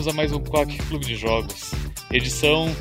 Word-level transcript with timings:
Bem-vindos 0.00 0.14
a 0.14 0.16
mais 0.16 0.32
um 0.32 0.40
Quack 0.42 0.78
Clube 0.88 1.04
de 1.04 1.14
Jogos. 1.14 1.72
Edição 2.10 2.74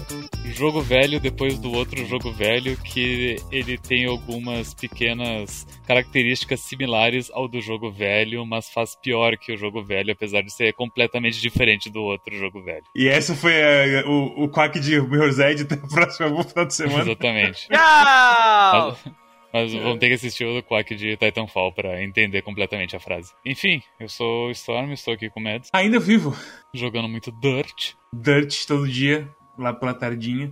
jogo 0.45 0.81
velho 0.81 1.19
depois 1.19 1.59
do 1.59 1.69
outro 1.73 2.05
jogo 2.05 2.31
velho, 2.31 2.77
que 2.77 3.35
ele 3.51 3.77
tem 3.77 4.05
algumas 4.05 4.73
pequenas 4.73 5.67
características 5.85 6.61
similares 6.61 7.29
ao 7.31 7.49
do 7.49 7.59
jogo 7.59 7.91
velho, 7.91 8.45
mas 8.45 8.69
faz 8.69 8.95
pior 8.95 9.37
que 9.37 9.51
o 9.51 9.57
jogo 9.57 9.83
velho, 9.83 10.13
apesar 10.13 10.41
de 10.41 10.51
ser 10.51 10.73
completamente 10.73 11.41
diferente 11.41 11.89
do 11.89 12.01
outro 12.01 12.37
jogo 12.37 12.63
velho. 12.63 12.85
E 12.95 13.09
essa 13.09 13.35
foi 13.35 13.53
a, 13.61 14.07
o, 14.07 14.45
o 14.45 14.49
Quack 14.49 14.79
de 14.79 15.01
Mirror's 15.01 15.39
Edge 15.39 15.63
até 15.69 15.75
o 15.75 15.89
próximo 15.89 16.41
final 16.43 16.65
de 16.65 16.73
semana. 16.73 17.03
Exatamente. 17.03 17.67
Tchau! 17.67 18.97
Mas, 19.03 19.13
mas 19.53 19.73
vão 19.73 19.97
ter 19.97 20.07
que 20.07 20.13
assistir 20.15 20.45
o 20.45 20.61
Quack 20.63 20.95
de 20.95 21.17
Titanfall 21.17 21.71
pra 21.73 22.01
entender 22.03 22.41
completamente 22.41 22.95
a 22.95 22.99
frase. 22.99 23.33
Enfim, 23.45 23.81
eu 23.99 24.07
sou 24.09 24.47
o 24.47 24.51
Storm, 24.51 24.91
estou 24.91 25.13
aqui 25.13 25.29
com 25.29 25.39
o 25.39 25.43
Mads, 25.43 25.69
Ainda 25.73 25.99
vivo. 25.99 26.35
jogando 26.73 27.07
muito 27.09 27.31
Dirt. 27.31 27.93
Dirt 28.13 28.65
todo 28.65 28.87
dia, 28.87 29.27
lá 29.57 29.73
pela 29.73 29.93
tardinha. 29.93 30.51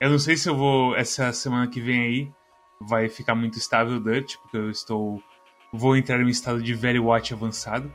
Eu 0.00 0.10
não 0.10 0.18
sei 0.18 0.36
se 0.36 0.48
eu 0.48 0.56
vou, 0.56 0.94
essa 0.96 1.32
semana 1.32 1.68
que 1.68 1.80
vem 1.80 2.00
aí, 2.00 2.32
vai 2.80 3.08
ficar 3.08 3.34
muito 3.34 3.58
estável 3.58 3.96
o 3.96 4.00
Dirt, 4.00 4.36
porque 4.42 4.56
eu 4.56 4.70
estou. 4.70 5.22
Vou 5.72 5.96
entrar 5.96 6.20
em 6.20 6.24
um 6.24 6.28
estado 6.28 6.62
de 6.62 6.74
Very 6.74 6.98
Watch 6.98 7.32
avançado. 7.32 7.92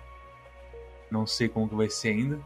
Não 1.12 1.26
sei 1.28 1.48
como 1.48 1.70
que 1.70 1.76
vai 1.76 1.90
ser 1.90 2.10
ainda. 2.10 2.42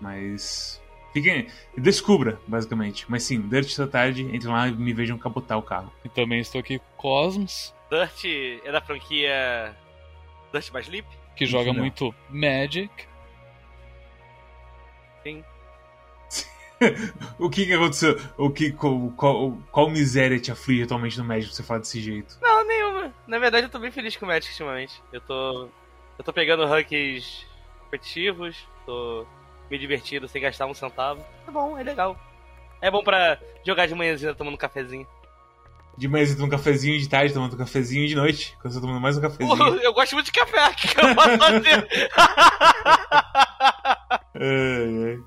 Mas. 0.00 0.79
Fiquem. 1.12 1.46
Descubra, 1.76 2.40
basicamente. 2.46 3.04
Mas 3.08 3.24
sim, 3.24 3.40
Dirt 3.40 3.76
da 3.76 3.86
tarde, 3.86 4.22
entrem 4.22 4.52
lá 4.52 4.68
e 4.68 4.72
me 4.72 4.92
vejam 4.92 5.18
capotar 5.18 5.58
o 5.58 5.62
carro. 5.62 5.92
E 6.04 6.08
também 6.08 6.40
estou 6.40 6.60
aqui 6.60 6.78
com 6.78 6.84
o 6.84 6.96
Cosmos, 6.96 7.74
Dirt 7.90 8.24
é 8.64 8.70
da 8.72 8.80
franquia 8.80 9.74
Dirt 10.52 10.70
by 10.72 10.80
Sleep? 10.80 11.06
que 11.36 11.46
joga 11.46 11.72
Não. 11.72 11.80
muito 11.80 12.14
Magic. 12.28 12.90
Sim. 15.22 15.44
O 17.38 17.50
que 17.50 17.66
que 17.66 17.74
aconteceu? 17.74 18.18
O 18.38 18.48
que, 18.50 18.72
qual, 18.72 19.10
qual, 19.14 19.52
qual 19.70 19.90
miséria 19.90 20.38
te 20.40 20.50
aflige 20.50 20.84
atualmente 20.84 21.18
no 21.18 21.24
Magic 21.24 21.48
pra 21.48 21.56
você 21.56 21.62
falar 21.62 21.80
desse 21.80 22.00
jeito? 22.00 22.38
Não, 22.40 22.66
nenhuma. 22.66 23.14
Na 23.26 23.38
verdade, 23.38 23.66
eu 23.66 23.70
tô 23.70 23.78
bem 23.78 23.90
feliz 23.90 24.16
com 24.16 24.24
o 24.24 24.28
Magic 24.28 24.50
ultimamente. 24.52 25.02
Eu 25.12 25.20
tô. 25.20 25.68
Eu 26.18 26.24
tô 26.24 26.32
pegando 26.32 26.64
rankings 26.64 27.44
competitivos, 27.80 28.66
tô 28.86 29.26
me 29.70 29.78
divertindo 29.78 30.26
sem 30.28 30.42
gastar 30.42 30.66
um 30.66 30.74
centavo. 30.74 31.24
É 31.46 31.50
bom, 31.50 31.78
é 31.78 31.82
legal. 31.82 32.18
É 32.80 32.90
bom 32.90 33.02
pra 33.02 33.38
jogar 33.64 33.86
de 33.86 33.94
manhãzinha 33.94 34.34
tomando 34.34 34.54
um 34.54 34.58
cafezinho. 34.58 35.06
De 35.98 36.08
manhã 36.08 36.24
você 36.24 36.34
toma 36.34 36.46
um 36.46 36.50
cafezinho, 36.50 36.98
de 36.98 37.08
tarde 37.08 37.34
tomando 37.34 37.54
um 37.54 37.58
cafezinho, 37.58 38.06
de 38.08 38.14
noite, 38.14 38.56
quando 38.62 38.72
você 38.72 38.80
tá 38.80 38.86
tomando 38.86 39.00
mais 39.02 39.18
um 39.18 39.20
cafezinho. 39.20 39.56
Pô, 39.56 39.64
eu 39.76 39.92
gosto 39.92 40.12
muito 40.14 40.26
de 40.26 40.32
café, 40.32 40.68
o 40.68 40.74
que 40.74 40.88
eu 41.00 41.14
posso 41.14 41.38
fazer? 41.38 41.88
Ai, 44.34 45.04
ai. 45.04 45.18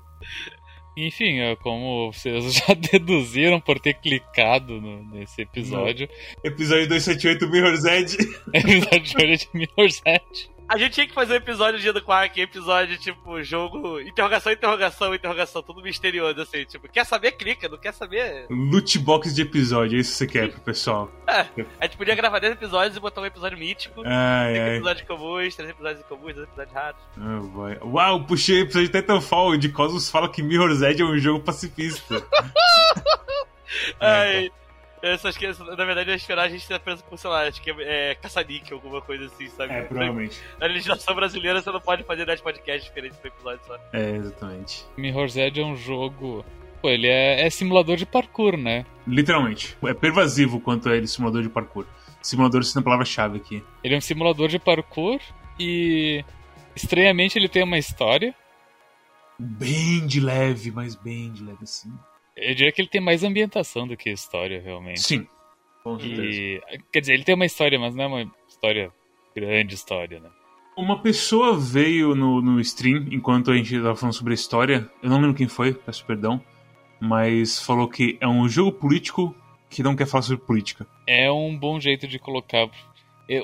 Enfim, 0.96 1.40
é 1.40 1.56
como 1.56 2.12
vocês 2.12 2.54
já 2.54 2.74
deduziram 2.92 3.60
por 3.60 3.78
ter 3.80 3.94
clicado 3.94 4.80
no- 4.80 5.04
nesse 5.12 5.42
episódio, 5.42 6.08
Episódio 6.42 6.88
278 6.88 7.48
Mirror's 7.48 7.84
Edge. 7.84 8.16
episódio 8.52 9.02
de 9.02 9.16
hoje 9.16 9.32
é 9.32 9.36
de 9.36 9.48
Mirror's 9.54 10.02
Edge. 10.06 10.50
A 10.68 10.78
gente 10.78 10.92
tinha 10.92 11.06
que 11.06 11.14
fazer 11.14 11.34
um 11.34 11.36
episódio 11.36 11.78
dia 11.78 11.92
do 11.92 12.00
Quark, 12.02 12.40
episódio 12.40 12.96
tipo 12.96 13.42
jogo, 13.42 14.00
interrogação, 14.00 14.52
interrogação, 14.52 15.14
interrogação, 15.14 15.62
tudo 15.62 15.82
misterioso, 15.82 16.40
assim, 16.40 16.64
tipo, 16.64 16.88
quer 16.88 17.04
saber, 17.04 17.32
clica, 17.32 17.68
não 17.68 17.76
quer 17.76 17.92
saber. 17.92 18.46
Loot 18.48 18.98
box 18.98 19.34
de 19.34 19.42
episódio, 19.42 19.96
é 19.96 20.00
isso 20.00 20.12
que 20.12 20.18
você 20.18 20.26
quer 20.26 20.50
pro 20.50 20.60
pessoal. 20.60 21.12
A 21.26 21.84
gente 21.84 21.96
podia 21.96 22.14
gravar 22.14 22.38
10 22.38 22.54
episódios 22.54 22.96
e 22.96 23.00
botar 23.00 23.20
um 23.20 23.26
episódio 23.26 23.58
mítico. 23.58 24.02
Ai, 24.06 24.54
5 24.54 24.64
ai. 24.64 24.76
episódios 24.76 25.06
comuns, 25.06 25.56
3 25.56 25.70
episódios 25.70 26.00
incomuns, 26.00 26.34
2 26.34 26.48
episódios 26.48 26.74
raros. 26.74 27.00
Oh, 27.18 27.46
boy. 27.48 27.78
Uau, 27.82 28.24
puxei 28.24 28.60
o 28.60 28.62
episódio 28.62 28.88
de 28.88 29.00
Titanfall, 29.00 29.56
de 29.56 29.68
Cosmos 29.68 30.10
fala 30.10 30.28
que 30.30 30.42
Mirror's 30.42 30.82
Edge 30.82 31.02
é 31.02 31.04
um 31.04 31.18
jogo 31.18 31.40
pacifista. 31.40 32.26
Ai, 34.00 34.50
essas 35.12 35.36
que, 35.36 35.46
na 35.46 35.84
verdade, 35.84 36.08
eu 36.08 36.14
ia 36.14 36.16
esperar 36.16 36.44
a 36.44 36.48
gente 36.48 36.66
ter 36.66 36.80
preso 36.80 37.04
por, 37.04 37.18
sei 37.18 37.28
lá, 37.28 37.46
acho 37.46 37.60
que 37.60 37.70
é, 37.70 38.10
é 38.10 38.14
caça-níquel, 38.14 38.78
alguma 38.78 39.00
coisa 39.02 39.26
assim, 39.26 39.48
sabe? 39.48 39.72
É, 39.72 39.82
provavelmente. 39.82 40.40
Na 40.58 40.66
legislação 40.66 41.14
brasileira 41.14 41.60
você 41.60 41.70
não 41.70 41.80
pode 41.80 42.04
fazer 42.04 42.24
10 42.24 42.40
podcasts 42.40 42.84
diferentes 42.84 43.18
por 43.18 43.28
episódio 43.28 43.60
só. 43.66 43.78
É, 43.92 44.16
exatamente. 44.16 44.84
Mirror's 44.96 45.36
Edge 45.36 45.60
é 45.60 45.64
um 45.64 45.76
jogo. 45.76 46.44
Pô, 46.80 46.88
ele 46.88 47.06
é, 47.06 47.46
é 47.46 47.50
simulador 47.50 47.96
de 47.96 48.06
parkour, 48.06 48.56
né? 48.56 48.86
Literalmente. 49.06 49.76
É 49.84 49.94
pervasivo 49.94 50.60
quanto 50.60 50.88
é 50.88 50.96
ele 50.96 51.06
simulador 51.06 51.42
de 51.42 51.48
parkour. 51.48 51.86
Simulador 52.22 52.64
sendo 52.64 52.80
a 52.80 52.84
palavra-chave 52.84 53.36
aqui. 53.36 53.62
Ele 53.82 53.94
é 53.94 53.98
um 53.98 54.00
simulador 54.00 54.48
de 54.48 54.58
parkour 54.58 55.20
e. 55.58 56.24
Estranhamente 56.74 57.38
ele 57.38 57.48
tem 57.48 57.62
uma 57.62 57.78
história. 57.78 58.34
Bem 59.38 60.06
de 60.06 60.20
leve, 60.20 60.70
mas 60.70 60.94
bem 60.94 61.30
de 61.30 61.42
leve 61.44 61.58
assim. 61.62 61.92
Eu 62.36 62.54
diria 62.54 62.72
que 62.72 62.80
ele 62.80 62.88
tem 62.88 63.00
mais 63.00 63.22
ambientação 63.22 63.86
do 63.86 63.96
que 63.96 64.10
história, 64.10 64.60
realmente. 64.60 65.00
Sim. 65.00 65.26
Com 65.82 65.98
certeza. 65.98 66.22
E. 66.22 66.62
Quer 66.92 67.00
dizer, 67.00 67.14
ele 67.14 67.24
tem 67.24 67.34
uma 67.34 67.46
história, 67.46 67.78
mas 67.78 67.94
não 67.94 68.04
é 68.04 68.06
uma 68.06 68.34
história. 68.48 68.92
grande 69.34 69.74
história, 69.74 70.20
né? 70.20 70.30
Uma 70.76 71.00
pessoa 71.00 71.56
veio 71.56 72.14
no, 72.16 72.40
no 72.42 72.60
stream 72.60 73.06
enquanto 73.12 73.50
a 73.52 73.56
gente 73.56 73.76
tava 73.76 73.94
falando 73.94 74.14
sobre 74.14 74.32
a 74.32 74.34
história. 74.34 74.90
Eu 75.02 75.08
não 75.08 75.20
lembro 75.20 75.36
quem 75.36 75.46
foi, 75.46 75.72
peço 75.72 76.04
perdão. 76.04 76.42
Mas 77.00 77.60
falou 77.60 77.88
que 77.88 78.16
é 78.20 78.26
um 78.26 78.48
jogo 78.48 78.72
político 78.72 79.34
que 79.70 79.82
não 79.82 79.94
quer 79.94 80.06
falar 80.06 80.22
sobre 80.22 80.44
política. 80.44 80.86
É 81.06 81.30
um 81.30 81.56
bom 81.56 81.78
jeito 81.78 82.08
de 82.08 82.18
colocar. 82.18 82.68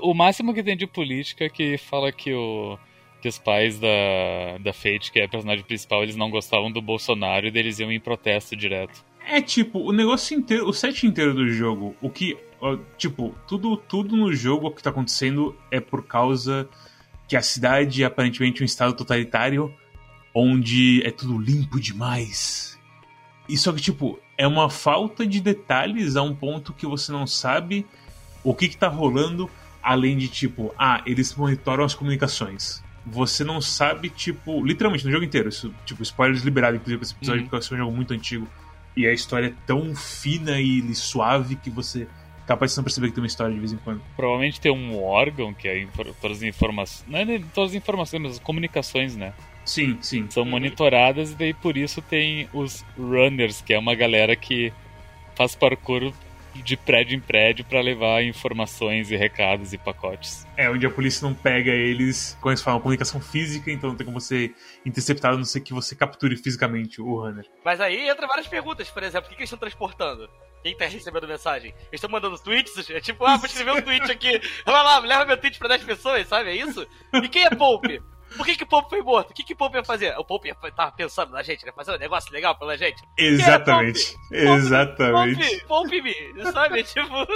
O 0.02 0.12
máximo 0.12 0.52
que 0.52 0.62
tem 0.62 0.76
de 0.76 0.86
política 0.86 1.44
é 1.44 1.48
que 1.48 1.78
fala 1.78 2.10
que 2.10 2.32
o. 2.34 2.78
Que 3.20 3.28
os 3.28 3.38
pais 3.38 3.78
da, 3.78 4.58
da 4.60 4.72
Fate, 4.72 5.12
que 5.12 5.20
é 5.20 5.24
a 5.24 5.28
personagem 5.28 5.64
principal, 5.64 6.02
eles 6.02 6.16
não 6.16 6.30
gostavam 6.30 6.72
do 6.72 6.80
Bolsonaro 6.80 7.46
e 7.46 7.52
eles 7.54 7.78
iam 7.78 7.92
em 7.92 8.00
protesto 8.00 8.56
direto. 8.56 9.04
É 9.26 9.40
tipo, 9.40 9.78
o 9.78 9.92
negócio 9.92 10.36
inteiro, 10.36 10.68
o 10.68 10.72
set 10.72 11.06
inteiro 11.06 11.34
do 11.34 11.48
jogo, 11.48 11.94
o 12.00 12.08
que. 12.08 12.36
Tipo, 12.98 13.34
tudo, 13.46 13.76
tudo 13.76 14.16
no 14.16 14.32
jogo 14.34 14.66
o 14.66 14.70
que 14.70 14.82
tá 14.82 14.90
acontecendo 14.90 15.56
é 15.70 15.80
por 15.80 16.04
causa 16.06 16.68
que 17.26 17.36
a 17.36 17.40
cidade 17.40 18.02
é 18.02 18.06
aparentemente 18.06 18.62
um 18.62 18.66
estado 18.66 18.92
totalitário 18.92 19.72
onde 20.34 21.02
é 21.06 21.10
tudo 21.10 21.38
limpo 21.38 21.80
demais. 21.80 22.78
E 23.48 23.56
só 23.56 23.72
que, 23.72 23.80
tipo, 23.80 24.18
é 24.36 24.46
uma 24.46 24.70
falta 24.70 25.26
de 25.26 25.40
detalhes 25.40 26.16
a 26.16 26.22
um 26.22 26.34
ponto 26.34 26.72
que 26.72 26.86
você 26.86 27.12
não 27.12 27.26
sabe 27.26 27.86
o 28.44 28.54
que, 28.54 28.68
que 28.68 28.76
tá 28.76 28.88
rolando, 28.88 29.50
além 29.82 30.16
de, 30.16 30.28
tipo, 30.28 30.74
ah, 30.78 31.02
eles 31.04 31.34
monitoram 31.34 31.84
as 31.84 31.94
comunicações. 31.94 32.82
Você 33.06 33.42
não 33.44 33.60
sabe, 33.60 34.10
tipo, 34.10 34.64
literalmente 34.64 35.04
no 35.04 35.10
jogo 35.10 35.24
inteiro. 35.24 35.48
Isso, 35.48 35.74
tipo, 35.86 36.02
spoilers 36.02 36.42
liberados, 36.42 36.78
inclusive, 36.80 36.98
pra 36.98 37.04
esse 37.06 37.14
episódio, 37.14 37.42
Uhum. 37.42 37.48
porque 37.48 37.72
é 37.72 37.74
um 37.76 37.78
jogo 37.78 37.92
muito 37.96 38.12
antigo. 38.14 38.46
E 38.96 39.06
a 39.06 39.12
história 39.12 39.46
é 39.46 39.52
tão 39.66 39.94
fina 39.94 40.60
e 40.60 40.94
suave 40.94 41.56
que 41.56 41.70
você 41.70 42.06
capaz 42.46 42.72
de 42.72 42.76
não 42.78 42.84
perceber 42.84 43.06
que 43.08 43.14
tem 43.14 43.22
uma 43.22 43.28
história 43.28 43.54
de 43.54 43.60
vez 43.60 43.72
em 43.72 43.76
quando. 43.76 44.02
Provavelmente 44.16 44.60
tem 44.60 44.72
um 44.72 45.00
órgão 45.02 45.54
que 45.54 45.68
é 45.68 45.86
todas 46.20 46.38
as 46.38 46.42
informações. 46.42 47.04
Não 47.08 47.18
é 47.18 47.24
nem 47.24 47.40
todas 47.40 47.70
as 47.70 47.76
informações, 47.76 48.20
mas 48.20 48.32
as 48.32 48.38
comunicações, 48.40 49.14
né? 49.16 49.32
Sim, 49.64 49.96
sim. 50.00 50.26
São 50.30 50.44
monitoradas 50.44 51.30
e 51.30 51.34
daí 51.36 51.54
por 51.54 51.76
isso 51.76 52.02
tem 52.02 52.48
os 52.52 52.84
runners, 52.98 53.60
que 53.62 53.72
é 53.72 53.78
uma 53.78 53.94
galera 53.94 54.34
que 54.34 54.72
faz 55.36 55.54
parkour 55.54 56.12
de 56.54 56.76
prédio 56.76 57.16
em 57.16 57.20
prédio 57.20 57.64
pra 57.64 57.80
levar 57.80 58.22
informações 58.22 59.10
e 59.10 59.16
recados 59.16 59.72
e 59.72 59.78
pacotes. 59.78 60.46
É, 60.56 60.68
onde 60.68 60.86
a 60.86 60.90
polícia 60.90 61.26
não 61.26 61.34
pega 61.34 61.70
eles, 61.70 62.36
como 62.40 62.50
eles 62.50 62.62
falam, 62.62 62.80
comunicação 62.80 63.20
física, 63.20 63.70
então 63.70 63.90
não 63.90 63.96
tem 63.96 64.04
como 64.04 64.20
você 64.20 64.52
interceptar, 64.84 65.32
a 65.32 65.36
não 65.36 65.44
ser 65.44 65.60
que 65.60 65.72
você 65.72 65.94
capture 65.94 66.36
fisicamente 66.36 67.00
o 67.00 67.20
runner. 67.20 67.46
Mas 67.64 67.80
aí 67.80 68.08
entra 68.08 68.26
várias 68.26 68.46
perguntas, 68.48 68.90
por 68.90 69.02
exemplo, 69.02 69.26
o 69.26 69.30
que, 69.30 69.36
que 69.36 69.42
eles 69.42 69.48
estão 69.48 69.58
transportando? 69.58 70.28
Quem 70.62 70.76
tá 70.76 70.84
recebendo 70.86 71.26
mensagem? 71.26 71.70
Eles 71.70 71.94
estão 71.94 72.10
mandando 72.10 72.38
tweets? 72.38 72.90
É 72.90 73.00
tipo, 73.00 73.24
ah, 73.24 73.36
vou 73.36 73.46
escrever 73.46 73.72
um 73.72 73.80
tweet 73.80 74.10
aqui. 74.10 74.40
Vai 74.64 74.74
lá, 74.74 74.98
leva 74.98 75.24
meu 75.24 75.36
tweet 75.38 75.58
pra 75.58 75.68
10 75.68 75.84
pessoas, 75.84 76.28
sabe? 76.28 76.50
É 76.50 76.56
isso? 76.56 76.86
E 77.14 77.28
quem 77.28 77.44
é 77.44 77.50
Pope? 77.50 78.02
Por 78.36 78.46
que, 78.46 78.56
que 78.56 78.64
Pope 78.64 78.90
foi 78.90 79.02
morto? 79.02 79.30
O 79.30 79.34
que, 79.34 79.42
que 79.42 79.54
Pope 79.54 79.76
ia 79.76 79.84
fazer? 79.84 80.14
O 80.18 80.24
Pope 80.24 80.48
ia- 80.48 80.54
tava 80.72 80.92
pensando 80.92 81.32
na 81.32 81.42
gente, 81.42 81.64
né? 81.66 81.72
Fazer 81.74 81.92
um 81.92 81.98
negócio 81.98 82.32
legal 82.32 82.56
pela 82.56 82.76
gente. 82.76 83.02
Exatamente. 83.18 84.16
Exatamente. 84.30 85.60
Pope, 85.66 86.00
Pope-me, 86.00 86.14
sabe? 86.52 86.82
Tipo, 86.90 87.26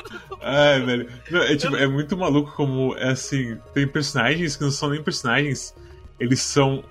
Ai, 0.41 0.81
velho. 0.81 1.11
Não, 1.31 1.43
é, 1.43 1.57
tipo, 1.57 1.77
é 1.77 1.87
muito 1.87 2.17
maluco 2.17 2.53
como, 2.53 2.97
é 2.97 3.11
assim, 3.11 3.59
tem 3.73 3.87
personagens 3.87 4.57
que 4.57 4.63
não 4.63 4.71
são 4.71 4.91
nem 4.91 5.03
personagens, 5.03 5.75
eles 6.19 6.41
são 6.41 6.85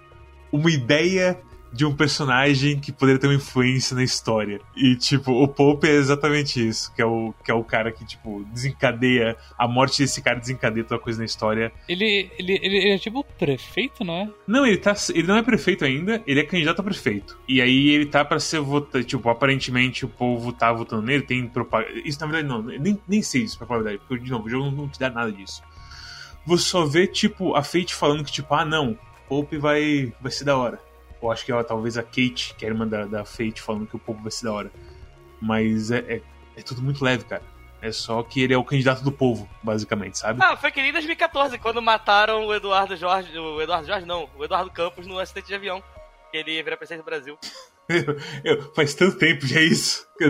uma 0.51 0.69
ideia 0.69 1.39
de 1.73 1.85
um 1.85 1.95
personagem 1.95 2.79
que 2.79 2.91
poderia 2.91 3.19
ter 3.19 3.27
uma 3.27 3.35
influência 3.35 3.95
na 3.95 4.03
história. 4.03 4.61
E, 4.77 4.95
tipo, 4.95 5.31
o 5.31 5.47
Pope 5.47 5.87
é 5.87 5.93
exatamente 5.93 6.65
isso, 6.65 6.93
que 6.93 7.01
é 7.01 7.05
o, 7.05 7.33
que 7.43 7.49
é 7.49 7.53
o 7.53 7.63
cara 7.63 7.91
que, 7.91 8.05
tipo, 8.05 8.45
desencadeia, 8.53 9.35
a 9.57 9.67
morte 9.67 10.03
desse 10.03 10.21
cara 10.21 10.39
desencadeia 10.39 10.85
toda 10.85 11.01
coisa 11.01 11.19
na 11.19 11.25
história. 11.25 11.71
Ele, 11.89 12.29
ele, 12.37 12.59
ele, 12.61 12.89
é 12.89 12.97
tipo 12.99 13.23
prefeito, 13.39 14.03
não 14.03 14.13
é? 14.13 14.29
Não, 14.47 14.65
ele 14.65 14.77
tá. 14.77 14.93
Ele 15.13 15.27
não 15.27 15.37
é 15.37 15.41
prefeito 15.41 15.83
ainda, 15.83 16.21
ele 16.27 16.39
é 16.39 16.43
candidato 16.43 16.79
a 16.79 16.83
prefeito. 16.83 17.39
E 17.47 17.59
aí 17.59 17.89
ele 17.89 18.05
tá 18.05 18.23
pra 18.23 18.39
ser 18.39 18.59
votado. 18.59 19.03
Tipo, 19.03 19.29
aparentemente 19.29 20.05
o 20.05 20.09
povo 20.09 20.53
tá 20.53 20.71
votando 20.71 21.01
nele, 21.01 21.23
tem 21.23 21.47
propaganda. 21.47 21.91
Isso 22.05 22.19
na 22.19 22.27
verdade 22.27 22.47
não, 22.47 22.61
nem, 22.61 22.99
nem 23.07 23.21
sei 23.23 23.41
isso 23.41 23.57
pra 23.57 23.65
falar 23.65 23.79
a 23.79 23.83
verdade, 23.83 24.03
porque 24.07 24.23
de 24.23 24.31
novo, 24.31 24.45
o 24.45 24.49
jogo 24.49 24.69
não 24.69 24.87
te 24.87 24.99
dá 24.99 25.09
nada 25.09 25.31
disso. 25.31 25.63
Você 26.45 26.63
só 26.65 26.85
vê, 26.85 27.07
tipo, 27.07 27.55
a 27.55 27.63
Fate 27.63 27.95
falando 27.95 28.23
que, 28.23 28.31
tipo, 28.31 28.53
ah 28.53 28.65
não, 28.65 28.97
Pope 29.27 29.57
vai, 29.57 30.13
vai 30.21 30.31
ser 30.31 30.43
da 30.43 30.57
hora. 30.57 30.79
Ou 31.23 31.31
acho 31.31 31.45
que 31.45 31.51
ela, 31.53 31.63
talvez 31.63 31.97
a 31.97 32.03
Kate, 32.03 32.53
que 32.57 32.65
é 32.65 32.67
a 32.67 32.71
irmã 32.71 32.85
da, 32.85 33.05
da 33.05 33.23
Fate, 33.23 33.61
falando 33.61 33.87
que 33.87 33.95
o 33.95 33.99
povo 33.99 34.21
vai 34.21 34.29
ser 34.29 34.43
da 34.45 34.51
hora. 34.51 34.71
Mas 35.41 35.89
é, 35.89 35.99
é, 35.99 36.21
é 36.57 36.61
tudo 36.61 36.81
muito 36.81 37.01
leve, 37.01 37.23
cara. 37.23 37.41
É 37.81 37.93
só 37.93 38.21
que 38.23 38.41
ele 38.41 38.53
é 38.53 38.57
o 38.57 38.63
candidato 38.63 39.01
do 39.03 39.11
povo, 39.11 39.49
basicamente, 39.63 40.17
sabe? 40.17 40.39
Ah, 40.43 40.57
foi 40.57 40.69
que 40.69 40.81
nem 40.81 40.89
em 40.89 40.93
2014, 40.93 41.57
quando 41.59 41.81
mataram 41.81 42.45
o 42.45 42.53
Eduardo 42.53 42.97
Jorge. 42.97 43.37
O 43.39 43.61
Eduardo 43.61 43.87
Jorge 43.87 44.05
não, 44.05 44.29
o 44.37 44.43
Eduardo 44.43 44.69
Campos 44.69 45.07
no 45.07 45.17
acidente 45.17 45.47
de 45.47 45.55
avião. 45.55 45.81
Que 46.29 46.37
ele 46.39 46.55
ia 46.55 46.63
virar 46.63 46.75
presidente 46.75 47.03
do 47.03 47.05
Brasil. 47.05 47.37
Eu, 47.87 48.17
eu- 48.43 48.73
faz 48.73 48.93
tanto 48.93 49.17
tempo 49.17 49.47
já 49.47 49.61
isso 49.61 50.05
que 50.17 50.25
eu 50.27 50.29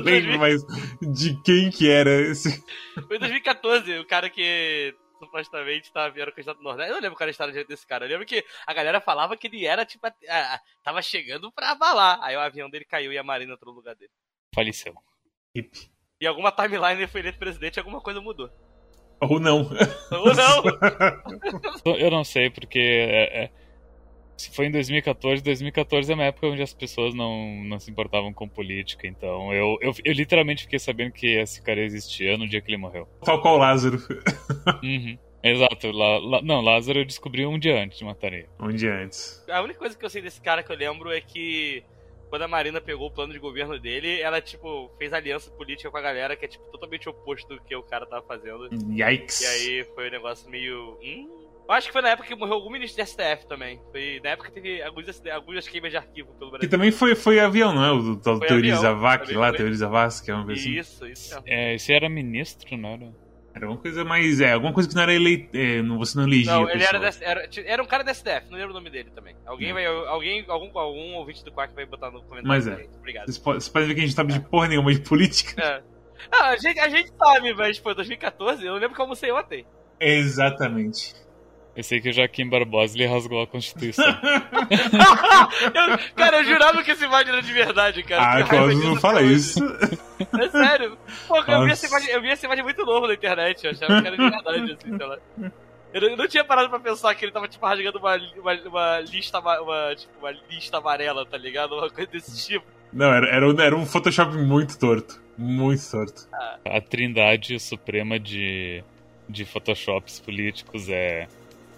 lembro 0.22 0.38
mais 0.38 0.62
de 1.02 1.38
quem 1.42 1.70
que 1.70 1.90
era 1.90 2.10
esse. 2.10 2.64
Foi 3.06 3.16
em 3.16 3.20
2014, 3.20 3.98
o 3.98 4.06
cara 4.06 4.30
que 4.30 4.94
supostamente 5.26 5.92
tava, 5.92 6.18
era 6.20 6.30
o 6.30 6.32
candidato 6.34 6.58
do 6.58 6.64
Nordeste. 6.64 6.90
Eu 6.90 6.96
não 6.96 7.02
lembro 7.02 7.16
qual 7.16 7.24
era 7.24 7.30
a 7.30 7.32
história 7.32 7.52
direito 7.52 7.68
desse 7.68 7.86
cara. 7.86 8.04
Eu 8.04 8.08
lembro 8.10 8.26
que 8.26 8.44
a 8.66 8.72
galera 8.74 9.00
falava 9.00 9.36
que 9.36 9.46
ele 9.46 9.64
era, 9.66 9.84
tipo, 9.84 10.06
a- 10.06 10.12
a- 10.28 10.60
tava 10.82 11.00
chegando 11.02 11.50
pra 11.52 11.70
abalar. 11.70 12.18
Aí 12.22 12.36
o 12.36 12.40
avião 12.40 12.68
dele 12.68 12.84
caiu 12.84 13.12
e 13.12 13.18
a 13.18 13.22
Marina 13.22 13.54
entrou 13.54 13.72
no 13.72 13.78
lugar 13.78 13.94
dele. 13.94 14.10
Faleceu. 14.54 14.94
Hip. 15.54 15.70
E 16.20 16.26
alguma 16.26 16.50
timeline 16.52 17.00
ele 17.00 17.06
foi 17.08 17.20
eleito 17.20 17.38
presidente 17.38 17.76
e 17.76 17.80
alguma 17.80 18.00
coisa 18.00 18.20
mudou. 18.20 18.50
Ou 19.20 19.38
não. 19.38 19.70
Ou 20.10 20.34
não! 20.34 20.62
Eu 21.98 22.10
não 22.10 22.24
sei, 22.24 22.50
porque 22.50 22.78
é- 22.80 23.44
é- 23.44 23.50
se 24.42 24.50
foi 24.54 24.66
em 24.66 24.70
2014, 24.70 25.42
2014 25.42 26.10
é 26.10 26.14
uma 26.14 26.24
época 26.24 26.46
onde 26.48 26.62
as 26.62 26.72
pessoas 26.74 27.14
não, 27.14 27.62
não 27.64 27.78
se 27.78 27.90
importavam 27.90 28.32
com 28.32 28.48
política, 28.48 29.06
então 29.06 29.52
eu, 29.52 29.78
eu, 29.80 29.92
eu 30.04 30.12
literalmente 30.12 30.64
fiquei 30.64 30.78
sabendo 30.78 31.12
que 31.12 31.26
esse 31.26 31.62
cara 31.62 31.80
existia 31.80 32.36
no 32.36 32.48
dia 32.48 32.60
que 32.60 32.70
ele 32.70 32.76
morreu. 32.76 33.06
Tal 33.24 33.40
qual 33.40 33.54
o 33.56 33.58
Lázaro. 33.58 33.98
Uhum. 34.82 35.18
Exato, 35.42 35.90
lá, 35.90 36.18
lá- 36.18 36.42
não, 36.42 36.60
Lázaro 36.60 37.00
eu 37.00 37.04
descobri 37.04 37.44
um 37.44 37.58
dia 37.58 37.82
antes 37.82 37.98
de 37.98 38.04
matar 38.04 38.32
ele. 38.32 38.48
Um 38.60 38.72
dia 38.72 38.94
antes. 38.94 39.44
A 39.50 39.60
única 39.60 39.78
coisa 39.78 39.96
que 39.96 40.04
eu 40.04 40.10
sei 40.10 40.22
desse 40.22 40.40
cara 40.40 40.62
que 40.62 40.70
eu 40.70 40.76
lembro 40.76 41.10
é 41.10 41.20
que 41.20 41.82
quando 42.30 42.42
a 42.42 42.48
Marina 42.48 42.80
pegou 42.80 43.08
o 43.08 43.10
plano 43.10 43.32
de 43.32 43.38
governo 43.40 43.78
dele, 43.78 44.20
ela, 44.20 44.40
tipo, 44.40 44.90
fez 44.98 45.12
aliança 45.12 45.50
política 45.50 45.90
com 45.90 45.96
a 45.96 46.00
galera 46.00 46.36
que 46.36 46.44
é, 46.44 46.48
tipo, 46.48 46.64
totalmente 46.70 47.08
oposto 47.08 47.48
do 47.56 47.60
que 47.62 47.74
o 47.74 47.82
cara 47.82 48.06
tava 48.06 48.24
fazendo. 48.24 48.68
Yikes. 48.90 49.40
E 49.40 49.46
aí 49.46 49.84
foi 49.94 50.08
um 50.08 50.12
negócio 50.12 50.48
meio. 50.48 50.96
Hum? 51.02 51.41
Eu 51.72 51.76
acho 51.78 51.86
que 51.86 51.92
foi 51.92 52.02
na 52.02 52.10
época 52.10 52.28
que 52.28 52.34
morreu 52.34 52.54
algum 52.54 52.70
ministro 52.70 52.98
da 52.98 53.06
STF 53.06 53.46
também. 53.48 53.80
Foi 53.90 54.20
na 54.22 54.30
época 54.30 54.48
que 54.50 54.54
teve 54.60 54.82
alguns, 54.82 55.22
algumas 55.32 55.66
queimas 55.66 55.90
de 55.90 55.96
arquivo 55.96 56.28
pelo 56.34 56.50
Que 56.50 56.58
Brasil. 56.58 56.70
também 56.70 56.90
foi, 56.92 57.14
foi 57.14 57.40
avião, 57.40 57.72
não 57.74 57.82
é? 57.84 57.90
O 57.92 58.02
do, 58.02 58.16
do 58.16 58.22
Foi 58.38 58.46
Teori 58.46 58.70
avião, 58.70 58.82
Zavak 58.82 59.24
também 59.24 59.38
lá, 59.40 59.48
foi. 59.48 59.56
Teori 59.56 59.74
Zavascki, 59.74 60.30
é 60.30 60.34
uma 60.34 60.44
coisa 60.44 60.60
assim. 60.60 60.78
Isso, 60.78 61.06
isso. 61.06 61.42
É, 61.46 61.74
esse 61.74 61.92
era 61.92 62.08
ministro, 62.10 62.76
não 62.76 62.88
era? 62.90 63.12
Era 63.54 63.68
uma 63.68 63.76
coisa 63.78 64.04
mais. 64.04 64.40
É, 64.40 64.52
alguma 64.52 64.72
coisa 64.74 64.88
que 64.88 64.94
não 64.94 65.02
era 65.02 65.14
eleito. 65.14 65.56
É, 65.56 65.80
não- 65.82 65.96
você 65.98 66.16
não 66.18 66.24
elegia. 66.26 66.52
Não, 66.52 66.68
ele 66.70 66.84
era, 66.84 67.10
era, 67.22 67.48
era 67.64 67.82
um 67.82 67.86
cara 67.86 68.02
da 68.04 68.12
STF, 68.12 68.50
não 68.50 68.56
lembro 68.58 68.70
o 68.72 68.74
nome 68.74 68.90
dele 68.90 69.10
também. 69.14 69.34
Alguém 69.46 69.68
Não. 69.68 69.74
vai. 69.74 69.86
Alguém, 69.86 70.44
algum, 70.48 70.78
algum 70.78 71.14
ouvinte 71.14 71.42
do 71.44 71.52
Quack 71.52 71.74
vai 71.74 71.86
botar 71.86 72.10
no 72.10 72.22
comentário. 72.22 72.48
Mas 72.48 72.66
é. 72.66 72.86
Obrigado. 72.98 73.24
Vocês 73.26 73.38
po- 73.38 73.52
vocês 73.54 73.68
podem 73.70 73.88
ver 73.88 73.94
que 73.94 74.00
a 74.00 74.04
gente 74.04 74.14
sabe 74.14 74.32
de 74.34 74.40
porra 74.40 74.68
nenhuma 74.68 74.92
de 74.92 75.00
política. 75.00 75.58
É. 75.62 75.82
Ah, 76.30 76.48
a, 76.50 76.56
gente, 76.56 76.78
a 76.78 76.88
gente 76.90 77.10
sabe, 77.16 77.52
mas 77.54 77.78
foi 77.78 77.94
2014, 77.94 78.64
eu 78.64 78.74
lembro 78.74 78.94
que 78.94 79.00
eu 79.00 79.04
almocei 79.04 79.32
ontem. 79.32 79.66
Exatamente. 79.98 81.14
Eu 81.74 81.82
sei 81.82 82.00
que 82.00 82.10
o 82.10 82.12
Joaquim 82.12 82.48
Barbosa 82.48 82.94
ele 82.96 83.06
rasgou 83.06 83.40
a 83.42 83.46
Constituição. 83.46 84.04
Eu- 85.74 85.98
cara, 86.14 86.38
eu 86.38 86.44
jurava 86.44 86.82
que 86.82 86.90
esse 86.90 87.04
imagem 87.04 87.32
era 87.32 87.42
de 87.42 87.52
verdade, 87.52 88.02
cara. 88.02 88.40
Ah, 88.40 88.42
Que 88.42 88.74
disso 88.74 88.88
não 88.88 88.96
fala 88.96 89.18
até 89.20 89.26
hoje. 89.26 89.34
isso. 89.36 89.60
É 90.40 90.48
sério. 90.50 90.98
Pô, 91.28 91.38
eu 91.38 91.64
vi, 91.64 91.70
essa 91.72 91.86
imagem, 91.86 92.10
eu 92.10 92.20
vi 92.22 92.28
essa 92.30 92.46
imagem 92.46 92.64
muito 92.64 92.84
novo 92.84 93.06
na 93.06 93.14
internet, 93.14 93.64
eu 93.64 93.70
achava 93.70 94.00
que 94.00 94.06
era 94.06 94.16
de 94.16 94.30
verdade, 94.30 94.72
assim, 94.72 94.96
sei 94.96 95.06
lá. 95.06 95.18
Eu 95.94 96.00
não, 96.00 96.08
eu 96.08 96.16
não 96.16 96.28
tinha 96.28 96.44
parado 96.44 96.70
pra 96.70 96.78
pensar 96.80 97.14
que 97.14 97.24
ele 97.24 97.32
tava, 97.32 97.48
tipo, 97.48 97.64
rasgando 97.66 97.98
uma, 97.98 98.16
uma, 98.16 98.52
uma 98.68 99.00
lista, 99.00 99.38
uma, 99.40 99.94
tipo, 99.94 100.12
uma 100.20 100.30
lista 100.50 100.78
amarela, 100.78 101.26
tá 101.26 101.36
ligado? 101.36 101.74
Uma 101.74 101.90
coisa 101.90 102.10
desse 102.10 102.46
tipo. 102.46 102.64
Não, 102.92 103.12
era, 103.12 103.26
era, 103.28 103.48
um, 103.48 103.60
era 103.60 103.76
um 103.76 103.84
Photoshop 103.86 104.36
muito 104.36 104.78
torto. 104.78 105.20
Muito 105.36 105.82
torto. 105.90 106.28
A 106.64 106.80
trindade 106.80 107.58
suprema 107.58 108.18
de, 108.18 108.82
de 109.28 109.44
photoshops 109.44 110.20
políticos 110.20 110.88
é 110.88 111.26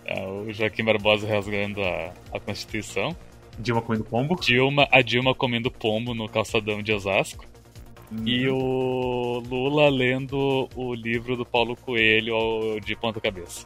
o 0.06 0.52
Joaquim 0.52 0.84
Barbosa 0.84 1.26
rasgando 1.26 1.82
a, 1.82 2.12
a 2.32 2.40
Constituição, 2.40 3.16
Dilma 3.58 3.80
comendo 3.82 4.04
pombo. 4.04 4.36
Dilma, 4.40 4.88
a 4.90 5.00
Dilma 5.00 5.34
comendo 5.34 5.70
pombo 5.70 6.14
no 6.14 6.28
calçadão 6.28 6.82
de 6.82 6.92
Osasco 6.92 7.44
e 8.24 8.48
o 8.48 9.42
Lula 9.48 9.88
lendo 9.88 10.68
o 10.74 10.94
livro 10.94 11.36
do 11.36 11.44
Paulo 11.44 11.76
Coelho 11.76 12.78
de 12.84 12.94
ponta 12.96 13.20
cabeça. 13.20 13.64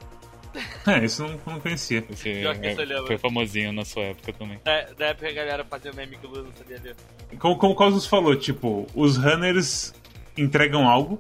É, 0.86 1.04
isso 1.04 1.22
eu 1.22 1.28
não, 1.28 1.40
não 1.54 1.60
conhecia. 1.60 2.02
Esse 2.10 2.30
é- 2.46 3.06
foi 3.06 3.18
famosinho 3.18 3.72
na 3.72 3.84
sua 3.84 4.04
época 4.04 4.32
também. 4.32 4.58
Da, 4.64 4.82
da 4.96 5.06
época 5.06 5.28
a 5.28 5.32
galera 5.32 5.64
fazia 5.64 5.92
meme 5.92 6.16
que 6.16 6.26
o 6.26 6.30
Lula 6.30 6.44
não 6.44 6.52
sabia 6.56 6.80
ler. 6.82 6.96
Como, 7.38 7.56
como 7.56 7.72
o 7.74 7.76
Cosmos 7.76 8.06
falou, 8.06 8.34
tipo, 8.34 8.86
os 8.94 9.16
runners 9.16 9.94
entregam 10.36 10.88
algo 10.88 11.18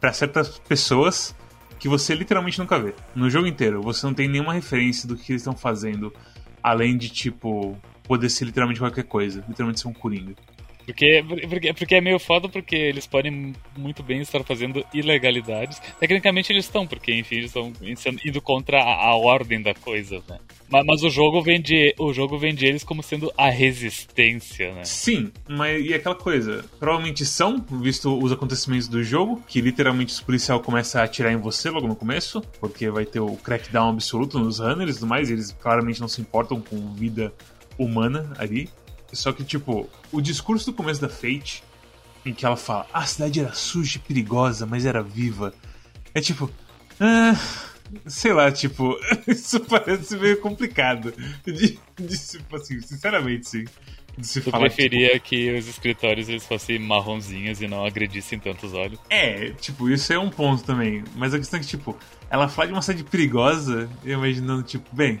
pra 0.00 0.12
certas 0.12 0.58
pessoas 0.58 1.34
que 1.78 1.88
você 1.88 2.14
literalmente 2.14 2.58
nunca 2.58 2.78
vê. 2.78 2.94
No 3.14 3.28
jogo 3.28 3.46
inteiro, 3.46 3.82
você 3.82 4.06
não 4.06 4.14
tem 4.14 4.28
nenhuma 4.28 4.52
referência 4.52 5.06
do 5.08 5.16
que 5.16 5.32
eles 5.32 5.42
estão 5.42 5.56
fazendo, 5.56 6.12
além 6.62 6.96
de, 6.96 7.08
tipo, 7.08 7.76
poder 8.04 8.28
ser 8.30 8.44
literalmente 8.44 8.80
qualquer 8.80 9.04
coisa. 9.04 9.44
Literalmente 9.48 9.80
ser 9.80 9.88
um 9.88 9.92
coringa. 9.92 10.34
Porque, 10.86 11.24
porque, 11.48 11.74
porque 11.74 11.94
é 11.96 12.00
meio 12.00 12.18
foda 12.18 12.48
porque 12.48 12.76
eles 12.76 13.06
podem 13.06 13.52
muito 13.76 14.04
bem 14.04 14.20
estar 14.20 14.42
fazendo 14.44 14.84
ilegalidades. 14.94 15.82
Tecnicamente 15.98 16.52
eles 16.52 16.64
estão, 16.64 16.86
porque 16.86 17.12
enfim, 17.12 17.36
eles 17.36 17.46
estão 17.46 17.72
indo 18.24 18.40
contra 18.40 18.80
a, 18.80 19.08
a 19.08 19.16
ordem 19.16 19.60
da 19.60 19.74
coisa, 19.74 20.22
né? 20.28 20.38
Mas, 20.68 20.86
mas 20.86 21.02
o 21.02 21.10
jogo 21.10 21.42
vende 21.42 21.94
o 21.98 22.12
jogo 22.12 22.38
vende 22.38 22.66
eles 22.66 22.84
como 22.84 23.02
sendo 23.02 23.32
a 23.36 23.50
resistência, 23.50 24.72
né? 24.72 24.84
Sim, 24.84 25.32
mas 25.48 25.84
e 25.84 25.92
aquela 25.92 26.14
coisa? 26.14 26.64
Provavelmente 26.78 27.26
são, 27.26 27.64
visto 27.82 28.16
os 28.16 28.30
acontecimentos 28.30 28.86
do 28.86 29.02
jogo, 29.02 29.42
que 29.48 29.60
literalmente 29.60 30.12
os 30.12 30.20
policiais 30.20 30.62
começam 30.62 31.00
a 31.00 31.04
atirar 31.04 31.32
em 31.32 31.36
você 31.36 31.68
logo 31.68 31.88
no 31.88 31.96
começo, 31.96 32.40
porque 32.60 32.88
vai 32.90 33.04
ter 33.04 33.18
o 33.20 33.36
crackdown 33.36 33.90
absoluto 33.90 34.38
nos 34.38 34.60
runners 34.60 34.96
e 34.96 35.00
tudo 35.00 35.08
mais, 35.08 35.30
e 35.30 35.32
eles 35.32 35.50
claramente 35.50 36.00
não 36.00 36.08
se 36.08 36.20
importam 36.20 36.60
com 36.60 36.94
vida 36.94 37.32
humana 37.76 38.32
ali. 38.38 38.68
Só 39.16 39.32
que, 39.32 39.42
tipo, 39.44 39.88
o 40.12 40.20
discurso 40.20 40.66
do 40.66 40.72
começo 40.72 41.00
da 41.00 41.08
Fate, 41.08 41.62
em 42.24 42.32
que 42.32 42.44
ela 42.44 42.56
fala, 42.56 42.86
"Ah, 42.92 43.00
a 43.00 43.06
cidade 43.06 43.40
era 43.40 43.52
suja 43.52 43.96
e 43.96 44.00
perigosa, 44.00 44.66
mas 44.66 44.84
era 44.86 45.02
viva, 45.02 45.52
é 46.14 46.20
tipo. 46.20 46.50
Ah, 47.00 47.34
sei 48.06 48.32
lá, 48.32 48.50
tipo, 48.50 48.98
isso 49.28 49.60
parece 49.60 50.16
meio 50.16 50.40
complicado. 50.40 51.12
De, 51.44 51.52
de, 51.98 52.18
tipo 52.18 52.56
assim, 52.56 52.80
sinceramente, 52.80 53.48
sim. 53.48 53.64
De 54.16 54.26
se 54.26 54.40
Tu 54.40 54.50
falar, 54.50 54.70
tipo, 54.70 54.76
preferia 54.76 55.18
que 55.20 55.52
os 55.58 55.68
escritórios 55.68 56.28
eles 56.28 56.46
fossem 56.46 56.78
marronzinhos 56.78 57.60
e 57.60 57.68
não 57.68 57.84
agredissem 57.84 58.38
tantos 58.38 58.72
olhos. 58.72 58.98
É, 59.10 59.50
tipo, 59.50 59.90
isso 59.90 60.10
é 60.10 60.18
um 60.18 60.30
ponto 60.30 60.64
também. 60.64 61.04
Mas 61.14 61.34
a 61.34 61.38
questão 61.38 61.60
é 61.60 61.62
que, 61.62 61.68
tipo, 61.68 61.96
ela 62.30 62.48
fala 62.48 62.68
de 62.68 62.72
uma 62.72 62.80
cidade 62.82 63.04
perigosa, 63.04 63.90
eu 64.04 64.14
imaginando, 64.18 64.62
tipo, 64.62 64.88
bem. 64.96 65.20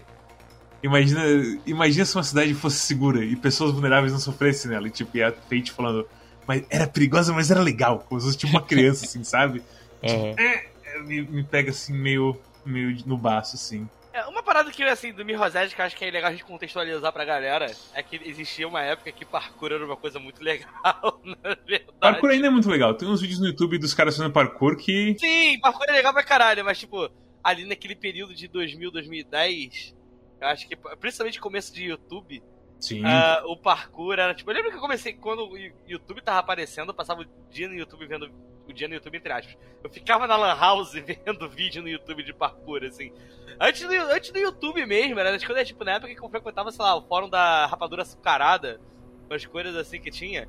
Imagina, 0.82 1.22
imagina 1.66 2.04
se 2.04 2.16
uma 2.16 2.22
cidade 2.22 2.54
fosse 2.54 2.78
segura 2.78 3.24
e 3.24 3.34
pessoas 3.36 3.72
vulneráveis 3.72 4.12
não 4.12 4.20
sofressem 4.20 4.70
nela. 4.70 4.86
E, 4.86 4.90
tipo, 4.90 5.16
e 5.16 5.22
a 5.22 5.32
Fate 5.32 5.72
falando, 5.72 6.06
mas 6.46 6.64
era 6.70 6.86
perigosa, 6.86 7.32
mas 7.32 7.50
era 7.50 7.60
legal. 7.60 8.04
Como 8.08 8.20
se 8.20 8.26
fosse 8.26 8.38
tipo 8.38 8.52
uma 8.52 8.62
criança, 8.62 9.04
assim, 9.04 9.24
sabe? 9.24 9.62
Aham. 10.04 10.34
É, 10.38 11.00
me, 11.02 11.22
me 11.22 11.42
pega 11.42 11.70
assim, 11.70 11.92
meio, 11.92 12.38
meio 12.64 12.96
no 13.06 13.16
baço, 13.16 13.56
assim. 13.56 13.88
É, 14.16 14.24
uma 14.24 14.42
parada 14.42 14.70
que, 14.70 14.82
assim, 14.82 15.12
do 15.12 15.26
Mirrosed 15.26 15.74
que 15.74 15.80
eu 15.80 15.84
acho 15.84 15.94
que 15.94 16.02
é 16.02 16.10
legal 16.10 16.30
a 16.30 16.32
gente 16.32 16.44
contextualizar 16.44 17.12
pra 17.12 17.22
galera 17.22 17.70
é 17.92 18.02
que 18.02 18.16
existia 18.24 18.66
uma 18.66 18.80
época 18.80 19.12
que 19.12 19.26
parkour 19.26 19.72
era 19.72 19.84
uma 19.84 19.96
coisa 19.96 20.18
muito 20.18 20.42
legal, 20.42 21.20
na 21.22 21.54
verdade. 21.66 21.92
Parkour 22.00 22.30
ainda 22.30 22.46
é 22.46 22.50
muito 22.50 22.70
legal. 22.70 22.94
Tem 22.94 23.06
uns 23.06 23.20
vídeos 23.20 23.40
no 23.40 23.46
YouTube 23.46 23.76
dos 23.76 23.92
caras 23.92 24.16
fazendo 24.16 24.32
parkour 24.32 24.76
que. 24.76 25.16
Sim, 25.18 25.58
parkour 25.60 25.84
é 25.88 25.92
legal 25.92 26.14
pra 26.14 26.22
caralho, 26.22 26.64
mas, 26.64 26.78
tipo, 26.78 27.10
ali 27.44 27.66
naquele 27.66 27.94
período 27.94 28.34
de 28.34 28.48
2000, 28.48 28.90
2010, 28.90 29.94
eu 30.40 30.48
acho 30.48 30.68
que, 30.68 30.76
principalmente 30.76 31.40
começo 31.40 31.72
de 31.74 31.84
YouTube, 31.84 32.42
Sim. 32.78 33.02
ah, 33.04 33.42
o 33.46 33.56
parkour 33.56 34.18
era, 34.18 34.34
tipo, 34.34 34.50
eu 34.50 34.54
lembro 34.54 34.70
que 34.70 34.76
eu 34.76 34.80
comecei, 34.80 35.14
quando 35.14 35.48
o 35.48 35.56
YouTube 35.86 36.22
tava 36.22 36.38
aparecendo, 36.38 36.90
eu 36.90 36.94
passava 36.94 37.22
o 37.22 37.26
dia 37.50 37.68
no 37.68 37.74
YouTube 37.74 38.06
vendo, 38.06 38.30
o 38.68 38.72
dia 38.72 38.86
no 38.86 38.94
YouTube, 38.94 39.16
entre 39.16 39.32
aspas. 39.32 39.56
Eu 39.82 39.90
ficava 39.90 40.26
na 40.26 40.36
lan 40.36 40.54
house 40.54 40.92
vendo 41.24 41.48
vídeo 41.48 41.82
no 41.82 41.88
YouTube 41.88 42.22
de 42.22 42.34
parkour, 42.34 42.84
assim. 42.84 43.12
Antes 43.58 43.82
do, 43.82 43.94
antes 43.94 44.30
do 44.30 44.38
YouTube 44.38 44.84
mesmo, 44.84 45.18
era 45.18 45.38
quando, 45.38 45.64
tipo, 45.64 45.84
na 45.84 45.92
época 45.92 46.14
que 46.14 46.22
eu 46.22 46.28
frequentava, 46.28 46.70
sei 46.70 46.84
lá, 46.84 46.96
o 46.96 47.02
fórum 47.02 47.28
da 47.28 47.66
rapadura 47.66 48.02
açucarada, 48.02 48.80
umas 49.28 49.46
coisas 49.46 49.74
assim 49.74 50.00
que 50.00 50.10
tinha, 50.10 50.48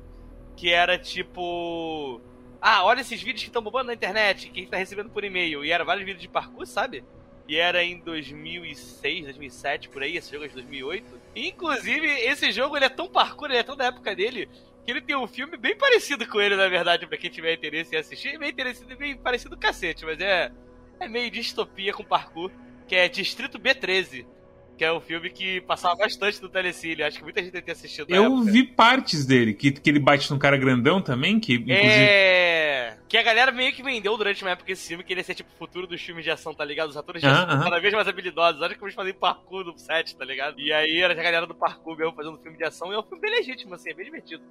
que 0.56 0.70
era 0.70 0.98
tipo... 0.98 2.20
Ah, 2.60 2.84
olha 2.84 3.00
esses 3.00 3.22
vídeos 3.22 3.42
que 3.42 3.48
estão 3.48 3.62
bombando 3.62 3.86
na 3.86 3.94
internet, 3.94 4.50
que 4.50 4.58
a 4.58 4.62
gente 4.62 4.70
tá 4.70 4.76
recebendo 4.76 5.10
por 5.10 5.22
e-mail. 5.22 5.64
E 5.64 5.70
era 5.70 5.84
vários 5.84 6.04
vídeos 6.04 6.22
de 6.22 6.28
parkour, 6.28 6.66
sabe? 6.66 7.04
E 7.48 7.56
era 7.56 7.82
em 7.82 7.98
2006, 8.00 9.24
2007, 9.24 9.88
por 9.88 10.02
aí, 10.02 10.18
esse 10.18 10.30
jogo 10.30 10.44
é 10.44 10.48
de 10.48 10.54
2008. 10.54 11.20
E, 11.34 11.48
inclusive, 11.48 12.06
esse 12.06 12.52
jogo 12.52 12.76
ele 12.76 12.84
é 12.84 12.90
tão 12.90 13.08
parkour, 13.08 13.48
ele 13.48 13.58
é 13.58 13.62
tão 13.62 13.74
da 13.74 13.86
época 13.86 14.14
dele, 14.14 14.50
que 14.84 14.90
ele 14.90 15.00
tem 15.00 15.16
um 15.16 15.26
filme 15.26 15.56
bem 15.56 15.74
parecido 15.74 16.28
com 16.28 16.38
ele, 16.40 16.56
na 16.56 16.68
verdade, 16.68 17.06
pra 17.06 17.16
quem 17.16 17.30
tiver 17.30 17.54
interesse 17.54 17.94
em 17.94 17.98
assistir. 17.98 18.38
Bem, 18.38 18.50
interesse, 18.50 18.84
bem 18.96 19.16
parecido 19.16 19.56
do 19.56 19.60
cacete, 19.60 20.04
mas 20.04 20.20
é, 20.20 20.52
é 21.00 21.08
meio 21.08 21.30
distopia 21.30 21.94
com 21.94 22.04
parkour, 22.04 22.50
que 22.86 22.94
é 22.94 23.08
Distrito 23.08 23.58
B13. 23.58 24.26
Que 24.78 24.84
é 24.84 24.92
um 24.92 25.00
filme 25.00 25.28
que 25.28 25.60
passava 25.62 25.96
bastante 25.96 26.40
no 26.40 26.48
Telecine. 26.48 27.02
Acho 27.02 27.18
que 27.18 27.24
muita 27.24 27.42
gente 27.42 27.60
ter 27.60 27.72
assistido. 27.72 28.08
Eu 28.08 28.26
época. 28.26 28.52
vi 28.52 28.62
partes 28.62 29.26
dele, 29.26 29.52
que, 29.52 29.72
que 29.72 29.90
ele 29.90 29.98
bate 29.98 30.30
num 30.30 30.38
cara 30.38 30.56
grandão 30.56 31.02
também, 31.02 31.40
que 31.40 31.54
inclusive... 31.54 31.82
É... 31.82 32.96
Que 33.08 33.16
a 33.16 33.22
galera 33.22 33.50
meio 33.50 33.72
que 33.72 33.82
vendeu 33.82 34.16
durante 34.16 34.42
uma 34.42 34.52
época 34.52 34.70
esse 34.70 34.86
filme, 34.86 35.02
que 35.02 35.12
ele 35.12 35.20
ia 35.20 35.24
ser 35.24 35.34
tipo 35.34 35.50
o 35.52 35.58
futuro 35.58 35.86
dos 35.86 36.00
filmes 36.00 36.22
de 36.22 36.30
ação, 36.30 36.54
tá 36.54 36.64
ligado? 36.64 36.90
Os 36.90 36.96
atores 36.96 37.20
de 37.20 37.26
uh 37.26 37.30
-huh. 37.30 37.64
cada 37.64 37.80
vez 37.80 37.92
mais 37.92 38.06
habilidosos. 38.06 38.62
Olha 38.62 38.74
como 38.74 38.86
eles 38.86 38.94
fazem 38.94 39.14
parkour 39.14 39.64
no 39.64 39.76
set, 39.76 40.14
tá 40.14 40.24
ligado? 40.24 40.60
E 40.60 40.72
aí 40.72 41.00
era 41.00 41.12
a 41.12 41.22
galera 41.22 41.46
do 41.46 41.54
parkour 41.54 41.96
mesmo 41.96 42.12
fazendo 42.12 42.38
filme 42.38 42.56
de 42.56 42.64
ação, 42.64 42.92
e 42.92 42.94
é 42.94 42.98
um 42.98 43.02
filme 43.02 43.20
bem 43.20 43.32
legítimo, 43.32 43.74
assim, 43.74 43.90
é 43.90 43.94
bem 43.94 44.04
divertido. 44.04 44.44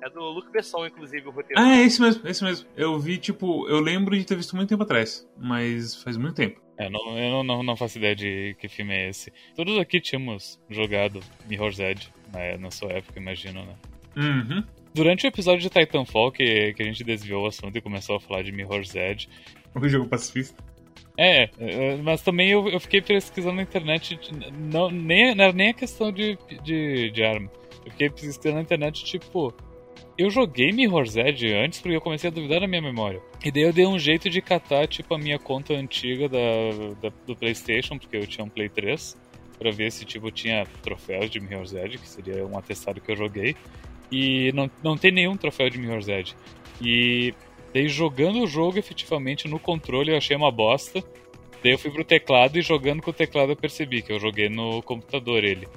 É 0.00 0.10
do 0.10 0.20
Luc 0.20 0.50
Besson, 0.50 0.86
inclusive, 0.86 1.26
o 1.26 1.30
roteiro. 1.30 1.60
Ah, 1.60 1.76
é 1.76 1.82
esse 1.82 2.00
mesmo, 2.00 2.28
esse 2.28 2.44
mesmo. 2.44 2.68
Eu 2.76 2.98
vi, 2.98 3.18
tipo, 3.18 3.68
eu 3.68 3.80
lembro 3.80 4.16
de 4.16 4.24
ter 4.24 4.36
visto 4.36 4.54
muito 4.54 4.68
tempo 4.68 4.82
atrás, 4.82 5.28
mas 5.36 5.96
faz 6.02 6.16
muito 6.16 6.36
tempo. 6.36 6.61
É, 6.78 6.88
não, 6.88 7.18
eu 7.18 7.44
não, 7.44 7.62
não, 7.62 7.76
faço 7.76 7.98
ideia 7.98 8.14
de 8.14 8.56
que 8.58 8.68
filme 8.68 8.94
é 8.94 9.08
esse. 9.10 9.32
Todos 9.54 9.78
aqui 9.78 10.00
tínhamos 10.00 10.58
jogado 10.70 11.20
Mirror's 11.46 11.78
Edge 11.78 12.08
na, 12.32 12.58
na 12.58 12.70
sua 12.70 12.92
época, 12.92 13.20
imagino, 13.20 13.64
né? 13.64 13.74
Uhum. 14.16 14.64
Durante 14.94 15.26
o 15.26 15.28
episódio 15.28 15.60
de 15.60 15.70
Titanfall, 15.70 16.32
que, 16.32 16.74
que 16.74 16.82
a 16.82 16.86
gente 16.86 17.04
desviou 17.04 17.44
o 17.44 17.46
assunto 17.46 17.76
e 17.76 17.80
começou 17.80 18.16
a 18.16 18.20
falar 18.20 18.42
de 18.42 18.52
Mirror's 18.52 18.94
Edge. 18.94 19.28
O 19.74 19.88
jogo 19.88 20.08
pacifista. 20.08 20.62
É, 21.16 21.50
é, 21.58 21.96
mas 21.96 22.22
também 22.22 22.50
eu, 22.50 22.68
eu 22.68 22.80
fiquei 22.80 23.00
pesquisando 23.02 23.56
na 23.56 23.62
internet, 23.62 24.18
não, 24.52 24.90
nem, 24.90 25.34
não 25.34 25.44
era 25.44 25.52
nem 25.52 25.70
a 25.70 25.74
questão 25.74 26.10
de, 26.10 26.38
de, 26.62 27.10
de 27.10 27.22
arma. 27.22 27.50
Eu 27.84 27.90
fiquei 27.90 28.10
pesquisando 28.10 28.56
na 28.56 28.62
internet, 28.62 29.04
tipo, 29.04 29.54
eu 30.16 30.30
joguei 30.30 30.72
Mirror's 30.72 31.16
Edge 31.16 31.52
antes 31.52 31.80
porque 31.80 31.96
eu 31.96 32.00
comecei 32.00 32.28
a 32.28 32.32
duvidar 32.32 32.60
da 32.60 32.66
minha 32.66 32.82
memória. 32.82 33.20
E 33.44 33.50
daí 33.50 33.62
eu 33.62 33.72
dei 33.72 33.86
um 33.86 33.98
jeito 33.98 34.28
de 34.28 34.40
catar, 34.40 34.86
tipo, 34.86 35.14
a 35.14 35.18
minha 35.18 35.38
conta 35.38 35.74
antiga 35.74 36.28
da, 36.28 36.38
da 37.00 37.12
do 37.26 37.34
PlayStation, 37.34 37.98
porque 37.98 38.16
eu 38.16 38.26
tinha 38.26 38.44
um 38.44 38.48
Play 38.48 38.68
3, 38.68 39.16
para 39.58 39.70
ver 39.70 39.90
se, 39.90 40.04
tipo, 40.04 40.30
tinha 40.30 40.66
troféus 40.82 41.30
de 41.30 41.40
Mirror's 41.40 41.72
Edge, 41.72 41.98
que 41.98 42.08
seria 42.08 42.44
um 42.46 42.58
atestado 42.58 43.00
que 43.00 43.10
eu 43.10 43.16
joguei. 43.16 43.56
E 44.10 44.52
não, 44.52 44.70
não 44.82 44.96
tem 44.96 45.10
nenhum 45.10 45.36
troféu 45.36 45.70
de 45.70 45.78
Mirror's 45.78 46.08
Edge. 46.08 46.34
E 46.80 47.32
daí 47.72 47.88
jogando 47.88 48.42
o 48.42 48.46
jogo 48.46 48.78
efetivamente 48.78 49.48
no 49.48 49.58
controle 49.58 50.10
eu 50.10 50.16
achei 50.16 50.36
uma 50.36 50.50
bosta. 50.50 51.02
Daí 51.62 51.72
eu 51.72 51.78
fui 51.78 51.90
pro 51.90 52.04
teclado 52.04 52.58
e 52.58 52.62
jogando 52.62 53.00
com 53.00 53.10
o 53.10 53.14
teclado 53.14 53.52
eu 53.52 53.56
percebi 53.56 54.02
que 54.02 54.12
eu 54.12 54.18
joguei 54.18 54.48
no 54.48 54.82
computador 54.82 55.44
ele. 55.44 55.68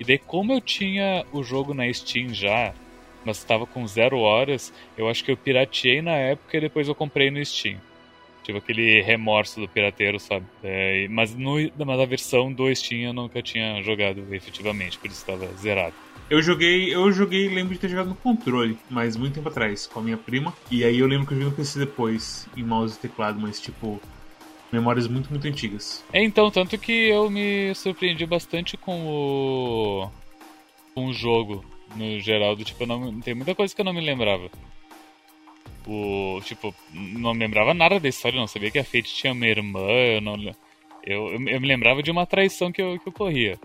E 0.00 0.04
daí 0.04 0.18
como 0.18 0.52
eu 0.52 0.60
tinha 0.60 1.24
o 1.32 1.42
jogo 1.44 1.74
na 1.74 1.92
Steam 1.92 2.30
já, 2.30 2.74
mas 3.24 3.38
estava 3.38 3.66
com 3.66 3.86
zero 3.86 4.18
horas, 4.18 4.72
eu 4.96 5.08
acho 5.08 5.24
que 5.24 5.30
eu 5.30 5.36
pirateei 5.36 6.02
na 6.02 6.12
época 6.12 6.56
e 6.56 6.60
depois 6.60 6.88
eu 6.88 6.94
comprei 6.94 7.30
no 7.30 7.44
Steam. 7.44 7.80
Tipo 8.42 8.58
aquele 8.58 9.00
remorso 9.00 9.58
do 9.58 9.66
pirateiro, 9.66 10.20
sabe? 10.20 10.44
É, 10.62 11.08
mas, 11.08 11.34
no, 11.34 11.56
mas 11.78 12.00
a 12.00 12.04
versão 12.04 12.52
do 12.52 12.72
Steam 12.74 13.00
eu 13.00 13.12
nunca 13.12 13.42
tinha 13.42 13.82
jogado 13.82 14.22
efetivamente, 14.34 14.98
por 14.98 15.06
isso 15.06 15.20
estava 15.20 15.46
zerado. 15.54 15.94
Eu 16.28 16.42
joguei, 16.42 16.94
eu 16.94 17.10
joguei, 17.10 17.48
lembro 17.48 17.74
de 17.74 17.80
ter 17.80 17.88
jogado 17.88 18.08
no 18.08 18.14
controle, 18.14 18.78
mas 18.90 19.16
muito 19.16 19.34
tempo 19.34 19.48
atrás, 19.48 19.86
com 19.86 20.00
a 20.00 20.02
minha 20.02 20.16
prima. 20.16 20.54
E 20.70 20.84
aí 20.84 20.98
eu 20.98 21.06
lembro 21.06 21.26
que 21.26 21.32
eu 21.32 21.38
joguei 21.38 21.50
no 21.50 21.56
PC 21.56 21.78
depois, 21.78 22.46
em 22.56 22.62
mouse 22.62 22.96
e 22.96 22.98
teclado, 22.98 23.40
mas 23.40 23.60
tipo, 23.60 24.00
memórias 24.70 25.06
muito, 25.08 25.30
muito 25.30 25.46
antigas. 25.46 26.04
É, 26.12 26.22
então, 26.22 26.50
tanto 26.50 26.76
que 26.76 27.08
eu 27.08 27.30
me 27.30 27.74
surpreendi 27.74 28.26
bastante 28.26 28.76
com 28.76 29.06
o. 29.06 30.10
com 30.94 31.06
o 31.06 31.12
jogo 31.12 31.64
no 31.94 32.20
geral, 32.20 32.56
do 32.56 32.64
tipo, 32.64 32.86
não, 32.86 33.20
tem 33.20 33.34
muita 33.34 33.54
coisa 33.54 33.74
que 33.74 33.80
eu 33.80 33.84
não 33.84 33.92
me 33.92 34.00
lembrava. 34.00 34.50
O, 35.86 36.40
tipo, 36.42 36.74
não 36.92 37.34
me 37.34 37.40
lembrava 37.40 37.74
nada 37.74 38.00
da 38.00 38.08
história, 38.08 38.38
não 38.38 38.46
sabia 38.46 38.70
que 38.70 38.78
a 38.78 38.84
Fate 38.84 39.14
tinha 39.14 39.32
uma 39.32 39.46
irmã, 39.46 39.80
eu 39.80 40.20
não 40.20 40.36
eu, 40.42 40.54
eu, 41.04 41.48
eu 41.48 41.60
me 41.60 41.68
lembrava 41.68 42.02
de 42.02 42.10
uma 42.10 42.26
traição 42.26 42.72
que, 42.72 42.80
eu, 42.80 42.98
que 42.98 43.08
ocorria. 43.08 43.58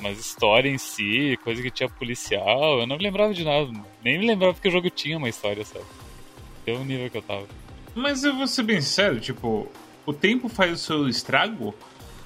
Mas 0.00 0.18
história 0.18 0.68
em 0.68 0.78
si, 0.78 1.38
coisa 1.42 1.62
que 1.62 1.70
tinha 1.70 1.88
policial, 1.88 2.80
eu 2.80 2.86
não 2.86 2.96
me 2.96 3.02
lembrava 3.02 3.32
de 3.32 3.44
nada. 3.44 3.70
Nem 4.04 4.18
me 4.18 4.26
lembrava 4.26 4.58
que 4.60 4.68
o 4.68 4.70
jogo 4.70 4.90
tinha 4.90 5.16
uma 5.16 5.28
história, 5.28 5.64
sabe? 5.64 5.84
Pelo 6.64 6.84
nível 6.84 7.10
que 7.10 7.16
eu 7.16 7.22
tava. 7.22 7.46
Mas 7.94 8.24
eu 8.24 8.36
vou 8.36 8.46
ser 8.46 8.62
bem 8.62 8.80
sério, 8.80 9.20
tipo, 9.20 9.66
o 10.04 10.12
tempo 10.12 10.48
faz 10.48 10.72
o 10.72 10.76
seu 10.76 11.08
estrago, 11.08 11.74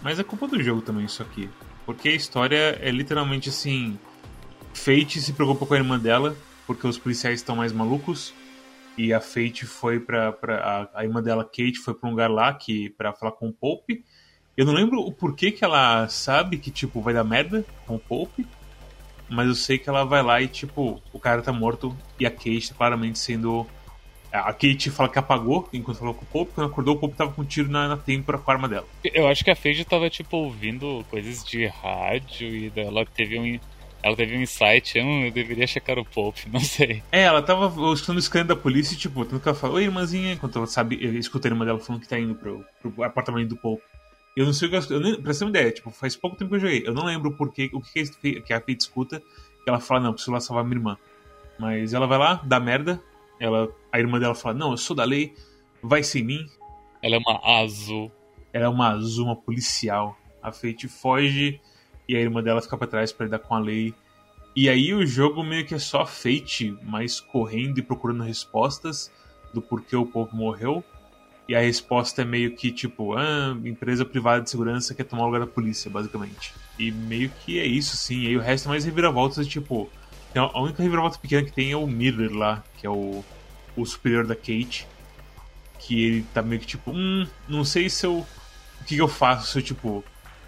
mas 0.03 0.19
é 0.19 0.25
culpa 0.25 0.49
do 0.49 0.63
jogo 0.63 0.83
também 0.83 1.05
isso 1.05 1.23
aqui. 1.23 1.49
Porque 1.87 2.09
a 2.09 2.15
história 2.15 2.79
é 2.81 2.91
literalmente 2.91 3.49
assim 3.49 3.99
Fate 4.75 5.21
se 5.21 5.33
preocupa 5.33 5.67
com 5.67 5.75
a 5.75 5.79
irmã 5.79 5.99
dela, 5.99 6.37
porque 6.67 6.87
os 6.87 6.99
policiais 6.99 7.41
estão 7.41 7.57
mais 7.57 7.73
malucos. 7.73 8.35
E 8.97 9.13
a 9.13 9.21
Fate 9.21 9.65
foi 9.65 9.99
pra. 9.99 10.33
pra 10.33 10.89
a, 10.95 11.01
a 11.01 11.05
irmã 11.05 11.23
dela, 11.23 11.45
Kate, 11.45 11.79
foi 11.79 11.95
pra 11.95 12.09
um 12.09 12.13
lugar 12.13 12.31
lá 12.31 12.53
que, 12.53 12.91
pra 12.91 13.13
falar 13.13 13.33
com 13.33 13.49
o 13.49 13.53
Pope. 13.53 14.05
Eu 14.57 14.67
não 14.67 14.75
lembro 14.75 15.01
o 15.01 15.11
porquê 15.11 15.51
que 15.51 15.65
ela 15.65 16.07
sabe 16.09 16.59
que, 16.59 16.71
tipo, 16.71 17.01
vai 17.01 17.15
dar 17.15 17.25
merda 17.25 17.65
com 17.87 17.97
o 17.97 17.99
Pope. 17.99 18.47
Mas 19.31 19.49
eu 19.49 19.55
sei 19.55 19.79
que 19.79 19.89
ela 19.89 20.05
vai 20.05 20.23
lá 20.23 20.43
e, 20.43 20.49
tipo, 20.49 21.01
o 21.11 21.19
cara 21.19 21.41
tá 21.41 21.53
morto 21.53 21.97
e 22.21 22.27
a 22.27 22.31
Kate 22.31 22.69
tá 22.69 22.75
claramente 22.75 23.19
sendo. 23.19 23.67
A 24.31 24.53
Kate 24.53 24.91
fala 24.91 25.09
que 25.09 25.19
apagou 25.19 25.69
enquanto 25.73 25.99
falou 25.99 26.15
com 26.15 26.25
o 26.25 26.29
Pope. 26.29 26.53
Quando 26.55 26.71
acordou, 26.71 26.97
o 26.97 26.99
Pope 26.99 27.17
tava 27.17 27.33
com 27.33 27.41
um 27.41 27.47
tiro 27.47 27.71
na, 27.71 27.89
na 27.89 27.97
têmpora 27.97 28.37
com 28.37 28.51
a 28.51 28.55
arma 28.55 28.69
dela. 28.69 28.87
Eu 29.05 29.27
acho 29.27 29.43
que 29.43 29.51
a 29.51 29.57
Fate 29.57 29.87
tava, 29.87 30.11
tipo, 30.11 30.37
ouvindo 30.37 31.03
coisas 31.09 31.43
de 31.45 31.67
rádio 31.67 32.47
e 32.47 32.73
ela 32.77 33.07
teve 33.07 33.39
um 33.39 33.59
ela 34.03 34.17
teve 34.17 34.37
um 34.37 34.43
insight, 34.43 34.99
eu, 34.99 35.07
eu 35.07 35.31
deveria 35.31 35.67
checar 35.67 35.99
o 35.99 36.05
Pope, 36.05 36.49
não 36.51 36.61
sei. 36.61 37.03
É, 37.13 37.23
ela 37.23 37.41
tava 37.41 37.67
escutando 37.93 38.17
o 38.17 38.23
scan 38.23 38.45
da 38.45 38.57
polícia 38.57 38.97
tipo, 38.97 39.25
tanto 39.25 39.41
que 39.41 39.49
ela 39.49 39.57
fala, 39.57 39.75
oi, 39.75 39.85
irmãzinha, 39.85 40.33
enquanto 40.33 40.59
ela 40.59 40.67
sabe, 40.67 40.99
eu 41.01 41.15
escuta 41.17 41.47
a 41.47 41.51
irmã 41.51 41.65
dela 41.65 41.79
falando 41.79 42.03
que 42.03 42.09
tá 42.09 42.19
indo 42.19 42.35
pro, 42.35 42.65
pro 42.81 43.05
apartamento 43.05 43.51
do 43.51 43.57
Pope. 43.57 43.83
Eu 44.37 44.47
não 44.47 44.53
sei 44.53 44.69
o 44.69 44.71
que 44.71 44.77
eu, 44.77 44.97
eu 44.97 45.01
nem, 45.01 45.21
pra 45.21 45.33
ter 45.33 45.45
uma 45.45 45.51
ideia, 45.51 45.71
tipo, 45.71 45.91
faz 45.91 46.17
pouco 46.17 46.37
tempo 46.37 46.51
que 46.51 46.57
eu 46.57 46.61
joguei. 46.61 46.83
Eu 46.87 46.95
não 46.95 47.05
lembro 47.05 47.33
porque, 47.37 47.71
o 47.73 47.81
que, 47.81 48.41
que 48.41 48.53
a 48.53 48.61
Fate 48.61 48.81
escuta, 48.81 49.21
que 49.21 49.69
ela 49.69 49.79
fala, 49.79 50.01
não, 50.01 50.13
preciso 50.13 50.33
lá 50.33 50.41
salvar 50.41 50.65
minha 50.65 50.77
irmã. 50.77 50.99
Mas 51.59 51.93
ela 51.93 52.07
vai 52.07 52.19
lá, 52.19 52.43
dá 52.45 52.59
merda, 52.59 53.01
ela, 53.39 53.69
a 53.93 53.99
irmã 53.99 54.19
dela 54.19 54.35
fala, 54.35 54.55
não, 54.55 54.71
eu 54.73 54.77
sou 54.77 54.97
da 54.97 55.05
lei, 55.05 55.35
vai 55.83 56.03
sem 56.03 56.25
mim. 56.25 56.47
Ela 57.03 57.17
é 57.17 57.19
uma 57.19 57.61
azul. 57.61 58.11
Ela 58.53 58.65
é 58.65 58.69
uma 58.69 58.89
azul, 58.89 59.27
uma 59.27 59.37
policial. 59.37 60.17
A 60.43 60.51
Fate 60.51 60.89
foge 60.89 61.61
e 62.13 62.17
a 62.17 62.21
irmã 62.21 62.43
dela 62.43 62.61
fica 62.61 62.77
para 62.77 62.87
trás 62.87 63.11
para 63.11 63.25
lidar 63.25 63.39
com 63.39 63.55
a 63.55 63.59
lei. 63.59 63.95
E 64.55 64.69
aí 64.69 64.93
o 64.93 65.07
jogo 65.07 65.43
meio 65.43 65.65
que 65.65 65.75
é 65.75 65.79
só 65.79 66.05
Fate, 66.05 66.77
mais 66.83 67.21
correndo 67.21 67.79
e 67.79 67.83
procurando 67.83 68.23
respostas 68.23 69.11
do 69.53 69.63
porquê 69.63 69.97
o 69.97 70.05
povo 70.05 70.37
morreu. 70.37 70.85
E 71.49 71.55
a 71.55 71.61
resposta 71.61 72.21
é 72.21 72.25
meio 72.25 72.55
que 72.55 72.71
tipo, 72.71 73.15
ah, 73.15 73.57
empresa 73.65 74.05
privada 74.05 74.43
de 74.43 74.51
segurança 74.51 74.95
quer 74.95 75.05
tomar 75.05 75.23
o 75.23 75.27
lugar 75.27 75.41
da 75.41 75.47
polícia, 75.47 75.91
basicamente. 75.91 76.53
E 76.79 76.91
meio 76.91 77.31
que 77.31 77.59
é 77.59 77.65
isso, 77.65 77.97
sim. 77.97 78.21
E 78.21 78.27
aí 78.29 78.37
o 78.37 78.41
resto 78.41 78.67
é 78.67 78.71
mais 78.71 78.85
reviravoltas, 78.85 79.47
tipo. 79.47 79.91
A 80.35 80.61
única 80.61 80.83
reviravolta 80.83 81.19
pequena 81.19 81.45
que 81.45 81.53
tem 81.53 81.73
é 81.73 81.77
o 81.77 81.87
Miller 81.87 82.33
lá, 82.33 82.63
que 82.79 82.87
é 82.87 82.91
o, 82.91 83.25
o 83.77 83.87
superior 83.87 84.27
da 84.27 84.35
Kate. 84.35 84.87
Que 85.79 86.05
ele 86.05 86.27
tá 86.33 86.43
meio 86.43 86.61
que 86.61 86.67
tipo, 86.67 86.91
hum, 86.91 87.27
não 87.49 87.65
sei 87.65 87.89
se 87.89 88.07
eu. 88.07 88.19
O 88.19 88.85
que, 88.85 88.97
que 88.97 89.01
eu 89.01 89.09
faço? 89.09 89.53
Se 89.53 89.59
eu, 89.59 89.63
tipo, 89.63 90.05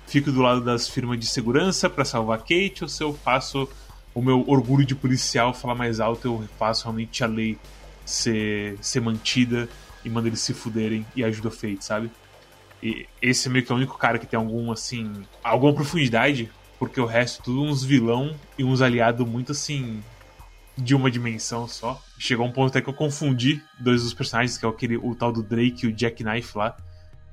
fico 0.06 0.30
do 0.30 0.40
lado 0.40 0.61
das 0.61 0.88
firmas 0.88 1.18
de 1.18 1.26
segurança 1.26 1.88
para 1.88 2.04
salvar 2.04 2.38
Kate 2.38 2.82
ou 2.82 2.88
se 2.88 3.02
eu 3.02 3.12
faço 3.12 3.68
o 4.14 4.23
meu 4.23 4.44
orgulho 4.46 4.84
de 4.84 4.94
policial 4.94 5.52
falar 5.52 5.75
mais 5.75 5.99
alto, 5.99 6.26
eu 6.28 6.49
faço 6.58 6.84
realmente 6.84 7.25
a 7.25 7.26
lei 7.26 7.58
ser, 8.04 8.78
ser 8.80 9.00
mantida 9.00 9.68
e 10.04 10.11
mando 10.11 10.28
eles 10.28 10.40
se 10.40 10.54
fuderem 10.54 11.04
e 11.16 11.25
ajuda 11.25 11.49
o 11.49 11.50
Fate, 11.50 11.84
sabe? 11.84 12.11
E 12.82 13.06
esse 13.20 13.49
é 13.49 13.50
meio 13.50 13.64
que 13.64 13.73
é 13.73 13.75
o 13.75 13.78
único 13.78 13.96
cara 13.96 14.18
que 14.18 14.26
tem 14.26 14.38
algum, 14.38 14.70
assim, 14.70 15.11
alguma 15.42 15.73
profundidade, 15.73 16.50
porque 16.78 17.00
o 17.00 17.06
resto 17.06 17.42
tudo 17.44 17.62
uns 17.62 17.82
vilão 17.82 18.37
e 18.58 18.64
uns 18.64 18.82
aliados 18.82 19.26
muito, 19.26 19.52
assim, 19.52 20.02
de 20.76 20.94
uma 20.94 21.11
dimensão 21.11 21.66
só. 21.66 22.00
Chegou 22.18 22.46
um 22.46 22.52
ponto 22.52 22.68
até 22.68 22.82
que 22.82 22.88
eu 22.88 22.94
confundi 22.94 23.62
dois 23.80 24.02
dos 24.02 24.12
personagens, 24.12 24.58
que 24.58 24.66
é 24.66 24.68
aquele, 24.68 24.99
o 24.99 25.14
tal 25.14 25.32
do 25.32 25.42
Drake 25.42 25.87
e 25.87 25.88
o 25.88 25.92
Jack 25.92 26.23
Knife 26.23 26.58
lá. 26.58 26.76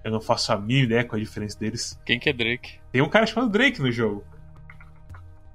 Eu 0.03 0.11
não 0.11 0.21
faço 0.21 0.51
a 0.51 0.57
mínima 0.57 0.85
ideia 0.85 1.03
qual 1.03 1.19
a 1.19 1.23
diferença 1.23 1.59
deles. 1.59 1.99
Quem 2.05 2.19
que 2.19 2.29
é 2.29 2.33
Drake? 2.33 2.79
Tem 2.91 3.01
um 3.01 3.09
cara 3.09 3.25
chamado 3.25 3.51
Drake 3.51 3.81
no 3.81 3.91
jogo. 3.91 4.23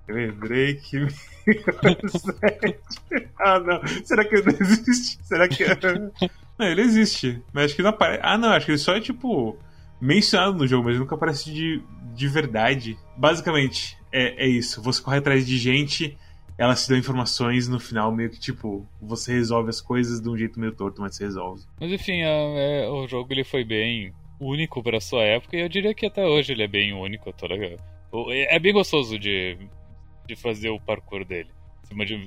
Drake. 0.07 1.07
ah, 3.41 3.59
não. 3.59 3.81
Será 4.05 4.25
que 4.25 4.37
ele 4.37 4.53
não 4.53 4.59
existe? 4.61 5.19
Será 5.25 5.49
que. 5.49 5.65
não, 6.59 6.67
ele 6.67 6.83
existe. 6.83 7.43
Mas 7.53 7.67
acho 7.67 7.77
que 7.77 7.83
não 7.83 7.91
aparece. 7.91 8.21
Ah, 8.23 8.39
não. 8.39 8.51
Acho 8.51 8.67
que 8.67 8.73
ele 8.73 8.79
só 8.79 8.95
é 8.97 9.01
tipo. 9.01 9.59
Mencionado 10.01 10.59
no 10.59 10.67
jogo, 10.67 10.85
mas 10.85 10.93
ele 10.93 11.01
nunca 11.01 11.15
aparece 11.15 11.51
de, 11.51 11.83
de 12.15 12.29
verdade. 12.29 12.99
Basicamente, 13.17 13.97
é, 14.13 14.45
é 14.45 14.47
isso. 14.47 14.83
Você 14.83 15.03
corre 15.03 15.19
atrás 15.19 15.47
de 15.47 15.57
gente, 15.57 16.17
elas 16.59 16.85
te 16.85 16.91
dão 16.91 16.99
informações 16.99 17.67
no 17.67 17.81
final, 17.81 18.13
meio 18.13 18.29
que 18.29 18.39
tipo, 18.39 18.87
você 19.01 19.33
resolve 19.33 19.71
as 19.71 19.81
coisas 19.81 20.21
de 20.21 20.29
um 20.29 20.37
jeito 20.37 20.61
meio 20.61 20.73
torto, 20.73 21.01
mas 21.01 21.17
você 21.17 21.25
resolve. 21.25 21.65
Mas 21.81 21.91
enfim, 21.91 22.21
é, 22.21 22.85
é, 22.85 22.89
o 22.91 23.09
jogo 23.09 23.33
ele 23.33 23.43
foi 23.43 23.65
bem 23.65 24.13
único 24.39 24.83
para 24.83 25.01
sua 25.01 25.23
época 25.23 25.57
e 25.57 25.61
eu 25.61 25.69
diria 25.69 25.95
que 25.95 26.07
até 26.07 26.25
hoje 26.25 26.53
ele 26.53 26.63
é 26.63 26.69
bem 26.69 26.93
único. 26.93 27.33
Toda... 27.33 27.55
É 28.29 28.59
bem 28.59 28.73
gostoso 28.73 29.19
de 29.19 29.59
de 30.27 30.35
fazer 30.35 30.71
o 30.71 30.81
parkour 30.81 31.25
dele. 31.25 31.51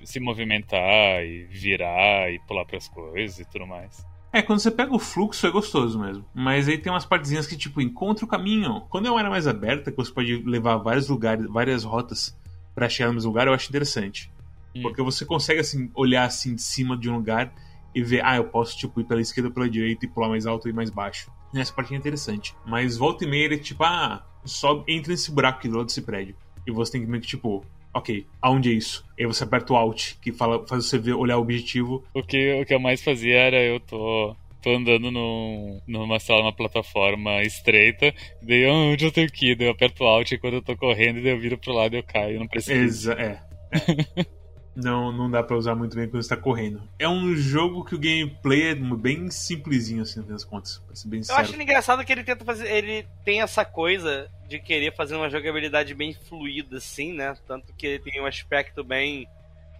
Se, 0.05 0.19
movimentar 0.21 1.21
e 1.25 1.43
virar 1.43 2.31
e 2.31 2.39
pular 2.47 2.65
para 2.65 2.77
as 2.77 2.87
coisas 2.87 3.39
e 3.39 3.45
tudo 3.45 3.67
mais. 3.67 4.05
É, 4.31 4.41
quando 4.41 4.59
você 4.59 4.71
pega 4.71 4.95
o 4.95 4.99
fluxo 4.99 5.45
é 5.45 5.51
gostoso 5.51 5.99
mesmo. 5.99 6.23
Mas 6.33 6.69
aí 6.69 6.77
tem 6.77 6.91
umas 6.91 7.05
partezinhas 7.05 7.45
que, 7.45 7.57
tipo, 7.57 7.81
encontra 7.81 8.23
o 8.23 8.27
caminho. 8.27 8.81
Quando 8.89 9.07
é 9.07 9.11
uma 9.11 9.17
área 9.17 9.29
mais 9.29 9.47
aberta, 9.47 9.91
que 9.91 9.97
você 9.97 10.13
pode 10.13 10.37
levar 10.43 10.77
vários 10.77 11.09
lugares, 11.09 11.45
várias 11.47 11.83
rotas 11.83 12.37
para 12.73 12.87
chegar 12.87 13.09
no 13.09 13.15
mesmo 13.15 13.29
lugar, 13.31 13.47
eu 13.47 13.53
acho 13.53 13.67
interessante. 13.67 14.31
Hum. 14.73 14.81
Porque 14.83 15.01
você 15.01 15.25
consegue, 15.25 15.59
assim, 15.59 15.91
olhar 15.93 16.23
assim 16.23 16.55
de 16.55 16.61
cima 16.61 16.95
de 16.95 17.09
um 17.09 17.15
lugar 17.15 17.53
e 17.99 18.03
ver, 18.03 18.25
ah, 18.25 18.37
eu 18.37 18.45
posso, 18.45 18.77
tipo, 18.77 19.01
ir 19.01 19.03
pela 19.03 19.21
esquerda 19.21 19.49
ou 19.49 19.53
pela 19.53 19.69
direita 19.69 20.05
e 20.05 20.09
pular 20.09 20.29
mais 20.29 20.45
alto 20.45 20.69
e 20.69 20.73
mais 20.73 20.89
baixo. 20.89 21.31
Essa 21.53 21.73
parte 21.73 21.93
é 21.93 21.97
interessante. 21.97 22.55
Mas 22.65 22.97
volta 22.97 23.25
e 23.25 23.27
meia 23.27 23.45
ele 23.45 23.55
é 23.55 23.57
tipo, 23.57 23.83
ah, 23.83 24.25
só 24.45 24.83
entra 24.87 25.11
nesse 25.11 25.31
buraco 25.31 25.59
aqui 25.59 25.67
do 25.67 25.77
lado 25.77 25.87
desse 25.87 26.01
prédio. 26.01 26.35
E 26.65 26.71
você 26.71 26.93
tem 26.93 27.01
que 27.01 27.07
meio 27.07 27.21
que, 27.21 27.27
tipo, 27.27 27.65
ok, 27.93 28.25
aonde 28.41 28.69
é 28.69 28.73
isso? 28.73 29.05
Aí 29.19 29.25
você 29.25 29.43
aperta 29.43 29.73
o 29.73 29.75
Alt, 29.75 30.15
que 30.21 30.31
fala, 30.31 30.65
faz 30.65 30.85
você 30.85 30.97
ver, 30.97 31.13
olhar 31.13 31.37
o 31.37 31.41
objetivo. 31.41 32.03
O 32.13 32.23
que, 32.23 32.61
o 32.61 32.65
que 32.65 32.73
eu 32.73 32.79
mais 32.79 33.03
fazia 33.03 33.35
era 33.35 33.63
eu 33.63 33.79
tô 33.79 34.35
tô 34.61 34.71
andando 34.71 35.09
num, 35.09 35.79
numa 35.87 36.19
sala, 36.19 36.41
uma 36.41 36.53
plataforma 36.53 37.41
estreita, 37.43 38.13
daí 38.41 38.65
onde 38.65 39.05
eu 39.05 39.11
tenho 39.11 39.31
que 39.31 39.51
ir? 39.51 39.55
Daí 39.55 39.67
eu 39.67 39.71
aperto 39.71 40.03
o 40.03 40.07
Alt 40.07 40.33
e 40.33 40.37
quando 40.37 40.55
eu 40.55 40.61
tô 40.61 40.75
correndo, 40.75 41.23
daí 41.23 41.31
eu 41.31 41.39
viro 41.39 41.57
pro 41.57 41.73
lado 41.73 41.95
e 41.95 41.99
eu 41.99 42.03
caio, 42.03 42.39
não 42.39 42.47
preciso. 42.47 42.73
Exa 42.73 43.13
é. 43.13 43.39
não, 44.83 45.11
não 45.11 45.29
dá 45.29 45.43
pra 45.43 45.57
usar 45.57 45.75
muito 45.75 45.95
bem 45.95 46.07
quando 46.07 46.23
você 46.23 46.29
tá 46.29 46.37
correndo. 46.37 46.81
É 46.97 47.07
um 47.07 47.35
jogo 47.35 47.83
que 47.83 47.95
o 47.95 47.99
gameplay 47.99 48.69
é 48.69 48.75
bem 48.75 49.29
simplesinho, 49.29 50.01
assim, 50.01 50.23
nas 50.27 50.43
contas. 50.43 50.81
Bem 51.05 51.21
eu 51.27 51.35
acho 51.35 51.61
engraçado 51.61 52.03
que 52.03 52.11
ele 52.11 52.23
tenta 52.23 52.43
fazer. 52.45 52.71
Ele 52.71 53.05
tem 53.23 53.41
essa 53.41 53.63
coisa 53.65 54.29
de 54.47 54.59
querer 54.59 54.95
fazer 54.95 55.15
uma 55.15 55.29
jogabilidade 55.29 55.93
bem 55.93 56.13
fluida, 56.13 56.77
assim, 56.77 57.13
né? 57.13 57.35
Tanto 57.47 57.73
que 57.73 57.85
ele 57.85 57.99
tem 57.99 58.21
um 58.21 58.25
aspecto 58.25 58.83
bem. 58.83 59.27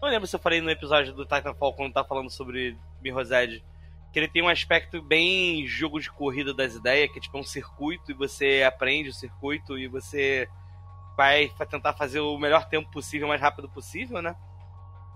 Não 0.01 0.09
lembro 0.09 0.27
se 0.27 0.35
eu 0.35 0.39
falei 0.39 0.61
no 0.61 0.69
episódio 0.69 1.13
do 1.13 1.25
Titanfall 1.25 1.73
quando 1.73 1.93
tá 1.93 2.03
falando 2.03 2.29
sobre 2.29 2.77
Mirror's 3.01 3.31
Edge. 3.31 3.63
Que 4.11 4.19
ele 4.19 4.27
tem 4.27 4.41
um 4.41 4.49
aspecto 4.49 5.01
bem 5.01 5.67
jogo 5.67 5.99
de 5.99 6.09
corrida 6.09 6.53
das 6.53 6.75
ideias, 6.75 7.11
que 7.11 7.19
é 7.19 7.21
tipo 7.21 7.37
um 7.37 7.43
circuito 7.43 8.11
e 8.11 8.13
você 8.13 8.63
aprende 8.63 9.09
o 9.09 9.13
circuito 9.13 9.77
e 9.77 9.87
você 9.87 10.47
vai 11.15 11.51
tentar 11.69 11.93
fazer 11.93 12.21
o 12.21 12.37
melhor 12.37 12.69
tempo 12.69 12.89
possível, 12.89 13.27
o 13.27 13.29
mais 13.29 13.41
rápido 13.41 13.67
possível, 13.67 14.21
né? 14.21 14.35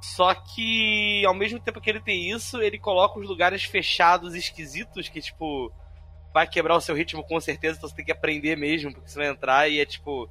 Só 0.04 0.36
que, 0.36 1.26
ao 1.26 1.34
mesmo 1.34 1.62
tempo 1.62 1.80
que 1.80 1.90
ele 1.90 2.02
tem 2.02 2.30
isso, 2.30 2.62
ele 2.62 2.78
coloca 2.78 3.18
os 3.18 3.26
lugares 3.26 3.64
fechados 3.64 4.36
esquisitos 4.36 5.08
que, 5.08 5.22
tipo, 5.22 5.72
vai 6.34 6.46
quebrar 6.46 6.76
o 6.76 6.82
seu 6.82 6.94
ritmo 6.94 7.24
com 7.24 7.40
certeza, 7.40 7.78
então 7.78 7.90
você 7.90 7.96
tem 7.96 8.04
que 8.04 8.12
aprender 8.12 8.58
mesmo, 8.58 8.92
porque 8.92 9.10
você 9.10 9.18
vai 9.18 9.30
entrar 9.30 9.70
e 9.70 9.80
é, 9.80 9.86
tipo, 9.86 10.30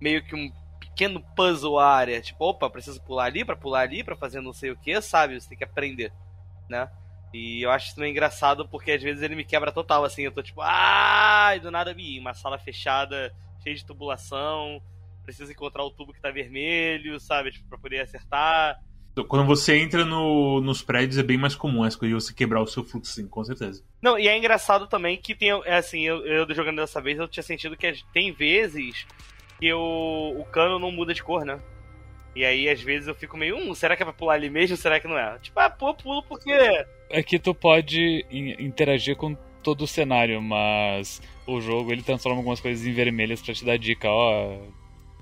meio 0.00 0.24
que 0.24 0.34
um 0.34 0.50
pequeno 0.80 1.22
puzzle 1.36 1.78
área. 1.78 2.20
Tipo, 2.20 2.46
opa, 2.46 2.68
preciso 2.68 3.00
pular 3.00 3.26
ali 3.26 3.44
para 3.44 3.54
pular 3.54 3.82
ali 3.82 4.02
para 4.02 4.16
fazer 4.16 4.40
não 4.40 4.52
sei 4.52 4.72
o 4.72 4.76
que, 4.76 5.00
sabe? 5.00 5.40
Você 5.40 5.48
tem 5.48 5.58
que 5.58 5.62
aprender, 5.62 6.12
né? 6.68 6.90
E 7.32 7.62
eu 7.62 7.70
acho 7.70 7.90
isso 7.90 8.00
meio 8.00 8.10
engraçado 8.10 8.68
porque 8.68 8.90
às 8.90 9.02
vezes 9.02 9.22
ele 9.22 9.36
me 9.36 9.44
quebra 9.44 9.70
total, 9.70 10.02
assim. 10.02 10.22
Eu 10.22 10.32
tô 10.32 10.42
tipo, 10.42 10.60
ah, 10.60 11.56
do 11.62 11.70
nada 11.70 11.94
me 11.94 12.18
uma 12.18 12.34
sala 12.34 12.58
fechada, 12.58 13.32
cheia 13.62 13.76
de 13.76 13.86
tubulação, 13.86 14.82
preciso 15.22 15.52
encontrar 15.52 15.84
o 15.84 15.90
tubo 15.92 16.12
que 16.12 16.20
tá 16.20 16.32
vermelho, 16.32 17.20
sabe? 17.20 17.52
Tipo, 17.52 17.68
pra 17.68 17.78
poder 17.78 18.00
acertar. 18.00 18.87
Quando 19.26 19.46
você 19.46 19.76
entra 19.76 20.04
no, 20.04 20.60
nos 20.60 20.80
prédios 20.80 21.18
é 21.18 21.22
bem 21.22 21.36
mais 21.36 21.54
comum 21.54 21.84
essa 21.84 21.98
coisa 21.98 22.14
de 22.14 22.22
você 22.22 22.32
quebrar 22.32 22.62
o 22.62 22.66
seu 22.66 22.84
fluxo, 22.84 23.12
sim, 23.12 23.26
com 23.26 23.44
certeza. 23.44 23.82
Não, 24.00 24.18
e 24.18 24.28
é 24.28 24.36
engraçado 24.36 24.86
também 24.86 25.16
que 25.16 25.34
tem, 25.34 25.50
é 25.64 25.76
assim, 25.76 26.06
eu, 26.06 26.24
eu 26.24 26.54
jogando 26.54 26.76
dessa 26.76 27.00
vez, 27.00 27.18
eu 27.18 27.26
tinha 27.26 27.42
sentido 27.42 27.76
que 27.76 27.92
tem 28.12 28.32
vezes 28.32 29.06
que 29.58 29.72
o, 29.72 30.36
o 30.38 30.44
cano 30.44 30.78
não 30.78 30.92
muda 30.92 31.12
de 31.12 31.22
cor, 31.22 31.44
né? 31.44 31.58
E 32.36 32.44
aí, 32.44 32.68
às 32.68 32.80
vezes, 32.80 33.08
eu 33.08 33.14
fico 33.14 33.36
meio, 33.36 33.56
hum, 33.56 33.74
será 33.74 33.96
que 33.96 34.02
é 34.02 34.06
pra 34.06 34.12
pular 34.12 34.34
ali 34.34 34.48
mesmo? 34.48 34.76
Será 34.76 35.00
que 35.00 35.08
não 35.08 35.18
é? 35.18 35.38
Tipo, 35.40 35.58
ah, 35.58 35.68
pô, 35.68 35.92
pulo 35.92 36.22
porque. 36.22 36.52
É 37.10 37.22
que 37.22 37.38
tu 37.38 37.52
pode 37.52 38.24
interagir 38.30 39.16
com 39.16 39.36
todo 39.62 39.82
o 39.82 39.88
cenário, 39.88 40.40
mas 40.40 41.20
o 41.44 41.60
jogo 41.60 41.90
ele 41.90 42.02
transforma 42.02 42.38
algumas 42.38 42.60
coisas 42.60 42.86
em 42.86 42.92
vermelhas 42.92 43.42
pra 43.42 43.52
te 43.52 43.64
dar 43.64 43.76
dica, 43.76 44.08
ó 44.08 44.56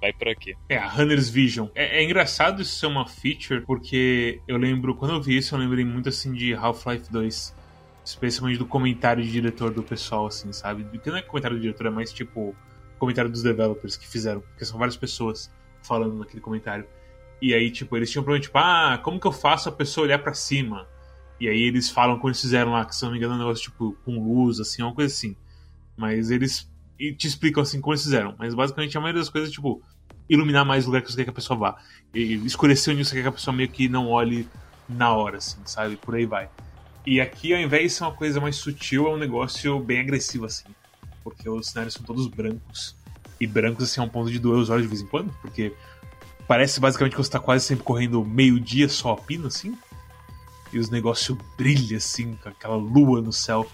vai 0.01 0.13
por 0.13 0.29
aqui. 0.29 0.55
É, 0.69 0.77
a 0.77 0.89
Runner's 0.89 1.29
Vision. 1.29 1.69
É, 1.75 1.99
é, 1.99 2.05
engraçado 2.05 2.63
isso 2.63 2.79
ser 2.79 2.87
uma 2.87 3.07
feature, 3.07 3.61
porque 3.63 4.41
eu 4.47 4.57
lembro, 4.57 4.95
quando 4.95 5.15
eu 5.15 5.23
vi 5.23 5.37
isso, 5.37 5.55
eu 5.55 5.59
lembrei 5.59 5.85
muito 5.85 6.09
assim 6.09 6.33
de 6.33 6.55
Half-Life 6.55 7.11
2. 7.11 7.55
Especialmente 8.05 8.59
do 8.59 8.67
comentário 8.67 9.23
de 9.23 9.31
diretor 9.31 9.73
do 9.73 9.83
pessoal, 9.83 10.27
assim, 10.27 10.53
sabe? 10.53 10.85
Que 10.99 11.11
não 11.11 11.17
é 11.17 11.23
comentário 11.23 11.57
do 11.57 11.61
diretor, 11.61 11.87
é 11.87 11.91
mais 11.91 12.13
tipo 12.13 12.55
comentário 12.99 13.31
dos 13.31 13.43
developers 13.43 13.97
que 13.97 14.07
fizeram. 14.07 14.41
Porque 14.41 14.65
são 14.65 14.79
várias 14.79 14.97
pessoas 14.97 15.51
falando 15.83 16.17
naquele 16.17 16.41
comentário. 16.41 16.87
E 17.43 17.53
aí, 17.53 17.71
tipo, 17.71 17.97
eles 17.97 18.11
tinham 18.11 18.23
um 18.23 18.25
problema, 18.25 18.43
tipo, 18.43 18.57
ah, 18.59 19.01
como 19.03 19.19
que 19.21 19.27
eu 19.27 19.33
faço 19.33 19.69
a 19.69 19.73
pessoa 19.73 20.07
olhar 20.07 20.21
para 20.21 20.33
cima? 20.33 20.87
E 21.41 21.49
aí 21.49 21.63
eles 21.63 21.91
falam 21.91 22.17
como 22.17 22.29
eles 22.29 22.41
fizeram 22.41 22.73
lá, 22.73 22.85
que 22.85 22.95
se 22.95 23.03
não 23.05 23.11
me 23.11 23.19
engano 23.19 23.35
é 23.35 23.37
um 23.37 23.41
negócio 23.41 23.65
tipo 23.65 23.97
com 24.05 24.19
luz, 24.23 24.59
assim, 24.61 24.83
uma 24.83 24.95
coisa 24.95 25.13
assim. 25.13 25.37
Mas 25.97 26.31
eles 26.31 26.71
e 26.99 27.13
te 27.13 27.27
explicam 27.27 27.63
assim 27.63 27.81
como 27.81 27.93
eles 27.93 28.03
fizeram. 28.03 28.35
Mas 28.39 28.55
basicamente 28.55 28.97
a 28.97 29.01
maioria 29.01 29.21
das 29.21 29.31
coisas, 29.31 29.51
tipo, 29.51 29.83
iluminar 30.29 30.65
mais 30.65 30.85
o 30.85 30.89
lugar 30.89 31.03
que 31.03 31.11
você 31.11 31.17
quer 31.19 31.25
que 31.25 31.31
a 31.31 31.35
pessoa 31.35 31.59
vá. 31.59 31.77
E 32.15 32.35
escurecer 32.47 32.95
onde 32.95 33.05
você 33.05 33.15
quer 33.17 33.23
que 33.23 33.29
a 33.29 33.33
pessoa 33.33 33.55
meio 33.55 33.69
que 33.69 33.89
não 33.89 34.09
olhe 34.09 34.49
na 34.89 35.13
hora, 35.13 35.39
assim, 35.39 35.59
sabe? 35.65 35.97
Por 35.97 36.15
aí 36.15 36.27
vai. 36.27 36.49
E 37.07 37.21
aqui, 37.21 37.55
ao 37.55 37.61
invés 37.61 37.85
de 37.85 37.91
ser 37.91 38.05
uma 38.05 38.13
coisa 38.13 38.41
mais 38.41 38.57
sutil, 38.57 39.07
é 39.07 39.11
um 39.11 39.17
negócio 39.17 39.79
bem 39.79 40.01
agressivo, 40.01 40.45
assim. 40.45 40.65
Porque 41.23 41.49
os 41.49 41.69
cenários 41.69 41.95
são 41.95 42.03
todos 42.03 42.27
brancos. 42.27 42.97
E 43.41 43.47
brancos, 43.47 43.85
assim, 43.85 44.01
é 44.01 44.03
um 44.03 44.09
ponto 44.09 44.31
de 44.31 44.39
doer 44.39 44.59
os 44.59 44.71
olhos 44.71 44.83
de 44.83 44.89
vez 44.89 45.03
em 45.03 45.07
quando. 45.07 45.33
Porque 45.41 45.73
parece 46.49 46.81
basicamente 46.81 47.13
que 47.13 47.23
você 47.23 47.31
tá 47.31 47.39
quase 47.39 47.65
sempre 47.65 47.85
correndo 47.85 48.25
meio-dia 48.25 48.89
só 48.89 49.13
a 49.13 49.17
pino, 49.17 49.47
assim. 49.47 49.77
E 50.73 50.79
os 50.79 50.91
negócios 50.91 51.39
brilham, 51.57 51.97
assim, 51.97 52.35
com 52.43 52.49
aquela 52.49 52.77
lua 52.77 53.21
no 53.21 53.33
céu. 53.33 53.71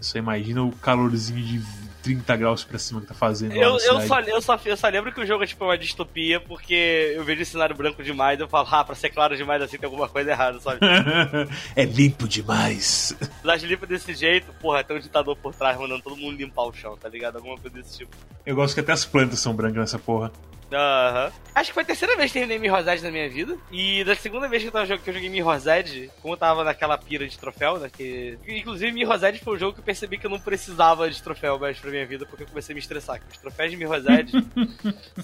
Você 0.00 0.18
imagina 0.18 0.62
o 0.62 0.72
calorzinho 0.72 1.42
de 1.44 1.60
30 2.02 2.36
graus 2.36 2.64
pra 2.64 2.78
cima 2.78 3.00
que 3.00 3.06
tá 3.06 3.14
fazendo. 3.14 3.52
Eu, 3.52 3.76
eu, 3.78 4.00
só, 4.02 4.20
eu, 4.20 4.40
só, 4.40 4.58
eu 4.64 4.76
só 4.76 4.88
lembro 4.88 5.12
que 5.12 5.20
o 5.20 5.26
jogo 5.26 5.44
é 5.44 5.46
tipo 5.46 5.64
uma 5.64 5.76
distopia, 5.76 6.40
porque 6.40 7.12
eu 7.14 7.24
vejo 7.24 7.42
o 7.42 7.46
cenário 7.46 7.76
branco 7.76 8.02
demais 8.02 8.38
e 8.38 8.42
eu 8.42 8.48
falo, 8.48 8.68
ah, 8.70 8.84
pra 8.84 8.94
ser 8.94 9.10
claro 9.10 9.36
demais 9.36 9.60
assim 9.60 9.76
tem 9.76 9.86
alguma 9.86 10.08
coisa 10.08 10.30
errada, 10.30 10.60
sabe? 10.60 10.78
é 11.76 11.84
limpo 11.84 12.28
demais. 12.28 13.16
Mas 13.44 13.62
limpo 13.62 13.86
desse 13.86 14.14
jeito, 14.14 14.52
porra, 14.60 14.84
tem 14.84 14.96
um 14.96 15.00
ditador 15.00 15.36
por 15.36 15.54
trás 15.54 15.78
mandando 15.78 16.02
todo 16.02 16.16
mundo 16.16 16.36
limpar 16.36 16.62
o 16.62 16.72
chão, 16.72 16.96
tá 16.96 17.08
ligado? 17.08 17.36
Alguma 17.36 17.58
coisa 17.58 17.76
desse 17.76 17.98
tipo. 17.98 18.16
Eu 18.46 18.54
gosto 18.54 18.74
que 18.74 18.80
até 18.80 18.92
as 18.92 19.04
plantas 19.04 19.40
são 19.40 19.54
brancas 19.54 19.78
nessa 19.78 19.98
porra. 19.98 20.32
Aham. 20.72 21.26
Uhum. 21.26 21.48
Acho 21.54 21.70
que 21.70 21.74
foi 21.74 21.82
a 21.82 21.86
terceira 21.86 22.16
vez 22.16 22.30
que 22.30 22.38
terminei 22.38 22.58
Mirror's 22.58 22.86
Edge 22.86 23.02
na 23.02 23.10
minha 23.10 23.28
vida. 23.28 23.56
E 23.72 24.04
da 24.04 24.14
segunda 24.14 24.46
vez 24.48 24.62
que 24.62 24.68
eu, 24.68 24.72
tava, 24.72 24.98
que 24.98 25.10
eu 25.10 25.14
joguei 25.14 25.28
Mirror's 25.28 25.66
Edge, 25.66 26.10
como 26.22 26.34
eu 26.34 26.38
tava 26.38 26.62
naquela 26.62 26.96
pira 26.96 27.26
de 27.26 27.36
troféu, 27.36 27.78
né? 27.78 27.90
Que... 27.92 28.38
Inclusive, 28.46 28.92
Mirror's 28.92 29.22
Edge 29.22 29.42
foi 29.42 29.56
um 29.56 29.58
jogo 29.58 29.72
que 29.72 29.80
eu 29.80 29.84
percebi 29.84 30.18
que 30.18 30.26
eu 30.26 30.30
não 30.30 30.38
precisava 30.38 31.10
de 31.10 31.20
troféu 31.20 31.58
mais 31.58 31.78
pra 31.78 31.90
minha 31.90 32.06
vida, 32.06 32.24
porque 32.26 32.44
eu 32.44 32.46
comecei 32.46 32.72
a 32.72 32.76
me 32.76 32.80
estressar. 32.80 33.20
Os 33.32 33.38
troféus 33.38 33.70
de 33.70 33.76
Mirror's 33.76 34.06
Edge 34.06 34.32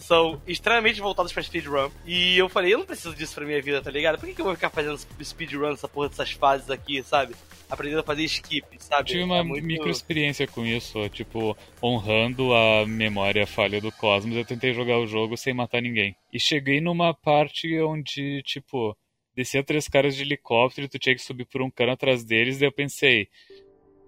são 0.01 0.43
extremamente 0.47 1.01
voltados 1.01 1.33
pra 1.33 1.43
speedrun. 1.43 1.91
E 2.05 2.37
eu 2.37 2.49
falei, 2.49 2.75
eu 2.75 2.79
não 2.79 2.87
preciso 2.87 3.15
disso 3.15 3.35
pra 3.35 3.45
minha 3.45 3.63
vida, 3.63 3.81
tá 3.81 3.91
ligado? 3.91 4.19
Por 4.19 4.27
que, 4.27 4.35
que 4.35 4.41
eu 4.41 4.47
vou 4.47 4.55
ficar 4.55 4.71
fazendo 4.71 4.99
speedrun, 5.23 5.73
essa 5.73 5.87
porra 5.87 6.09
dessas 6.09 6.33
fases 6.33 6.69
aqui, 6.69 7.03
sabe? 7.03 7.35
Aprendendo 7.69 8.01
a 8.01 8.05
fazer 8.05 8.25
skip, 8.25 8.67
sabe? 8.79 9.09
Tive 9.09 9.23
uma 9.23 9.39
é 9.39 9.43
muito... 9.43 9.65
micro 9.65 9.91
experiência 9.91 10.47
com 10.47 10.65
isso, 10.65 11.09
tipo, 11.09 11.57
honrando 11.83 12.55
a 12.55 12.87
memória 12.87 13.47
falha 13.47 13.81
do 13.81 13.93
Cosmos, 13.93 14.37
eu 14.37 14.45
tentei 14.45 14.73
jogar 14.73 14.99
o 14.99 15.07
jogo 15.07 15.37
sem 15.37 15.55
matar 15.55 15.81
ninguém. 15.81 16.15
E 16.33 16.39
cheguei 16.39 16.81
numa 16.81 17.15
parte 17.15 17.81
onde, 17.81 18.43
tipo, 18.43 18.97
descia 19.35 19.65
três 19.65 19.89
caras 19.89 20.15
de 20.17 20.23
helicóptero 20.23 20.87
e 20.87 20.89
tu 20.89 20.99
tinha 20.99 21.15
que 21.15 21.23
subir 21.23 21.47
por 21.47 21.63
um 21.63 21.71
cano 21.71 21.93
atrás 21.93 22.25
deles, 22.25 22.59
daí 22.59 22.69
eu 22.69 22.73
pensei, 22.73 23.29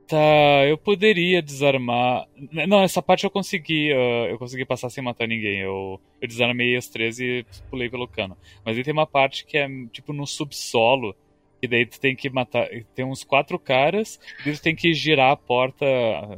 tá, 0.06 0.64
eu 0.66 0.78
poderia 0.78 1.42
desarmar. 1.42 2.26
Não, 2.68 2.82
essa 2.82 3.02
parte 3.02 3.24
eu 3.24 3.30
consegui, 3.30 3.92
uh, 3.92 4.26
eu 4.28 4.38
consegui 4.38 4.64
passar 4.64 4.90
sem 4.90 5.02
matar 5.02 5.26
ninguém. 5.26 5.60
Eu, 5.60 6.00
eu 6.20 6.28
desarmei 6.28 6.76
as 6.76 6.88
três 6.88 7.18
e 7.18 7.44
pulei 7.70 7.90
pelo 7.90 8.08
cano. 8.08 8.36
Mas 8.64 8.76
aí 8.76 8.84
tem 8.84 8.92
uma 8.92 9.06
parte 9.06 9.44
que 9.44 9.58
é, 9.58 9.68
tipo, 9.92 10.12
no 10.12 10.26
subsolo 10.26 11.14
e 11.62 11.68
daí 11.68 11.86
tu 11.86 12.00
tem 12.00 12.14
que 12.14 12.28
matar. 12.30 12.68
Tem 12.94 13.04
uns 13.04 13.24
quatro 13.24 13.58
caras, 13.58 14.20
e 14.44 14.52
tu 14.52 14.62
tem 14.62 14.74
que 14.74 14.92
girar 14.92 15.32
a 15.32 15.36
porta, 15.36 15.86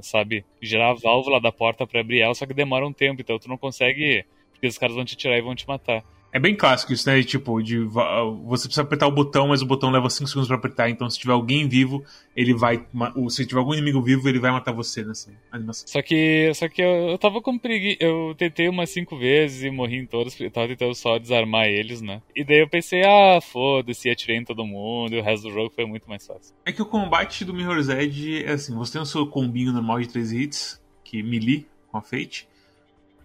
sabe? 0.03 0.45
Girar 0.61 0.91
a 0.91 0.95
válvula 0.95 1.41
da 1.41 1.53
porta 1.53 1.87
para 1.87 2.01
abrir 2.01 2.21
ela, 2.21 2.35
só 2.35 2.47
que 2.47 2.55
demora 2.55 2.87
um 2.87 2.93
tempo, 2.93 3.21
então 3.21 3.39
tu 3.39 3.49
não 3.49 3.59
consegue. 3.59 4.25
Porque 4.53 4.67
os 4.67 4.79
caras 4.79 4.97
vão 4.97 5.05
te 5.05 5.17
tirar 5.17 5.39
e 5.39 5.43
vão 5.43 5.55
te 5.55 5.67
matar. 5.69 6.03
É 6.33 6.39
bem 6.39 6.55
clássico 6.55 6.93
isso, 6.93 7.09
né? 7.09 7.23
Tipo, 7.23 7.63
de, 7.63 7.79
você 7.79 8.65
precisa 8.65 8.83
apertar 8.83 9.07
o 9.07 9.13
botão, 9.13 9.49
mas 9.49 9.63
o 9.63 9.67
botão 9.67 9.91
leva 9.91 10.11
5 10.11 10.29
segundos 10.29 10.49
para 10.49 10.57
apertar. 10.57 10.91
Então, 10.91 11.09
se 11.09 11.19
tiver 11.19 11.33
alguém 11.33 11.69
vivo, 11.69 12.05
ele 12.37 12.53
vai. 12.55 12.87
Se 13.31 13.47
tiver 13.47 13.59
algum 13.59 13.73
inimigo 13.73 14.03
vivo, 14.03 14.29
ele 14.29 14.39
vai 14.39 14.51
matar 14.51 14.73
você 14.73 15.03
nessa 15.03 15.33
animação. 15.51 15.87
Só 15.89 16.03
que, 16.03 16.53
só 16.55 16.69
que 16.69 16.83
eu, 16.83 17.11
eu 17.11 17.19
tava 17.19 17.41
com 17.41 17.59
preguiça. 17.59 17.97
Eu 18.01 18.35
tentei 18.37 18.69
umas 18.69 18.91
5 18.91 19.17
vezes 19.17 19.63
e 19.63 19.71
morri 19.71 19.97
em 19.97 20.07
todas. 20.07 20.39
Eu 20.39 20.51
tava 20.51 20.69
tentando 20.69 20.95
só 20.95 21.19
desarmar 21.19 21.67
eles, 21.67 22.03
né? 22.03 22.21
E 22.37 22.45
daí 22.45 22.61
eu 22.61 22.69
pensei, 22.69 23.03
ah, 23.05 23.41
foda-se, 23.41 24.11
atirei 24.11 24.37
em 24.37 24.45
todo 24.45 24.67
mundo. 24.67 25.15
E 25.15 25.21
o 25.21 25.23
resto 25.23 25.49
do 25.49 25.55
jogo 25.55 25.71
foi 25.75 25.87
muito 25.87 26.09
mais 26.09 26.27
fácil. 26.27 26.55
É 26.65 26.73
que 26.73 26.83
o 26.83 26.87
combate 26.87 27.45
do 27.45 27.55
Mirror's 27.55 27.89
Edge 27.89 28.45
é 28.45 28.53
assim: 28.53 28.75
você 28.75 28.93
tem 28.93 29.03
o 29.03 29.07
seu 29.07 29.27
combinho 29.27 29.73
normal 29.73 30.01
de 30.01 30.09
3 30.09 30.33
hits, 30.33 30.83
que 31.03 31.23
melee 31.23 31.67
com 31.91 31.99
a 31.99 32.03
Fate. 32.03 32.48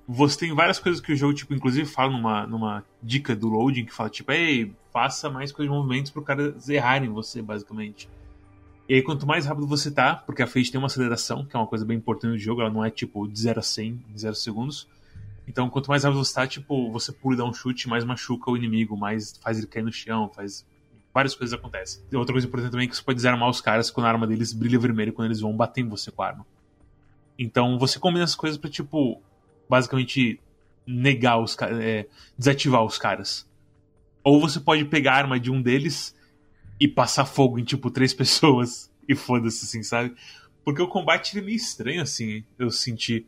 Você 0.07 0.39
tem 0.39 0.53
várias 0.53 0.79
coisas 0.79 0.99
que 0.99 1.13
o 1.13 1.15
jogo, 1.15 1.33
tipo, 1.33 1.53
inclusive 1.53 1.87
fala 1.87 2.11
numa, 2.11 2.45
numa 2.45 2.83
dica 3.01 3.35
do 3.35 3.47
loading 3.47 3.85
que 3.85 3.93
fala, 3.93 4.09
tipo, 4.09 4.31
ei, 4.31 4.73
faça 4.91 5.29
mais 5.29 5.51
coisas 5.51 5.71
de 5.71 5.77
movimentos 5.77 6.11
pro 6.11 6.21
cara 6.21 6.55
errarem 6.67 7.09
você, 7.09 7.41
basicamente. 7.41 8.09
E 8.87 8.95
aí, 8.95 9.01
quanto 9.01 9.25
mais 9.25 9.45
rápido 9.45 9.65
você 9.65 9.89
tá, 9.89 10.15
porque 10.15 10.43
a 10.43 10.47
Fate 10.47 10.71
tem 10.71 10.77
uma 10.77 10.87
aceleração, 10.87 11.45
que 11.45 11.55
é 11.55 11.59
uma 11.59 11.67
coisa 11.67 11.85
bem 11.85 11.97
importante 11.97 12.31
no 12.31 12.37
jogo, 12.37 12.61
ela 12.61 12.69
não 12.69 12.83
é 12.83 12.89
tipo 12.89 13.25
de 13.27 13.39
0 13.39 13.59
a 13.59 13.63
100 13.63 14.05
em 14.13 14.17
0 14.17 14.35
segundos. 14.35 14.87
Então, 15.47 15.69
quanto 15.69 15.87
mais 15.87 16.03
rápido 16.03 16.23
você 16.23 16.33
tá, 16.33 16.45
tipo, 16.45 16.91
você 16.91 17.11
pula 17.11 17.35
e 17.35 17.37
dá 17.37 17.45
um 17.45 17.53
chute, 17.53 17.87
mais 17.87 18.03
machuca 18.03 18.51
o 18.51 18.57
inimigo, 18.57 18.97
mais 18.97 19.37
faz 19.37 19.57
ele 19.57 19.67
cair 19.67 19.83
no 19.83 19.91
chão, 19.91 20.29
faz. 20.33 20.65
Várias 21.13 21.35
coisas 21.35 21.57
acontecem. 21.57 22.01
Outra 22.13 22.33
coisa 22.33 22.47
importante 22.47 22.71
também 22.71 22.87
é 22.87 22.89
que 22.89 22.95
você 22.95 23.03
pode 23.03 23.17
desarmar 23.17 23.47
os 23.47 23.61
caras 23.61 23.91
quando 23.91 24.07
a 24.07 24.09
arma 24.09 24.25
deles 24.25 24.51
brilha 24.51 24.79
vermelho 24.79 25.13
quando 25.13 25.27
eles 25.27 25.39
vão 25.39 25.55
bater 25.55 25.81
em 25.81 25.87
você 25.87 26.09
com 26.09 26.23
a 26.23 26.27
arma. 26.27 26.45
Então 27.37 27.77
você 27.77 27.99
combina 27.99 28.23
essas 28.23 28.35
coisas 28.35 28.57
pra, 28.57 28.67
tipo, 28.67 29.21
basicamente 29.73 30.39
negar 30.85 31.39
os. 31.39 31.57
É, 31.81 32.05
desativar 32.37 32.83
os 32.83 32.99
caras. 32.99 33.49
Ou 34.23 34.39
você 34.39 34.59
pode 34.59 34.85
pegar 34.85 35.13
a 35.13 35.17
arma 35.17 35.39
de 35.39 35.49
um 35.49 35.61
deles 35.61 36.15
e 36.79 36.87
passar 36.87 37.25
fogo 37.25 37.57
em, 37.57 37.63
tipo, 37.63 37.89
três 37.89 38.13
pessoas 38.13 38.91
e 39.09 39.15
foda-se, 39.15 39.65
assim, 39.65 39.81
sabe? 39.81 40.13
Porque 40.63 40.81
o 40.81 40.87
combate 40.87 41.37
é 41.37 41.41
meio 41.41 41.55
estranho, 41.55 42.03
assim, 42.03 42.43
eu 42.59 42.69
senti. 42.69 43.25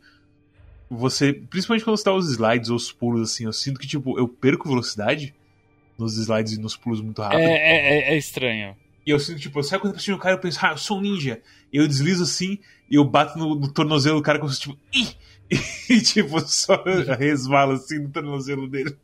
Você, 0.88 1.32
principalmente 1.32 1.84
quando 1.84 1.96
você 1.96 2.04
dá 2.04 2.14
os 2.14 2.30
slides 2.30 2.70
ou 2.70 2.76
os 2.76 2.92
pulos, 2.92 3.32
assim, 3.32 3.44
eu 3.44 3.52
sinto 3.52 3.80
que, 3.80 3.88
tipo, 3.88 4.16
eu 4.16 4.28
perco 4.28 4.68
velocidade 4.68 5.34
nos 5.98 6.16
slides 6.16 6.52
e 6.52 6.60
nos 6.60 6.76
pulos 6.76 7.00
muito 7.00 7.20
rápido. 7.20 7.40
É, 7.40 8.10
é, 8.10 8.14
é 8.14 8.16
estranho. 8.16 8.76
E 9.06 9.10
eu 9.10 9.20
sinto, 9.20 9.40
tipo, 9.40 9.58
eu 9.58 9.62
saio 9.62 9.80
quando 9.80 9.92
eu 9.92 9.94
preciso 9.94 10.16
do 10.16 10.20
cara, 10.20 10.34
eu 10.34 10.40
penso, 10.40 10.58
ah, 10.62 10.72
eu 10.72 10.78
sou 10.78 10.98
um 10.98 11.00
ninja. 11.00 11.40
E 11.72 11.76
eu 11.76 11.86
deslizo 11.86 12.24
assim, 12.24 12.58
e 12.90 12.96
eu 12.96 13.04
bato 13.04 13.38
no, 13.38 13.54
no 13.54 13.72
tornozelo 13.72 14.18
do 14.18 14.22
cara 14.22 14.40
como 14.40 14.50
se, 14.50 14.60
tipo, 14.60 14.76
Ih! 14.92 15.14
e, 15.88 16.00
tipo, 16.00 16.40
só 16.40 16.82
resvala 17.16 17.74
assim 17.74 18.00
no 18.00 18.10
tornozelo 18.10 18.68
dele. 18.68 18.96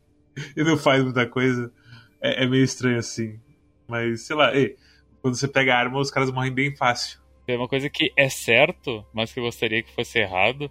E 0.57 0.63
não 0.63 0.77
faz 0.77 1.03
muita 1.03 1.25
coisa. 1.25 1.71
É, 2.21 2.43
é 2.43 2.47
meio 2.47 2.63
estranho 2.63 2.97
assim. 2.97 3.39
Mas, 3.87 4.23
sei 4.23 4.35
lá, 4.35 4.53
ei, 4.53 4.75
quando 5.21 5.35
você 5.35 5.47
pega 5.47 5.73
a 5.73 5.79
arma, 5.79 5.99
os 5.99 6.11
caras 6.11 6.31
morrem 6.31 6.51
bem 6.51 6.75
fácil. 6.75 7.19
É 7.47 7.55
uma 7.55 7.67
coisa 7.67 7.89
que 7.89 8.11
é 8.17 8.29
certo, 8.29 9.05
mas 9.13 9.31
que 9.31 9.39
eu 9.39 9.43
gostaria 9.43 9.83
que 9.83 9.93
fosse 9.93 10.19
errado, 10.19 10.69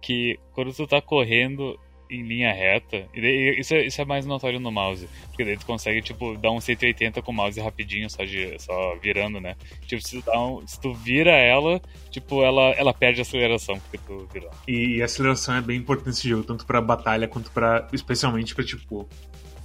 que 0.00 0.38
quando 0.52 0.72
tu 0.72 0.86
tá 0.86 1.00
correndo 1.00 1.78
em 2.12 2.22
linha 2.22 2.52
reta, 2.52 3.06
e 3.14 3.56
isso, 3.58 3.74
é, 3.74 3.86
isso 3.86 4.00
é 4.00 4.04
mais 4.04 4.26
notório 4.26 4.60
no 4.60 4.70
mouse, 4.70 5.08
porque 5.28 5.44
daí 5.44 5.56
tu 5.56 5.66
consegue, 5.66 6.02
tipo, 6.02 6.36
dar 6.36 6.50
um 6.50 6.60
180 6.60 7.22
com 7.22 7.32
o 7.32 7.34
mouse 7.34 7.60
rapidinho, 7.60 8.08
só, 8.10 8.24
de, 8.24 8.58
só 8.60 8.96
virando, 8.96 9.40
né? 9.40 9.56
Tipo, 9.86 10.02
se 10.06 10.20
tu, 10.20 10.30
um, 10.30 10.66
se 10.66 10.80
tu 10.80 10.92
vira 10.92 11.32
ela, 11.32 11.80
tipo, 12.10 12.42
ela, 12.42 12.70
ela 12.72 12.92
perde 12.92 13.20
a 13.20 13.22
aceleração, 13.22 13.78
porque 13.80 13.98
tu 13.98 14.28
virou. 14.32 14.50
E, 14.68 14.96
e 14.96 15.02
a 15.02 15.06
aceleração 15.06 15.56
é 15.56 15.60
bem 15.60 15.78
importante 15.78 16.08
nesse 16.08 16.28
jogo, 16.28 16.44
tanto 16.44 16.66
pra 16.66 16.80
batalha 16.80 17.26
quanto 17.26 17.50
para 17.50 17.88
especialmente 17.92 18.54
pra, 18.54 18.64
tipo, 18.64 19.08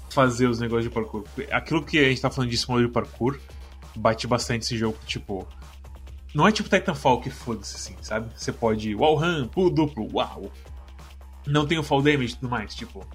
fazer 0.09 0.47
os 0.47 0.59
negócios 0.59 0.85
de 0.85 0.89
parkour. 0.89 1.23
Aquilo 1.51 1.83
que 1.83 1.99
a 1.99 2.09
gente 2.09 2.21
tá 2.21 2.29
falando 2.29 2.49
de 2.49 2.57
simulador 2.57 2.87
de 2.87 2.93
parkour, 2.93 3.39
bate 3.95 4.25
bastante 4.27 4.63
esse 4.63 4.77
jogo, 4.77 4.97
tipo. 5.05 5.47
Não 6.33 6.47
é 6.47 6.51
tipo 6.51 6.69
Titanfall 6.69 7.21
que 7.21 7.29
foda-se 7.29 7.75
assim, 7.75 7.95
sabe? 8.01 8.29
Você 8.35 8.51
pode 8.51 8.93
wall 8.93 9.15
run, 9.15 9.47
pulo 9.47 9.69
duplo, 9.69 10.07
uau. 10.13 10.51
Não 11.47 11.65
tem 11.65 11.77
o 11.77 11.83
fall 11.83 12.01
damage 12.01 12.33
e 12.33 12.35
tudo 12.35 12.49
mais, 12.49 12.75
tipo. 12.75 13.05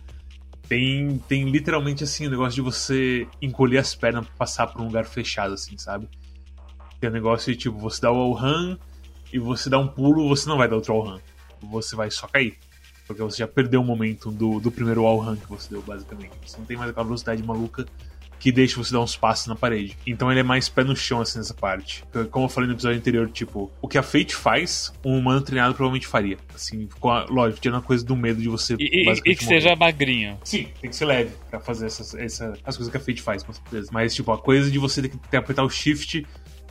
Tem, 0.68 1.18
tem 1.28 1.50
literalmente 1.50 2.02
assim 2.02 2.26
o 2.26 2.30
negócio 2.30 2.54
de 2.54 2.60
você 2.62 3.26
encolher 3.40 3.78
as 3.78 3.94
pernas 3.94 4.26
pra 4.26 4.34
passar 4.36 4.66
por 4.68 4.80
um 4.80 4.86
lugar 4.86 5.04
fechado, 5.04 5.54
assim, 5.54 5.76
sabe? 5.76 6.08
Tem 6.98 7.10
o 7.10 7.12
negócio 7.12 7.52
de 7.52 7.58
tipo, 7.58 7.78
você 7.78 8.00
dá 8.00 8.10
o 8.10 8.14
wall 8.14 8.32
run 8.32 8.76
e 9.32 9.38
você 9.38 9.68
dá 9.68 9.78
um 9.78 9.88
pulo, 9.88 10.28
você 10.28 10.48
não 10.48 10.56
vai 10.56 10.68
dar 10.68 10.76
outro 10.76 10.94
wall 10.94 11.10
run. 11.10 11.20
Você 11.70 11.94
vai 11.94 12.10
só 12.10 12.26
cair. 12.26 12.58
Porque 13.06 13.22
você 13.22 13.38
já 13.38 13.48
perdeu 13.48 13.80
o 13.80 13.84
momento 13.84 14.30
do, 14.30 14.60
do 14.60 14.70
primeiro 14.70 15.02
wall 15.02 15.18
run 15.18 15.36
que 15.36 15.48
você 15.48 15.68
deu, 15.68 15.82
basicamente. 15.82 16.32
Você 16.46 16.56
não 16.56 16.64
tem 16.64 16.76
mais 16.76 16.90
aquela 16.90 17.04
velocidade 17.04 17.42
maluca 17.42 17.84
que 18.42 18.50
deixa 18.50 18.76
você 18.76 18.92
dar 18.92 19.00
uns 19.00 19.16
passos 19.16 19.46
na 19.46 19.54
parede. 19.54 19.96
Então 20.04 20.28
ele 20.28 20.40
é 20.40 20.42
mais 20.42 20.68
pé 20.68 20.82
no 20.82 20.96
chão, 20.96 21.20
assim, 21.20 21.38
nessa 21.38 21.54
parte. 21.54 22.02
Como 22.28 22.46
eu 22.46 22.48
falei 22.48 22.66
no 22.66 22.74
episódio 22.74 22.98
anterior, 22.98 23.30
tipo, 23.30 23.70
o 23.80 23.86
que 23.86 23.96
a 23.96 24.02
Fate 24.02 24.34
faz, 24.34 24.92
um 25.04 25.16
humano 25.16 25.40
treinado 25.40 25.76
provavelmente 25.76 26.08
faria. 26.08 26.36
Assim, 26.52 26.88
com 26.98 27.08
a, 27.08 27.24
lógico, 27.26 27.60
tirando 27.60 27.78
a 27.78 27.82
coisa 27.82 28.04
do 28.04 28.16
medo 28.16 28.42
de 28.42 28.48
você. 28.48 28.74
E, 28.80 29.08
e 29.08 29.36
que 29.36 29.44
morrer. 29.44 29.60
seja 29.60 29.76
magrinho. 29.76 30.40
Sim, 30.42 30.66
tem 30.80 30.90
que 30.90 30.96
ser 30.96 31.04
leve 31.04 31.30
pra 31.48 31.60
fazer 31.60 31.86
essas, 31.86 32.16
essa, 32.16 32.54
as 32.64 32.76
coisas 32.76 32.90
que 32.90 32.96
a 32.96 33.00
Fate 33.00 33.22
faz, 33.22 33.44
com 33.44 33.52
certeza. 33.52 33.90
Mas, 33.92 34.12
tipo, 34.12 34.32
a 34.32 34.38
coisa 34.38 34.68
de 34.68 34.78
você 34.78 35.02
ter 35.02 35.10
que 35.10 35.36
apertar 35.36 35.62
o 35.62 35.70
shift 35.70 36.26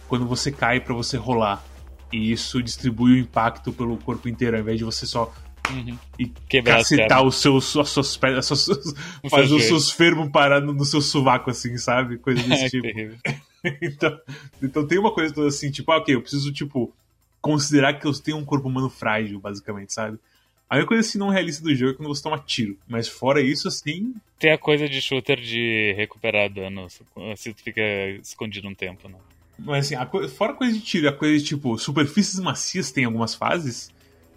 quando 0.09 0.27
você 0.27 0.51
cai 0.51 0.81
para 0.81 0.93
você 0.93 1.15
rolar. 1.15 1.63
E 2.11 2.33
isso 2.33 2.61
distribui 2.61 3.13
o 3.13 3.17
impacto 3.17 3.71
pelo 3.71 3.95
corpo 3.95 4.27
inteiro, 4.27 4.57
ao 4.57 4.61
invés 4.61 4.77
de 4.77 4.83
você 4.83 5.05
só 5.05 5.33
Uhum. 5.71 5.97
E 6.19 6.27
Quebrar 6.49 6.77
cacetar 6.77 7.23
os 7.23 7.35
seus, 7.35 7.75
as 7.77 7.89
suas 7.89 8.17
pernas, 8.17 8.49
fazer 9.29 9.53
os 9.53 9.63
seus 9.63 9.91
fermos 9.91 10.31
parar 10.31 10.61
no, 10.61 10.73
no, 10.73 10.85
seu 10.85 11.01
sovaco, 11.01 11.49
assim, 11.49 11.77
sabe? 11.77 12.17
Coisa 12.17 12.41
desse 12.43 12.69
tipo. 12.81 12.87
então, 13.81 14.19
então 14.61 14.87
tem 14.87 14.99
uma 14.99 15.13
coisa 15.13 15.33
toda 15.33 15.47
assim, 15.47 15.71
tipo, 15.71 15.91
ah, 15.91 15.97
ok, 15.97 16.15
eu 16.15 16.21
preciso, 16.21 16.51
tipo, 16.51 16.93
considerar 17.41 17.93
que 17.93 18.05
eu 18.05 18.13
tenho 18.13 18.37
um 18.37 18.45
corpo 18.45 18.67
humano 18.67 18.89
frágil, 18.89 19.39
basicamente, 19.39 19.93
sabe? 19.93 20.17
A 20.69 20.75
única 20.75 20.87
coisa 20.87 21.05
assim 21.05 21.17
não 21.17 21.29
realista 21.29 21.61
do 21.61 21.75
jogo 21.75 21.91
é 21.91 21.93
quando 21.95 22.07
você 22.07 22.23
toma 22.23 22.39
tiro. 22.39 22.77
Mas 22.87 23.05
fora 23.05 23.41
isso, 23.41 23.67
assim. 23.67 24.13
Tem 24.39 24.53
a 24.53 24.57
coisa 24.57 24.87
de 24.87 25.01
shooter 25.01 25.39
de 25.39 25.93
recuperar 25.97 26.49
dano 26.49 26.87
se 26.89 27.53
tu 27.53 27.61
fica 27.61 27.81
escondido 28.21 28.69
um 28.69 28.73
tempo, 28.73 29.09
né? 29.09 29.17
Mas 29.59 29.85
assim, 29.85 29.95
a 29.95 30.05
co... 30.05 30.25
fora 30.29 30.53
a 30.53 30.55
coisa 30.55 30.73
de 30.73 30.79
tiro, 30.79 31.09
a 31.09 31.13
coisa 31.13 31.37
de 31.37 31.43
tipo, 31.43 31.77
superfícies 31.77 32.39
macias 32.39 32.89
tem 32.89 33.03
algumas 33.03 33.35
fases 33.35 33.91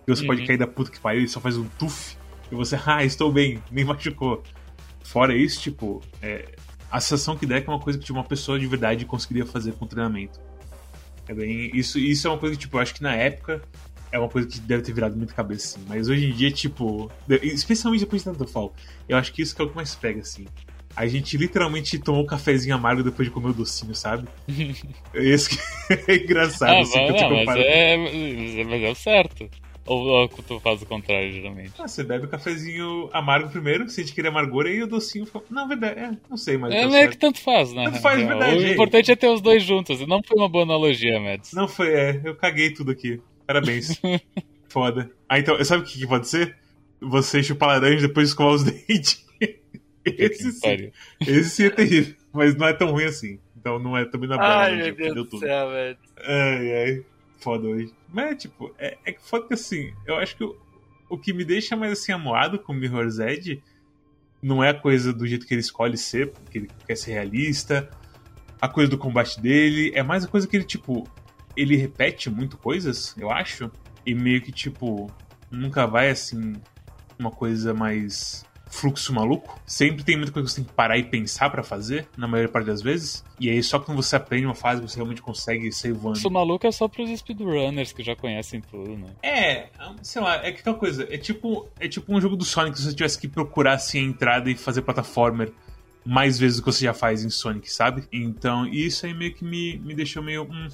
e 0.06 0.10
você 0.10 0.22
uhum. 0.22 0.28
pode 0.28 0.46
cair 0.46 0.58
da 0.58 0.66
puta 0.66 0.90
que 0.90 1.00
pariu 1.00 1.22
e 1.22 1.28
só 1.28 1.40
faz 1.40 1.56
um 1.56 1.64
tuf. 1.78 2.16
E 2.50 2.54
você, 2.54 2.78
ah, 2.86 3.04
estou 3.04 3.32
bem, 3.32 3.62
nem 3.70 3.84
machucou. 3.84 4.42
Fora 5.02 5.36
isso, 5.36 5.60
tipo, 5.60 6.02
é, 6.22 6.54
a 6.90 7.00
sensação 7.00 7.36
que 7.36 7.46
dá 7.46 7.56
é 7.56 7.60
que 7.60 7.68
é 7.68 7.72
uma 7.72 7.80
coisa 7.80 7.98
que 7.98 8.04
tipo, 8.04 8.18
uma 8.18 8.24
pessoa 8.24 8.58
de 8.58 8.66
verdade 8.66 9.04
conseguiria 9.04 9.44
fazer 9.44 9.72
com 9.72 9.86
treinamento. 9.86 10.40
É 11.28 11.34
bem, 11.34 11.70
isso, 11.74 11.98
isso 11.98 12.26
é 12.26 12.30
uma 12.30 12.38
coisa 12.38 12.54
que, 12.54 12.60
tipo, 12.60 12.76
eu 12.76 12.80
acho 12.80 12.94
que 12.94 13.02
na 13.02 13.14
época 13.14 13.62
é 14.12 14.18
uma 14.18 14.28
coisa 14.28 14.46
que 14.46 14.60
deve 14.60 14.82
ter 14.82 14.92
virado 14.92 15.16
muita 15.16 15.34
cabeça, 15.34 15.76
assim. 15.76 15.86
Mas 15.88 16.08
hoje 16.08 16.26
em 16.26 16.32
dia, 16.32 16.50
tipo, 16.50 17.10
especialmente 17.28 18.00
depois 18.00 18.22
de 18.22 18.30
tanto 18.30 18.46
fall, 18.46 18.72
eu 19.08 19.16
acho 19.16 19.32
que 19.32 19.42
isso 19.42 19.56
que 19.56 19.60
é 19.60 19.64
o 19.64 19.68
que 19.68 19.74
mais 19.74 19.94
pega, 19.94 20.20
assim. 20.20 20.46
A 20.94 21.08
gente 21.08 21.36
literalmente 21.36 21.98
tomou 21.98 22.22
um 22.22 22.26
cafezinho 22.26 22.76
amargo 22.76 23.02
depois 23.02 23.26
de 23.26 23.34
comer 23.34 23.48
o 23.48 23.52
docinho, 23.52 23.94
sabe? 23.94 24.28
Esse 25.12 25.50
que 25.50 25.58
é 26.12 26.14
engraçado, 26.14 26.74
ah, 26.74 26.80
assim, 26.80 27.06
não, 27.08 27.44
mas, 27.44 27.58
é, 27.58 28.64
mas 28.64 28.82
é 28.82 28.90
o 28.90 28.94
certo. 28.94 29.50
Ou, 29.86 30.06
ou 30.06 30.28
tu 30.28 30.58
faz 30.60 30.80
o 30.80 30.86
contrário, 30.86 31.30
geralmente? 31.30 31.72
Ah, 31.78 31.86
você 31.86 32.02
bebe 32.02 32.24
o 32.24 32.28
cafezinho 32.28 33.10
amargo 33.12 33.50
primeiro, 33.50 33.88
sente 33.88 34.12
aquele 34.12 34.28
amargor, 34.28 34.66
e 34.66 34.82
o 34.82 34.86
docinho 34.86 35.26
fica... 35.26 35.42
Não, 35.50 35.68
verdade, 35.68 36.00
é, 36.00 36.10
não 36.28 36.36
sei 36.36 36.56
mais. 36.56 36.72
É, 36.74 37.02
é 37.02 37.08
que 37.08 37.18
tanto 37.18 37.40
faz, 37.40 37.72
né? 37.72 37.84
Tanto 37.84 38.00
faz, 38.00 38.26
verdade. 38.26 38.56
O 38.56 38.72
importante 38.72 39.12
é 39.12 39.16
ter 39.16 39.28
os 39.28 39.42
dois 39.42 39.62
juntos, 39.62 40.00
e 40.00 40.06
não 40.06 40.22
foi 40.22 40.38
uma 40.38 40.48
boa 40.48 40.64
analogia, 40.64 41.20
Mads. 41.20 41.52
Não 41.52 41.68
foi, 41.68 41.92
é, 41.92 42.20
eu 42.24 42.34
caguei 42.34 42.70
tudo 42.70 42.90
aqui. 42.90 43.20
Parabéns. 43.46 44.00
Foda. 44.68 45.10
Ah, 45.28 45.38
então, 45.38 45.62
sabe 45.64 45.82
o 45.82 45.86
que, 45.86 45.98
que 45.98 46.06
pode 46.06 46.28
ser? 46.28 46.56
Você 47.00 47.42
chupar 47.42 47.68
laranja 47.68 48.08
depois 48.08 48.28
de 48.28 48.32
escovar 48.32 48.54
os 48.54 48.64
dentes. 48.64 49.24
Esse 50.04 50.52
sim. 50.52 50.90
Esse 51.20 51.50
sim 51.50 51.64
é 51.64 51.70
terrível, 51.70 52.14
mas 52.32 52.56
não 52.56 52.66
é 52.66 52.72
tão 52.72 52.90
ruim 52.90 53.04
assim. 53.04 53.38
Então 53.56 53.78
não 53.78 53.96
é 53.96 54.04
também 54.04 54.28
na 54.28 54.36
boa. 54.36 54.48
Ai, 54.48 54.76
meu 54.76 54.94
Deus 54.94 55.28
do 55.28 55.38
céu, 55.38 55.70
velho. 55.70 55.96
Ai, 56.26 56.72
ai 56.72 57.04
foda 57.44 57.68
hoje. 57.68 57.92
Mas, 58.14 58.40
tipo, 58.40 58.72
é, 58.78 58.96
é 59.04 59.12
foda 59.18 59.48
que 59.48 59.54
assim, 59.54 59.92
eu 60.06 60.14
acho 60.14 60.36
que 60.36 60.44
o, 60.44 60.56
o 61.10 61.18
que 61.18 61.32
me 61.32 61.44
deixa 61.44 61.74
mais 61.74 61.92
assim 61.92 62.12
amuado 62.12 62.60
com 62.60 62.72
o 62.72 62.76
Mirror's 62.76 63.18
Edge 63.18 63.60
não 64.40 64.62
é 64.62 64.70
a 64.70 64.74
coisa 64.74 65.12
do 65.12 65.26
jeito 65.26 65.44
que 65.44 65.52
ele 65.52 65.60
escolhe 65.60 65.98
ser, 65.98 66.30
porque 66.30 66.58
ele 66.58 66.70
quer 66.86 66.94
ser 66.94 67.12
realista, 67.12 67.90
a 68.60 68.68
coisa 68.68 68.88
do 68.88 68.96
combate 68.96 69.40
dele, 69.40 69.90
é 69.96 70.02
mais 70.02 70.24
a 70.24 70.28
coisa 70.28 70.46
que 70.46 70.56
ele, 70.56 70.64
tipo, 70.64 71.08
ele 71.56 71.74
repete 71.76 72.30
muito 72.30 72.56
coisas, 72.56 73.16
eu 73.18 73.32
acho, 73.32 73.68
e 74.06 74.14
meio 74.14 74.40
que, 74.40 74.52
tipo, 74.52 75.10
nunca 75.50 75.84
vai 75.84 76.08
assim, 76.08 76.54
uma 77.18 77.32
coisa 77.32 77.74
mais 77.74 78.44
fluxo 78.74 79.12
maluco. 79.12 79.60
Sempre 79.64 80.02
tem 80.04 80.16
muita 80.16 80.32
coisa 80.32 80.46
que 80.46 80.52
você 80.52 80.60
tem 80.60 80.64
que 80.64 80.72
parar 80.72 80.98
e 80.98 81.04
pensar 81.04 81.48
para 81.48 81.62
fazer, 81.62 82.08
na 82.16 82.26
maior 82.26 82.48
parte 82.48 82.66
das 82.66 82.82
vezes. 82.82 83.24
E 83.38 83.48
aí 83.48 83.62
só 83.62 83.78
quando 83.78 84.02
você 84.02 84.16
aprende 84.16 84.46
uma 84.46 84.54
fase, 84.54 84.82
você 84.82 84.96
realmente 84.96 85.22
consegue 85.22 85.70
sair 85.72 85.92
voando. 85.92 86.18
Isso 86.18 86.30
maluco 86.30 86.66
é 86.66 86.72
só 86.72 86.88
pros 86.88 87.08
speedrunners 87.18 87.92
que 87.92 88.02
já 88.02 88.16
conhecem 88.16 88.60
tudo, 88.60 88.96
né? 88.96 89.06
É, 89.22 89.68
sei 90.02 90.20
lá, 90.20 90.44
é 90.44 90.50
que 90.50 90.62
tal 90.62 90.74
coisa. 90.74 91.06
É 91.08 91.16
tipo, 91.16 91.68
é 91.78 91.88
tipo 91.88 92.12
um 92.12 92.20
jogo 92.20 92.36
do 92.36 92.44
Sonic 92.44 92.76
se 92.76 92.84
você 92.84 92.94
tivesse 92.94 93.18
que 93.18 93.28
procurar 93.28 93.74
assim 93.74 94.00
a 94.00 94.02
entrada 94.02 94.50
e 94.50 94.56
fazer 94.56 94.82
plataformer 94.82 95.52
mais 96.04 96.38
vezes 96.38 96.58
do 96.58 96.64
que 96.64 96.72
você 96.72 96.84
já 96.84 96.92
faz 96.92 97.24
em 97.24 97.30
Sonic, 97.30 97.72
sabe? 97.72 98.04
Então, 98.12 98.66
isso 98.66 99.06
aí 99.06 99.14
meio 99.14 99.32
que 99.32 99.44
me, 99.44 99.78
me 99.78 99.94
deixou 99.94 100.22
meio. 100.22 100.42
Hum, 100.44 100.68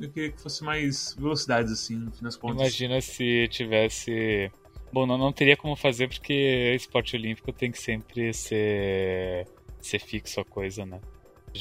eu 0.00 0.10
queria 0.10 0.32
que 0.32 0.40
fosse 0.40 0.64
mais 0.64 1.14
velocidades, 1.18 1.70
assim, 1.70 1.96
no 1.96 2.10
fim 2.10 2.24
das 2.24 2.34
contas. 2.34 2.60
Imagina 2.60 3.00
se 3.00 3.46
tivesse 3.48 4.50
Bom, 4.92 5.06
não, 5.06 5.16
não 5.16 5.32
teria 5.32 5.56
como 5.56 5.74
fazer 5.74 6.08
porque 6.08 6.74
esporte 6.76 7.16
olímpico 7.16 7.52
tem 7.52 7.70
que 7.70 7.78
sempre 7.78 8.32
ser, 8.34 9.46
ser 9.80 9.98
fixo 9.98 10.40
a 10.40 10.44
coisa, 10.44 10.84
né? 10.84 11.00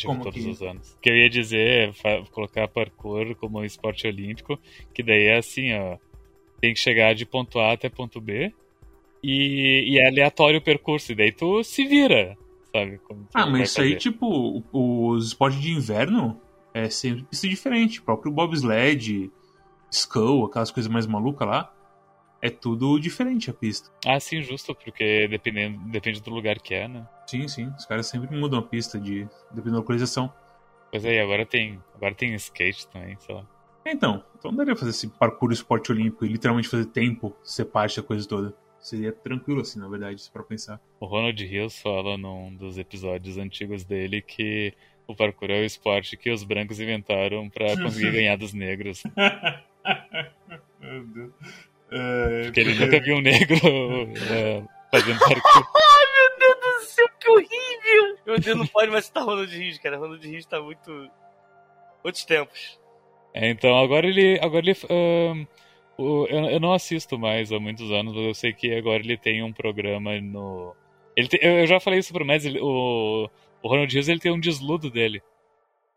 Como 0.06 0.24
todos 0.24 0.42
que... 0.42 0.50
os 0.50 0.62
anos. 0.62 0.92
O 0.94 1.00
que 1.00 1.10
eu 1.10 1.18
ia 1.18 1.30
dizer 1.30 1.94
é 2.04 2.24
colocar 2.32 2.68
parkour 2.68 3.36
como 3.36 3.64
esporte 3.64 4.08
olímpico, 4.08 4.60
que 4.94 5.04
daí 5.04 5.26
é 5.26 5.38
assim, 5.38 5.74
ó. 5.74 5.98
Tem 6.60 6.74
que 6.74 6.80
chegar 6.80 7.16
de 7.16 7.26
ponto 7.26 7.60
A 7.60 7.74
até 7.74 7.90
ponto 7.90 8.22
B 8.22 8.54
e, 9.24 9.94
e 9.94 10.00
é 10.00 10.08
aleatório 10.08 10.60
o 10.60 10.64
percurso, 10.64 11.12
e 11.12 11.16
daí 11.16 11.32
tu 11.32 11.64
se 11.64 11.86
vira, 11.86 12.38
sabe? 12.72 13.00
ah, 13.34 13.46
mas 13.46 13.72
isso 13.72 13.82
aí, 13.82 13.96
tipo, 13.96 14.64
os 14.72 15.28
esportes 15.28 15.62
de 15.62 15.72
inverno 15.72 16.40
É 16.74 16.90
sempre 16.90 17.24
pista 17.24 17.48
diferente. 17.48 18.00
O 18.00 18.04
próprio 18.04 18.32
bobsled, 18.32 19.30
Skull, 19.92 20.46
aquelas 20.46 20.72
coisas 20.72 20.92
mais 20.92 21.06
malucas 21.06 21.48
lá. 21.48 21.74
É 22.42 22.50
tudo 22.50 23.00
diferente 23.00 23.50
a 23.52 23.54
pista. 23.54 23.92
Ah, 24.06 24.20
sim, 24.20 24.42
justo, 24.42 24.74
porque 24.74 25.28
dependendo, 25.28 25.78
depende 25.90 26.22
do 26.22 26.32
lugar 26.32 26.60
que 26.60 26.74
é, 26.74 26.88
né? 26.88 27.08
Sim, 27.28 27.48
sim. 27.48 27.72
Os 27.78 27.86
caras 27.86 28.08
sempre 28.08 28.36
mudam 28.36 28.60
a 28.60 28.64
pista 28.64 29.00
de 29.00 29.28
dependendo 29.52 29.74
da 29.74 29.78
localização. 29.78 30.34
Pois 30.90 31.06
é, 31.06 31.16
e 31.16 31.20
agora 31.20 31.46
tem, 31.46 31.82
agora 31.96 32.16
tem 32.16 32.34
skate 32.34 32.88
também, 32.88 33.16
sei 33.20 33.36
lá. 33.36 33.46
Então, 33.86 34.24
então 34.38 34.54
daria 34.54 34.76
fazer 34.76 34.92
esse 34.92 35.08
parkour 35.08 35.52
esporte 35.52 35.92
olímpico 35.92 36.26
e 36.26 36.30
literalmente 36.30 36.68
fazer 36.68 36.86
tempo 36.86 37.36
ser 37.44 37.66
parte 37.66 38.02
da 38.02 38.08
coisa 38.08 38.28
toda. 38.28 38.54
Seria 38.80 39.12
tranquilo 39.12 39.62
assim, 39.62 39.80
na 39.80 39.88
verdade, 39.88 40.24
para 40.34 40.44
pensar. 40.44 40.82
O 41.00 41.06
Ronald 41.06 41.40
Hills 41.44 41.80
fala 41.82 42.18
num 42.18 42.56
dos 42.56 42.78
episódios 42.80 43.38
antigos 43.38 43.84
dele 43.84 44.22
que 44.22 44.74
o 45.08 45.16
parkour 45.16 45.52
é 45.52 45.62
o 45.62 45.66
esporte 45.66 46.18
que 46.18 46.32
os 46.32 46.44
brancos 46.44 46.80
inventaram 46.80 47.50
para 47.50 47.78
conseguir 47.82 48.12
ganhar 48.12 48.36
dos 48.36 48.54
negros. 48.54 49.04
Meu 50.80 51.06
Deus. 51.06 51.32
É, 51.92 52.44
porque 52.46 52.60
ele 52.62 52.74
nunca 52.76 53.00
viu 53.02 53.18
um 53.18 53.22
negro 53.22 53.58
é, 54.32 54.64
fazendo 54.90 55.20
parkour. 55.20 55.68
Ai, 55.76 56.06
meu 56.16 56.40
Deus 56.40 56.60
do 56.60 56.88
céu, 56.88 57.10
que 57.20 57.30
horrível! 57.30 58.18
Meu 58.26 58.40
Deus, 58.40 58.58
não 58.58 58.68
pode 58.68 58.92
mais 58.92 59.06
citar 59.06 59.26
Ronald 59.26 59.54
Rios, 59.54 59.78
cara. 59.78 59.98
Ronald 59.98 60.26
Rios 60.26 60.46
tá 60.46 60.62
muito. 60.62 61.10
Outros 62.04 62.24
tempos. 62.24 62.80
É, 63.34 63.50
então, 63.50 63.78
agora 63.78 64.08
ele. 64.08 64.40
Agora 64.42 64.66
ele. 64.66 64.78
Eu, 65.98 66.26
eu, 66.28 66.60
não 66.60 66.74
assisto 66.74 67.20
mais 67.20 67.52
há 67.52 67.60
muitos 67.60 67.92
anos, 67.92 68.16
mas 68.16 68.26
eu 68.26 68.34
sei 68.34 68.54
que 68.54 68.74
agora 68.74 69.04
ele 69.04 69.18
tem 69.18 69.44
um 69.44 69.52
programa 69.52 70.20
no. 70.20 70.76
Ele 71.16 71.28
tem, 71.28 71.40
eu, 71.44 71.60
eu, 71.60 71.68
já 71.68 71.80
falei 71.80 72.00
isso 72.00 72.14
pro 72.14 72.26
Mads, 72.26 72.56
o, 72.56 73.30
o 73.62 73.68
Ronald 73.68 73.94
Rios 73.94 74.08
ele 74.08 74.20
tem 74.20 74.32
um 74.32 74.40
desludo 74.40 74.90
dele. 74.90 75.22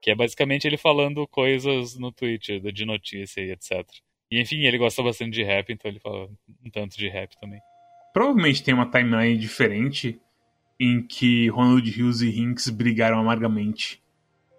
Que 0.02 0.10
é 0.10 0.14
basicamente 0.14 0.66
ele 0.66 0.76
falando 0.76 1.26
coisas 1.26 1.96
no 1.98 2.12
Twitter, 2.12 2.60
de 2.60 2.84
notícia 2.84 3.40
e 3.40 3.52
etc. 3.52 3.86
E 4.34 4.40
enfim, 4.40 4.64
ele 4.64 4.78
gosta 4.78 5.00
bastante 5.00 5.30
de 5.30 5.44
rap, 5.44 5.72
então 5.72 5.88
ele 5.88 6.00
fala 6.00 6.28
um 6.64 6.68
tanto 6.68 6.98
de 6.98 7.08
rap 7.08 7.38
também. 7.40 7.60
Provavelmente 8.12 8.64
tem 8.64 8.74
uma 8.74 8.90
timeline 8.90 9.38
diferente 9.38 10.20
em 10.78 11.00
que 11.06 11.48
Ronald 11.50 11.88
Hughes 11.88 12.20
e 12.20 12.40
Hinks 12.40 12.68
brigaram 12.68 13.20
amargamente. 13.20 14.02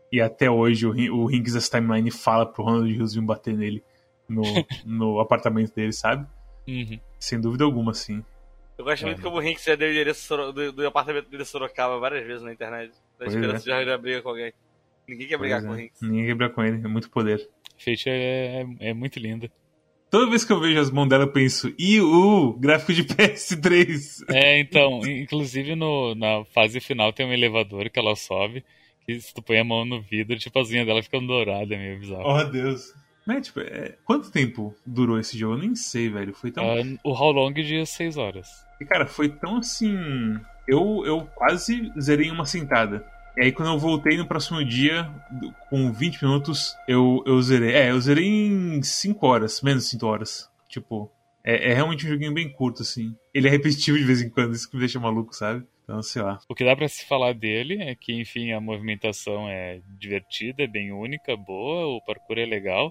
E 0.10 0.22
até 0.22 0.50
hoje 0.50 0.88
o, 0.88 0.92
o 0.92 1.30
Hinks 1.30 1.56
dessa 1.56 1.78
timeline 1.78 2.10
fala 2.10 2.46
pro 2.46 2.64
Ronald 2.64 2.90
Hughes 2.90 3.16
vir 3.16 3.22
bater 3.22 3.54
nele 3.54 3.84
no, 4.30 4.44
no 4.86 5.20
apartamento 5.20 5.76
dele, 5.76 5.92
sabe? 5.92 6.26
Uhum. 6.66 6.98
Sem 7.20 7.42
dúvida 7.42 7.66
alguma, 7.66 7.94
sim. 7.94 8.24
Eu 8.78 8.86
gosto 8.86 9.04
é, 9.04 9.08
muito 9.08 9.22
como 9.22 9.40
o 9.40 9.44
Hinks 9.44 9.66
já 9.66 9.76
deu 9.76 9.90
o 9.90 9.92
endereço 9.92 10.54
do, 10.54 10.72
do 10.72 10.88
apartamento 10.88 11.30
dele 11.30 11.44
Sorocaba 11.44 12.00
várias 12.00 12.26
vezes 12.26 12.44
na 12.44 12.54
internet. 12.54 12.94
Na 13.20 13.26
esperança 13.26 13.70
é. 13.70 13.84
de 13.84 13.86
já 13.86 13.98
briga 13.98 14.22
com 14.22 14.30
alguém. 14.30 14.54
Ninguém 15.06 15.28
quer 15.28 15.38
brigar 15.38 15.60
pois 15.60 15.70
com 15.70 15.78
é. 15.78 15.82
o 15.82 15.86
Hinks. 15.86 16.02
Ninguém 16.02 16.28
quer 16.28 16.36
brigar 16.36 16.56
com 16.56 16.64
ele, 16.64 16.78
é 16.78 16.88
muito 16.88 17.10
poder. 17.10 17.50
Fate 17.78 18.10
é, 18.10 18.62
é, 18.62 18.90
é 18.90 18.94
muito 18.94 19.20
linda. 19.20 19.52
Toda 20.16 20.30
vez 20.30 20.46
que 20.46 20.54
eu 20.54 20.62
vejo 20.62 20.80
as 20.80 20.90
mãos 20.90 21.10
dela, 21.10 21.26
eu 21.26 21.28
penso, 21.28 21.74
o 22.02 22.54
gráfico 22.54 22.94
de 22.94 23.04
PS3. 23.04 24.24
É, 24.30 24.58
então, 24.62 25.06
inclusive 25.06 25.76
no, 25.76 26.16
na 26.16 26.46
fase 26.54 26.80
final 26.80 27.12
tem 27.12 27.26
um 27.26 27.34
elevador 27.34 27.90
que 27.90 28.00
ela 28.00 28.16
sobe, 28.16 28.64
que 29.06 29.20
se 29.20 29.34
tu 29.34 29.42
põe 29.42 29.60
a 29.60 29.64
mão 29.66 29.84
no 29.84 30.02
vidro, 30.02 30.40
tipo, 30.40 30.58
as 30.58 30.70
unhas 30.70 30.86
dela 30.86 31.04
ficam 31.04 31.26
douradas, 31.28 31.70
é 31.70 31.78
meio 31.78 32.00
bizarro. 32.00 32.24
Oh, 32.26 32.42
Deus. 32.46 32.94
Mas, 33.28 33.48
tipo, 33.48 33.60
é... 33.60 33.98
quanto 34.06 34.32
tempo 34.32 34.74
durou 34.86 35.20
esse 35.20 35.38
jogo? 35.38 35.56
Eu 35.56 35.60
nem 35.60 35.76
sei, 35.76 36.08
velho. 36.08 36.34
Foi 36.34 36.50
tão. 36.50 36.64
Uh, 36.64 36.98
o 37.04 37.12
How 37.12 37.34
Long 37.34 37.52
de 37.52 37.86
6 37.86 38.16
horas. 38.16 38.48
E, 38.80 38.86
cara, 38.86 39.06
foi 39.06 39.28
tão 39.28 39.58
assim. 39.58 39.98
Eu, 40.66 41.04
eu 41.06 41.30
quase 41.36 41.92
zerei 42.00 42.28
em 42.28 42.32
uma 42.32 42.46
sentada. 42.46 43.06
E 43.38 43.44
aí 43.44 43.52
quando 43.52 43.72
eu 43.72 43.78
voltei 43.78 44.18
no 44.18 44.26
próximo 44.26 44.64
dia, 44.64 45.12
com 45.70 45.92
20 45.92 46.24
minutos, 46.24 46.76
eu, 46.88 47.22
eu 47.26 47.42
zerei. 47.42 47.74
É, 47.74 47.92
eu 47.92 48.00
zerei 48.00 48.26
em 48.26 48.82
5 48.82 49.26
horas, 49.28 49.62
menos 49.62 49.84
de 49.84 49.90
5 49.92 50.06
horas. 50.06 50.50
Tipo, 50.70 51.12
é, 51.44 51.72
é, 51.72 51.74
realmente 51.74 52.06
um 52.06 52.10
joguinho 52.10 52.34
bem 52.34 52.50
curto, 52.50 52.82
assim. 52.82 53.16
Ele 53.34 53.48
é 53.48 53.52
repetitivo 53.52 53.98
de 53.98 54.04
vez 54.04 54.22
em 54.22 54.30
quando, 54.30 54.56
isso 54.56 54.70
que 54.70 54.76
me 54.76 54.80
deixa 54.80 55.00
maluco, 55.00 55.36
sabe? 55.36 55.64
Então, 55.84 56.02
sei 56.02 56.22
lá. 56.22 56.40
O 56.50 56.56
que 56.56 56.66
dá 56.66 56.76
para 56.76 56.88
se 56.88 57.06
falar 57.06 57.34
dele 57.34 57.84
é 57.84 57.94
que, 57.94 58.14
enfim, 58.14 58.52
a 58.52 58.60
movimentação 58.60 59.48
é 59.48 59.80
divertida, 60.00 60.64
é 60.64 60.68
bem 60.68 60.92
única, 60.92 61.38
boa, 61.38 61.86
o 61.96 62.02
parkour 62.02 62.40
é 62.40 62.46
legal. 62.46 62.88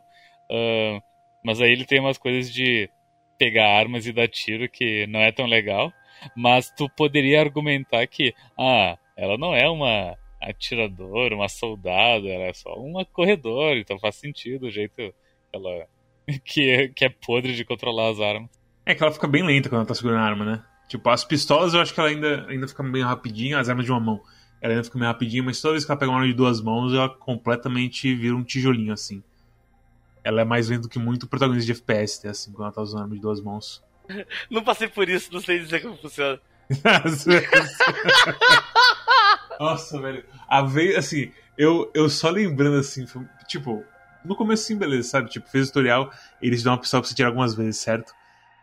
Uh, 0.48 1.02
mas 1.44 1.60
aí 1.60 1.72
ele 1.72 1.84
tem 1.84 1.98
umas 1.98 2.16
coisas 2.16 2.52
de 2.52 2.88
pegar 3.36 3.76
armas 3.76 4.06
e 4.06 4.12
dar 4.12 4.28
tiro 4.28 4.68
que 4.68 5.06
não 5.08 5.20
é 5.20 5.32
tão 5.32 5.46
legal. 5.46 5.92
Mas 6.36 6.70
tu 6.70 6.88
poderia 6.88 7.40
argumentar 7.40 8.06
que, 8.06 8.32
ah, 8.56 8.96
ela 9.16 9.36
não 9.36 9.52
é 9.52 9.68
uma 9.68 10.16
atiradora, 10.50 11.34
uma 11.34 11.48
soldado, 11.48 12.28
ela 12.28 12.44
é 12.44 12.52
só 12.52 12.74
uma 12.74 13.04
corredora, 13.04 13.78
então 13.78 13.98
faz 13.98 14.16
sentido 14.16 14.66
o 14.66 14.70
jeito 14.70 15.14
ela 15.52 15.86
que 16.44 16.70
é, 16.70 16.88
que 16.88 17.04
é 17.04 17.08
podre 17.08 17.54
de 17.54 17.64
controlar 17.64 18.10
as 18.10 18.20
armas. 18.20 18.50
É 18.86 18.94
que 18.94 19.02
ela 19.02 19.12
fica 19.12 19.26
bem 19.26 19.42
lenta 19.42 19.68
quando 19.68 19.80
ela 19.80 19.88
tá 19.88 19.94
segurando 19.94 20.20
a 20.20 20.24
arma, 20.24 20.44
né? 20.44 20.62
Tipo, 20.88 21.08
as 21.08 21.24
pistolas 21.24 21.72
eu 21.72 21.80
acho 21.80 21.94
que 21.94 22.00
ela 22.00 22.10
ainda, 22.10 22.46
ainda 22.48 22.68
fica 22.68 22.82
meio 22.82 23.06
rapidinho, 23.06 23.58
as 23.58 23.68
armas 23.68 23.84
de 23.84 23.90
uma 23.90 24.00
mão. 24.00 24.20
Ela 24.60 24.74
ainda 24.74 24.84
fica 24.84 24.98
meio 24.98 25.10
rapidinho, 25.10 25.44
mas 25.44 25.60
toda 25.60 25.72
vez 25.72 25.84
que 25.84 25.90
ela 25.90 25.98
pega 25.98 26.10
uma 26.10 26.18
arma 26.18 26.28
de 26.28 26.34
duas 26.34 26.60
mãos, 26.60 26.92
ela 26.92 27.08
completamente 27.08 28.14
vira 28.14 28.34
um 28.34 28.42
tijolinho, 28.42 28.92
assim. 28.92 29.22
Ela 30.22 30.42
é 30.42 30.44
mais 30.44 30.68
lenta 30.68 30.82
do 30.82 30.88
que 30.88 30.98
muito 30.98 31.26
protagonista 31.26 31.66
de 31.66 31.72
FPS, 31.72 32.26
assim, 32.26 32.52
quando 32.52 32.64
ela 32.64 32.72
tá 32.72 32.82
usando 32.82 33.02
arma 33.02 33.14
de 33.14 33.20
duas 33.20 33.40
mãos. 33.40 33.82
Não 34.50 34.62
passei 34.62 34.88
por 34.88 35.08
isso, 35.08 35.32
não 35.32 35.40
sei 35.40 35.60
dizer 35.60 35.80
como 35.80 35.96
funciona. 35.96 36.38
Nossa, 39.58 40.00
velho. 40.00 40.24
A 40.48 40.62
vez, 40.62 40.96
assim, 40.96 41.30
eu, 41.56 41.90
eu 41.94 42.08
só 42.08 42.30
lembrando 42.30 42.78
assim, 42.78 43.06
tipo, 43.46 43.84
no 44.24 44.34
começo 44.34 44.64
sim, 44.64 44.76
beleza, 44.76 45.08
sabe? 45.08 45.30
Tipo, 45.30 45.48
fez 45.48 45.66
o 45.66 45.68
tutorial, 45.68 46.10
eles 46.40 46.62
dão 46.62 46.72
uma 46.72 46.80
pistola 46.80 47.02
pra 47.02 47.08
você 47.08 47.14
tirar 47.14 47.28
algumas 47.28 47.54
vezes, 47.54 47.80
certo? 47.80 48.12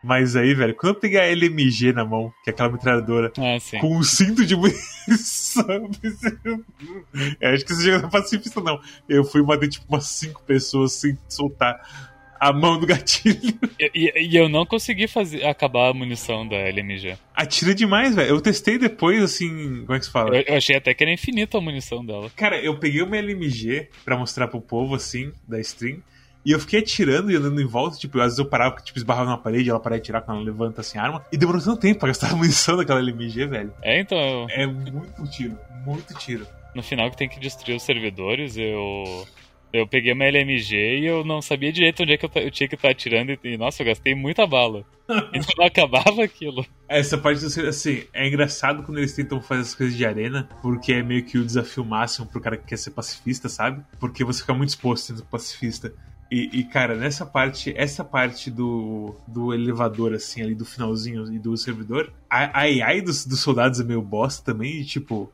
Mas 0.02 0.34
aí, 0.34 0.52
velho, 0.52 0.74
quando 0.74 0.94
eu 0.94 1.00
peguei 1.00 1.20
a 1.20 1.26
LMG 1.26 1.92
na 1.92 2.04
mão, 2.04 2.32
que 2.42 2.50
é 2.50 2.52
aquela 2.52 2.68
metralhadora, 2.70 3.32
ah, 3.38 3.80
com 3.80 3.96
um 3.96 4.02
cinto 4.02 4.44
de 4.44 4.56
munição, 4.56 5.88
eu 7.40 7.50
acho 7.50 7.64
que 7.64 7.72
esse 7.72 7.84
jogo 7.84 7.98
não 8.00 8.08
é 8.08 8.10
pacifista, 8.10 8.60
não. 8.60 8.80
Eu 9.08 9.22
fui 9.22 9.44
bater, 9.44 9.68
tipo, 9.68 9.86
umas 9.88 10.06
cinco 10.06 10.42
pessoas 10.42 10.94
sem 10.94 11.16
soltar 11.28 12.11
a 12.42 12.52
mão 12.52 12.76
do 12.76 12.88
gatilho. 12.88 13.56
E, 13.78 14.12
e, 14.16 14.36
eu 14.36 14.48
não 14.48 14.66
consegui 14.66 15.06
fazer, 15.06 15.46
acabar 15.46 15.90
a 15.90 15.94
munição 15.94 16.46
da 16.46 16.56
LMG. 16.56 17.16
Atira 17.32 17.72
demais, 17.72 18.16
velho. 18.16 18.30
Eu 18.30 18.40
testei 18.40 18.78
depois, 18.78 19.22
assim. 19.22 19.84
Como 19.86 19.94
é 19.94 19.98
que 20.00 20.06
se 20.06 20.10
fala? 20.10 20.36
Eu, 20.36 20.42
eu, 20.48 20.56
achei 20.56 20.74
até 20.74 20.92
que 20.92 21.04
era 21.04 21.12
infinita 21.12 21.58
a 21.58 21.60
munição 21.60 22.04
dela. 22.04 22.28
Cara, 22.34 22.60
eu 22.60 22.76
peguei 22.80 23.00
uma 23.00 23.16
LMG 23.16 23.90
pra 24.04 24.18
mostrar 24.18 24.48
pro 24.48 24.60
povo, 24.60 24.96
assim, 24.96 25.32
da 25.46 25.60
stream. 25.60 26.02
E 26.44 26.50
eu 26.50 26.58
fiquei 26.58 26.80
atirando 26.80 27.30
e 27.30 27.36
andando 27.36 27.62
em 27.62 27.66
volta, 27.66 27.96
tipo, 27.96 28.18
às 28.18 28.24
vezes 28.24 28.38
eu 28.40 28.46
parava, 28.46 28.74
tipo, 28.82 28.98
esbarrava 28.98 29.30
na 29.30 29.38
parede, 29.38 29.70
ela 29.70 29.78
parava 29.78 30.00
de 30.00 30.02
atirar 30.02 30.22
quando 30.22 30.38
ela 30.38 30.46
levanta 30.46 30.80
assim 30.80 30.98
a 30.98 31.02
arma. 31.04 31.24
E 31.30 31.36
demorou 31.36 31.62
tanto 31.62 31.80
tempo 31.80 32.00
pra 32.00 32.08
gastar 32.08 32.32
a 32.32 32.34
munição 32.36 32.76
daquela 32.76 32.98
LMG, 32.98 33.46
velho. 33.46 33.72
É, 33.82 34.00
então. 34.00 34.48
É 34.50 34.66
muito 34.66 35.30
tiro, 35.30 35.56
muito 35.86 36.12
tiro. 36.14 36.44
No 36.74 36.82
final 36.82 37.08
que 37.08 37.16
tem 37.16 37.28
que 37.28 37.38
destruir 37.38 37.76
os 37.76 37.84
servidores, 37.84 38.56
eu 38.56 39.28
eu 39.72 39.86
peguei 39.86 40.12
uma 40.12 40.24
LMG 40.24 41.00
e 41.00 41.06
eu 41.06 41.24
não 41.24 41.40
sabia 41.40 41.72
direito 41.72 42.02
onde 42.02 42.12
é 42.12 42.16
que 42.18 42.26
eu, 42.26 42.30
eu 42.34 42.50
tinha 42.50 42.68
que 42.68 42.74
estar 42.74 42.90
atirando. 42.90 43.36
E, 43.42 43.56
nossa, 43.56 43.82
eu 43.82 43.86
gastei 43.86 44.14
muita 44.14 44.46
bala. 44.46 44.84
e 45.08 45.38
não 45.56 45.64
acabava 45.64 46.22
aquilo. 46.22 46.64
Essa 46.88 47.16
parte, 47.16 47.44
assim, 47.44 48.04
é 48.12 48.28
engraçado 48.28 48.82
quando 48.82 48.98
eles 48.98 49.14
tentam 49.14 49.40
fazer 49.40 49.62
as 49.62 49.74
coisas 49.74 49.96
de 49.96 50.04
arena, 50.04 50.48
porque 50.60 50.92
é 50.92 51.02
meio 51.02 51.24
que 51.24 51.38
o 51.38 51.44
desafio 51.44 51.84
máximo 51.84 52.26
pro 52.26 52.40
cara 52.40 52.56
que 52.56 52.66
quer 52.66 52.76
ser 52.76 52.90
pacifista, 52.90 53.48
sabe? 53.48 53.82
Porque 53.98 54.24
você 54.24 54.40
fica 54.40 54.52
muito 54.52 54.68
exposto 54.68 55.06
sendo 55.06 55.24
pacifista. 55.24 55.92
E, 56.30 56.60
e, 56.60 56.64
cara, 56.64 56.94
nessa 56.94 57.26
parte, 57.26 57.74
essa 57.76 58.02
parte 58.02 58.50
do, 58.50 59.14
do 59.26 59.52
elevador, 59.52 60.14
assim, 60.14 60.42
ali 60.42 60.54
do 60.54 60.64
finalzinho 60.64 61.32
e 61.32 61.38
do 61.38 61.56
servidor, 61.56 62.12
a, 62.28 62.60
a 62.60 62.62
AI 62.62 63.02
dos, 63.02 63.26
dos 63.26 63.40
soldados 63.40 63.80
é 63.80 63.84
meio 63.84 64.00
bosta 64.00 64.42
também, 64.42 64.80
e, 64.80 64.84
tipo, 64.84 65.30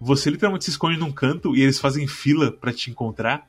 você 0.00 0.30
literalmente 0.30 0.64
se 0.64 0.70
esconde 0.70 0.98
num 0.98 1.12
canto 1.12 1.56
e 1.56 1.62
eles 1.62 1.78
fazem 1.78 2.06
fila 2.06 2.50
para 2.50 2.72
te 2.72 2.90
encontrar 2.90 3.46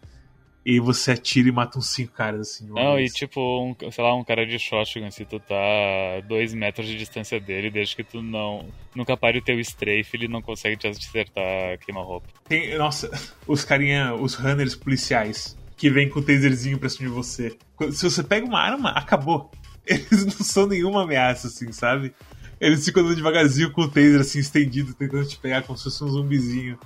e 0.70 0.80
você 0.80 1.14
atira 1.14 1.50
e 1.50 1.52
mata 1.52 1.80
uns 1.80 1.90
cinco 1.90 2.14
caras, 2.14 2.42
assim. 2.42 2.68
Não, 2.68 2.94
vez. 2.94 3.12
e 3.12 3.16
tipo, 3.16 3.42
um, 3.42 3.76
sei 3.92 4.04
lá, 4.04 4.16
um 4.16 4.24
cara 4.24 4.46
de 4.46 4.60
shotgun, 4.60 5.10
se 5.10 5.26
tu 5.26 5.40
tá 5.40 5.56
a 5.56 6.22
dois 6.22 6.54
metros 6.54 6.86
de 6.86 6.96
distância 6.96 7.40
dele, 7.40 7.72
desde 7.72 7.96
que 7.96 8.04
tu 8.04 8.22
não. 8.22 8.68
Nunca 8.94 9.18
pare 9.18 9.40
o 9.40 9.42
teu 9.42 9.60
strafe, 9.62 10.12
ele 10.14 10.28
não 10.28 10.44
consegue 10.44 10.78
te 10.78 10.88
acertar 10.88 11.80
queima-roupa. 11.80 12.28
Tem, 12.48 12.78
nossa, 12.78 13.10
os 13.48 13.66
carinha, 13.66 14.14
os 14.14 14.36
runners 14.36 14.76
policiais, 14.76 15.58
que 15.76 15.90
vêm 15.90 16.08
com 16.08 16.20
o 16.20 16.24
taserzinho 16.24 16.78
pra 16.78 16.88
cima 16.88 17.10
de 17.10 17.16
você. 17.16 17.58
Se 17.92 18.08
você 18.08 18.22
pega 18.24 18.46
uma 18.46 18.60
arma, 18.60 18.92
acabou. 18.92 19.50
Eles 19.88 20.24
não 20.24 20.46
são 20.46 20.68
nenhuma 20.68 21.02
ameaça, 21.02 21.48
assim, 21.48 21.72
sabe? 21.72 22.14
Eles 22.62 22.86
ficam 22.86 23.02
andando 23.02 23.16
devagarzinho 23.16 23.72
com 23.72 23.82
o 23.82 23.90
taser 23.90 24.20
assim 24.20 24.38
estendido, 24.38 24.94
tentando 24.94 25.28
te 25.28 25.40
pegar 25.40 25.64
como 25.64 25.76
se 25.76 25.86
fosse 25.86 26.04
um 26.04 26.10
zumbizinho. 26.10 26.78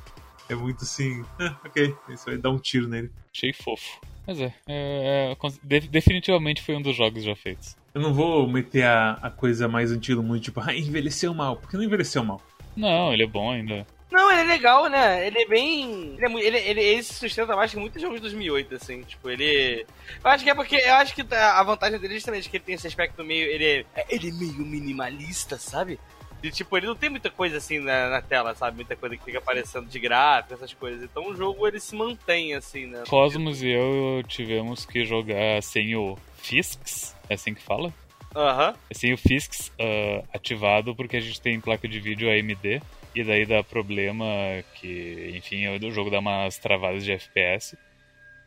É 0.49 0.56
muito 0.56 0.84
assim, 0.84 1.23
ah, 1.39 1.56
ok, 1.65 1.95
isso 2.10 2.25
vai 2.25 2.38
dar 2.38 2.51
um 2.51 2.60
tiro 2.60 2.88
nele. 2.88 3.12
Achei 3.34 3.53
fofo. 3.53 4.01
Mas 4.25 4.39
é, 4.39 4.53
é, 4.67 5.36
é, 5.36 5.79
definitivamente 5.82 6.62
foi 6.62 6.75
um 6.75 6.82
dos 6.82 6.95
jogos 6.95 7.23
já 7.23 7.36
feitos. 7.36 7.75
Eu 7.93 8.01
não 8.01 8.13
vou 8.13 8.47
meter 8.47 8.84
a, 8.84 9.13
a 9.21 9.29
coisa 9.29 9.67
mais 9.67 9.91
antiga 9.91 10.15
do 10.15 10.23
mundo, 10.23 10.39
tipo, 10.39 10.60
ah, 10.60 10.73
envelheceu 10.73 11.34
mal, 11.34 11.58
porque 11.58 11.77
não 11.77 11.84
envelheceu 11.84 12.23
mal. 12.23 12.41
Não, 12.75 13.13
ele 13.13 13.23
é 13.23 13.27
bom 13.27 13.51
ainda. 13.51 13.86
Não, 14.13 14.32
ele 14.32 14.41
é 14.41 14.43
legal, 14.43 14.88
né? 14.89 15.25
Ele 15.25 15.41
é 15.41 15.47
bem. 15.47 16.15
Ele, 16.19 16.25
é, 16.25 16.45
ele, 16.45 16.58
ele, 16.58 16.82
ele 16.82 17.03
se 17.03 17.15
sustenta 17.15 17.56
mais 17.56 17.71
que 17.71 17.79
muitos 17.79 17.99
jogos 17.99 18.17
de 18.17 18.21
2008, 18.21 18.75
assim. 18.75 19.01
Tipo, 19.01 19.27
ele. 19.27 19.88
Eu 20.23 20.29
acho 20.29 20.43
que 20.43 20.51
é 20.51 20.53
porque. 20.53 20.75
Eu 20.75 20.93
acho 20.93 21.15
que 21.15 21.25
a 21.34 21.63
vantagem 21.63 21.99
dele 21.99 22.13
é 22.13 22.17
justamente 22.17 22.47
que 22.47 22.58
ele 22.58 22.63
tem 22.63 22.75
esse 22.75 22.86
aspecto 22.86 23.23
meio. 23.23 23.47
Ele 23.47 23.65
é, 23.65 24.06
ele 24.08 24.29
é 24.29 24.34
meio 24.34 24.63
minimalista, 24.65 25.58
sabe? 25.58 25.99
E, 26.43 26.51
tipo, 26.51 26.75
ele 26.75 26.88
não 26.88 26.95
tem 26.95 27.10
muita 27.10 27.29
coisa 27.29 27.58
assim 27.58 27.79
na, 27.79 28.10
na, 28.10 28.21
tela, 28.21 28.53
sabe? 28.53 28.75
Muita 28.75 28.97
coisa 28.97 29.15
que 29.15 29.23
fica 29.23 29.38
aparecendo 29.38 29.88
de 29.88 29.97
gráfico, 29.97 30.53
essas 30.53 30.73
coisas. 30.73 31.01
Então 31.01 31.29
o 31.29 31.36
jogo 31.36 31.65
ele 31.65 31.79
se 31.79 31.95
mantém, 31.95 32.53
assim, 32.53 32.86
né? 32.86 33.03
Cosmos 33.08 33.63
e 33.63 33.69
eu 33.69 34.21
tivemos 34.27 34.86
que 34.86 35.06
jogar 35.06 35.63
sem 35.63 35.95
o 35.95 36.17
Fisks, 36.36 37.15
é 37.29 37.36
assim 37.36 37.53
que 37.53 37.62
fala? 37.62 37.93
Aham. 38.36 38.69
Uhum. 38.69 38.75
Sem 38.91 39.13
o 39.13 39.17
Fisks 39.17 39.69
uh, 39.79 40.27
ativado, 40.34 40.93
porque 40.93 41.15
a 41.15 41.21
gente 41.21 41.39
tem 41.39 41.62
placa 41.62 41.88
de 41.88 41.99
vídeo 42.01 42.29
AMD. 42.29 42.82
E 43.15 43.23
daí 43.23 43.45
dá 43.45 43.63
problema 43.63 44.25
que, 44.75 45.34
enfim, 45.36 45.67
o 45.67 45.91
jogo 45.91 46.10
dá 46.10 46.19
umas 46.19 46.58
travadas 46.58 47.06
de 47.06 47.12
FPS. 47.12 47.77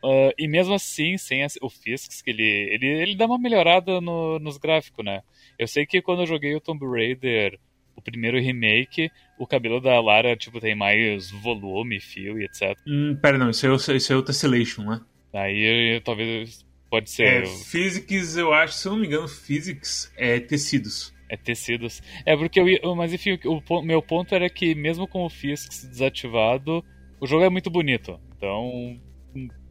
Uh, 0.03 0.31
e 0.37 0.47
mesmo 0.47 0.73
assim, 0.73 1.17
sem 1.17 1.45
o 1.61 1.69
Fisks, 1.69 2.21
que 2.21 2.29
ele, 2.29 2.43
ele, 2.43 2.85
ele 2.85 3.15
dá 3.15 3.25
uma 3.25 3.39
melhorada 3.39 3.99
no, 4.01 4.37
nos 4.39 4.57
gráficos, 4.57 5.03
né? 5.03 5.23
Eu 5.57 5.67
sei 5.67 5.85
que 5.85 6.01
quando 6.01 6.21
eu 6.21 6.27
joguei 6.27 6.53
o 6.53 6.61
Tomb 6.61 6.85
Raider, 6.85 7.57
o 7.97 8.01
primeiro 8.01 8.39
remake, 8.39 9.11
o 9.37 9.47
cabelo 9.47 9.81
da 9.81 9.99
Lara, 9.99 10.37
tipo, 10.37 10.61
tem 10.61 10.75
mais 10.75 11.31
volume, 11.31 11.99
fio 11.99 12.39
e 12.39 12.45
etc. 12.45 12.77
Hum, 12.87 13.17
pera, 13.19 13.37
não, 13.37 13.49
isso 13.49 13.65
é, 13.65 13.95
isso 13.95 14.13
é 14.13 14.15
o 14.15 14.21
Tessellation, 14.21 14.83
né? 14.83 15.01
Aí 15.33 15.99
talvez 16.05 16.65
pode 16.89 17.09
ser. 17.09 17.43
É, 17.43 17.45
Physics, 17.45 18.37
eu 18.37 18.53
acho, 18.53 18.73
se 18.75 18.87
eu 18.87 18.93
não 18.93 18.99
me 18.99 19.07
engano, 19.07 19.27
Physics 19.27 20.13
é 20.15 20.39
tecidos. 20.39 21.13
É 21.29 21.35
tecidos. 21.35 22.01
É 22.25 22.37
porque 22.37 22.59
eu. 22.81 22.95
Mas 22.95 23.11
enfim, 23.11 23.37
o, 23.45 23.61
o 23.67 23.81
meu 23.81 24.01
ponto 24.01 24.33
era 24.33 24.49
que 24.49 24.73
mesmo 24.73 25.07
com 25.07 25.25
o 25.25 25.29
Fisks 25.29 25.83
desativado, 25.83 26.83
o 27.19 27.27
jogo 27.27 27.43
é 27.43 27.49
muito 27.49 27.69
bonito. 27.69 28.19
Então, 28.37 28.97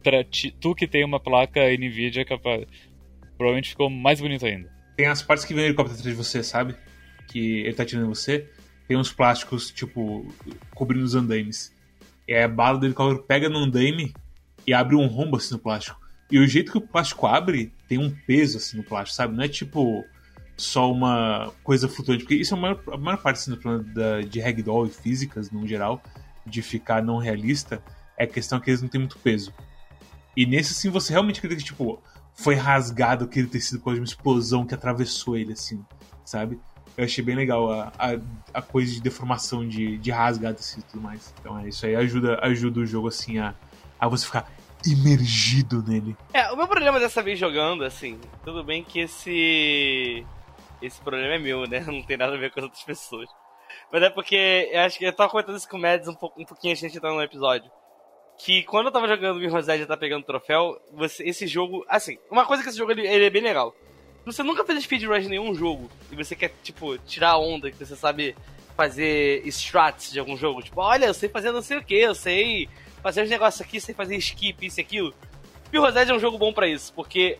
pra 0.03 0.23
ti, 0.23 0.51
tu 0.51 0.75
que 0.75 0.87
tem 0.87 1.03
uma 1.03 1.19
placa 1.19 1.61
Nvidia, 1.71 2.23
capaz, 2.25 2.65
provavelmente 3.37 3.69
ficou 3.69 3.89
mais 3.89 4.21
bonito 4.21 4.45
ainda. 4.45 4.69
Tem 4.95 5.07
as 5.07 5.21
partes 5.21 5.45
que 5.45 5.53
vem 5.53 5.63
o 5.63 5.67
helicóptero 5.67 5.99
atrás 5.99 6.15
de 6.15 6.23
você, 6.23 6.43
sabe? 6.43 6.75
Que 7.27 7.61
ele 7.61 7.73
tá 7.73 7.83
atirando 7.83 8.05
em 8.05 8.09
você. 8.09 8.49
Tem 8.87 8.97
uns 8.97 9.11
plásticos, 9.11 9.69
tipo, 9.69 10.25
cobrindo 10.73 11.03
os 11.03 11.15
andaimes. 11.15 11.73
E 12.27 12.33
aí 12.33 12.43
a 12.43 12.47
bala 12.47 12.83
helicóptero 12.83 13.23
pega 13.23 13.49
no 13.49 13.59
andaime 13.59 14.13
e 14.65 14.73
abre 14.73 14.95
um 14.95 15.07
rombo 15.07 15.37
assim 15.37 15.53
no 15.53 15.59
plástico. 15.59 15.99
E 16.29 16.39
o 16.39 16.47
jeito 16.47 16.71
que 16.71 16.77
o 16.77 16.81
plástico 16.81 17.25
abre 17.25 17.73
tem 17.87 17.97
um 17.97 18.09
peso 18.25 18.57
assim 18.57 18.77
no 18.77 18.83
plástico, 18.83 19.15
sabe? 19.15 19.35
Não 19.35 19.43
é 19.43 19.47
tipo 19.47 20.05
só 20.57 20.91
uma 20.91 21.53
coisa 21.63 21.87
flutuante, 21.87 22.23
porque 22.23 22.35
isso 22.35 22.55
é 22.55 22.57
a 22.57 22.61
maior, 22.61 22.81
a 22.91 22.97
maior 22.97 23.17
parte 23.21 23.37
assim, 23.37 23.51
do 23.51 23.57
problema 23.57 23.93
da, 23.93 24.21
de 24.21 24.39
ragdoll 24.39 24.87
e 24.87 24.89
físicas, 24.89 25.51
no 25.51 25.65
geral, 25.67 26.01
de 26.45 26.61
ficar 26.61 27.03
não 27.03 27.19
realista, 27.19 27.81
é 28.17 28.23
a 28.23 28.27
questão 28.27 28.59
que 28.59 28.71
eles 28.71 28.81
não 28.81 28.89
têm 28.89 28.99
muito 28.99 29.19
peso. 29.19 29.53
E 30.35 30.45
nesse, 30.45 30.73
assim, 30.73 30.89
você 30.89 31.13
realmente 31.13 31.37
acredita 31.37 31.61
que, 31.61 31.67
tipo, 31.67 32.01
foi 32.33 32.55
rasgado 32.55 33.25
aquele 33.25 33.47
tecido 33.47 33.79
com 33.79 33.91
uma 33.91 34.03
explosão 34.03 34.65
que 34.65 34.73
atravessou 34.73 35.37
ele, 35.37 35.53
assim, 35.53 35.83
sabe? 36.25 36.59
Eu 36.97 37.05
achei 37.05 37.23
bem 37.23 37.35
legal 37.35 37.71
a, 37.71 37.93
a, 37.97 38.17
a 38.55 38.61
coisa 38.61 38.91
de 38.91 38.99
deformação, 38.99 39.67
de, 39.67 39.97
de 39.99 40.09
rasgar 40.09 40.53
tecido 40.55 40.79
e 40.79 40.91
tudo 40.91 41.01
mais. 41.01 41.33
Então 41.39 41.59
é 41.59 41.69
isso 41.69 41.85
aí, 41.85 41.95
ajuda, 41.95 42.39
ajuda 42.41 42.79
o 42.79 42.85
jogo, 42.85 43.07
assim, 43.07 43.37
a, 43.37 43.53
a 43.99 44.07
você 44.07 44.25
ficar 44.25 44.51
imergido 44.85 45.83
nele. 45.83 46.17
É, 46.33 46.51
o 46.51 46.57
meu 46.57 46.67
problema 46.67 46.99
dessa 46.99 47.21
vez 47.21 47.37
jogando, 47.37 47.83
assim, 47.83 48.19
tudo 48.43 48.63
bem 48.63 48.83
que 48.83 48.99
esse 48.99 50.25
esse 50.81 51.01
problema 51.01 51.33
é 51.35 51.39
meu, 51.39 51.67
né? 51.67 51.79
Não 51.85 52.01
tem 52.01 52.17
nada 52.17 52.33
a 52.33 52.37
ver 52.37 52.51
com 52.51 52.59
as 52.59 52.65
outras 52.65 52.83
pessoas. 52.83 53.29
Mas 53.91 54.03
é 54.03 54.09
porque 54.09 54.69
eu 54.71 54.81
acho 54.81 54.97
que 54.97 55.05
eu 55.05 55.13
tava 55.13 55.29
comentando 55.29 55.57
isso 55.57 55.69
com 55.69 55.77
o 55.77 55.81
Mads 55.81 56.07
um, 56.07 56.15
pouco, 56.15 56.41
um 56.41 56.45
pouquinho 56.45 56.71
antes 56.71 56.91
de 56.91 56.97
entrar 56.97 57.13
no 57.13 57.21
episódio. 57.21 57.69
Que 58.37 58.63
quando 58.63 58.87
eu 58.87 58.91
tava 58.91 59.07
jogando 59.07 59.39
Mirror's 59.39 59.67
Edge 59.67 59.83
e 59.83 59.87
tá 59.87 59.97
pegando 59.97 60.25
troféu, 60.25 60.79
você, 60.93 61.23
esse 61.23 61.47
jogo. 61.47 61.83
Assim, 61.89 62.17
uma 62.29 62.45
coisa 62.45 62.61
que 62.61 62.69
esse 62.69 62.77
jogo 62.77 62.91
ele, 62.91 63.07
ele 63.07 63.25
é 63.25 63.29
bem 63.29 63.41
legal. 63.41 63.73
Você 64.27 64.43
nunca 64.43 64.65
fez 64.65 64.83
speedrun 64.83 65.19
de 65.21 65.29
nenhum 65.29 65.55
jogo 65.55 65.89
e 66.11 66.15
você 66.17 66.35
quer, 66.35 66.53
tipo, 66.61 66.97
tirar 66.97 67.31
a 67.31 67.37
onda, 67.37 67.71
que 67.71 67.77
você 67.77 67.95
sabe 67.95 68.35
fazer 68.75 69.41
strats 69.47 70.11
de 70.11 70.19
algum 70.19 70.35
jogo. 70.35 70.61
Tipo, 70.61 70.81
olha, 70.81 71.05
eu 71.05 71.13
sei 71.13 71.29
fazer 71.29 71.53
não 71.53 71.61
sei 71.61 71.77
o 71.77 71.83
que, 71.83 71.95
eu 71.95 72.13
sei 72.13 72.67
fazer 73.01 73.23
uns 73.23 73.29
negócios 73.29 73.61
aqui, 73.61 73.79
sei 73.79 73.95
fazer 73.95 74.17
skip, 74.17 74.65
isso 74.65 74.81
e 74.81 74.81
aquilo. 74.81 75.13
Mirror's 75.71 75.95
é 75.95 76.13
um 76.13 76.19
jogo 76.19 76.37
bom 76.37 76.51
para 76.51 76.67
isso, 76.67 76.91
porque 76.93 77.39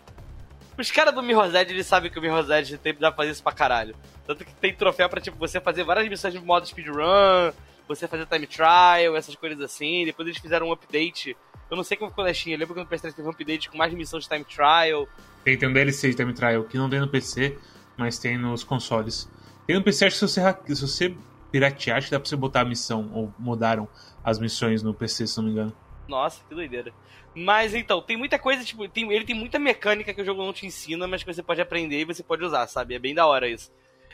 os 0.77 0.89
caras 0.89 1.13
do 1.13 1.21
Mirror's 1.21 1.53
Edge, 1.53 1.73
eles 1.73 1.85
sabem 1.85 2.09
que 2.09 2.17
o 2.19 2.21
Mirror's 2.21 2.49
Edge 2.49 2.77
tem, 2.77 2.93
dá 2.93 3.11
pra 3.11 3.17
fazer 3.17 3.31
isso 3.31 3.43
pra 3.43 3.51
caralho. 3.51 3.93
Tanto 4.25 4.45
que 4.45 4.53
tem 4.55 4.73
troféu 4.73 5.09
pra, 5.09 5.19
tipo, 5.19 5.37
você 5.37 5.59
fazer 5.59 5.83
várias 5.83 6.07
missões 6.07 6.33
de 6.33 6.39
modo 6.39 6.65
speedrun, 6.65 7.51
você 7.85 8.07
fazer 8.07 8.25
time 8.27 8.47
trial, 8.47 9.17
essas 9.17 9.35
coisas 9.35 9.59
assim. 9.59 10.05
Depois 10.05 10.25
eles 10.25 10.39
fizeram 10.39 10.69
um 10.69 10.71
update. 10.71 11.35
Eu 11.69 11.75
não 11.75 11.83
sei 11.83 11.97
como 11.97 12.09
ficou 12.09 12.23
na 12.23 12.33
Steam, 12.33 12.53
eu 12.53 12.59
lembro 12.59 12.73
que 12.73 12.81
no 12.81 12.87
PS3 12.87 13.13
teve 13.13 13.27
um 13.27 13.31
update 13.31 13.69
com 13.69 13.77
mais 13.77 13.93
missões 13.93 14.23
de 14.23 14.29
time 14.29 14.45
trial. 14.45 15.07
Tem, 15.43 15.57
tem 15.57 15.67
um 15.67 15.73
DLC 15.73 16.09
de 16.09 16.15
time 16.15 16.33
trial 16.33 16.63
que 16.63 16.77
não 16.77 16.89
tem 16.89 16.99
no 16.99 17.07
PC, 17.07 17.57
mas 17.97 18.17
tem 18.17 18.37
nos 18.37 18.63
consoles. 18.63 19.29
Tem 19.65 19.75
no 19.75 19.83
PC, 19.83 20.05
acho 20.05 20.19
que 20.19 20.27
se 20.27 20.39
você, 20.39 20.75
se 20.75 20.81
você 20.81 21.17
piratear, 21.51 21.97
acho 21.97 22.07
que 22.07 22.11
dá 22.11 22.19
pra 22.19 22.29
você 22.29 22.35
botar 22.35 22.61
a 22.61 22.65
missão, 22.65 23.11
ou 23.13 23.33
mudaram 23.37 23.87
as 24.23 24.39
missões 24.39 24.81
no 24.81 24.93
PC, 24.93 25.27
se 25.27 25.37
não 25.37 25.45
me 25.45 25.51
engano. 25.51 25.73
Nossa, 26.07 26.41
que 26.47 26.55
doideira. 26.55 26.93
Mas 27.35 27.75
então, 27.75 28.01
tem 28.01 28.17
muita 28.17 28.39
coisa, 28.39 28.63
tipo, 28.63 28.87
tem, 28.87 29.11
ele 29.11 29.25
tem 29.25 29.35
muita 29.35 29.59
mecânica 29.59 30.13
que 30.13 30.21
o 30.21 30.25
jogo 30.25 30.43
não 30.43 30.53
te 30.53 30.65
ensina, 30.65 31.05
mas 31.07 31.21
que 31.21 31.33
você 31.33 31.43
pode 31.43 31.61
aprender 31.61 31.99
e 31.99 32.05
você 32.05 32.23
pode 32.23 32.43
usar, 32.43 32.65
sabe? 32.67 32.95
É 32.95 32.99
bem 32.99 33.13
da 33.13 33.27
hora 33.27 33.47
isso. 33.47 33.71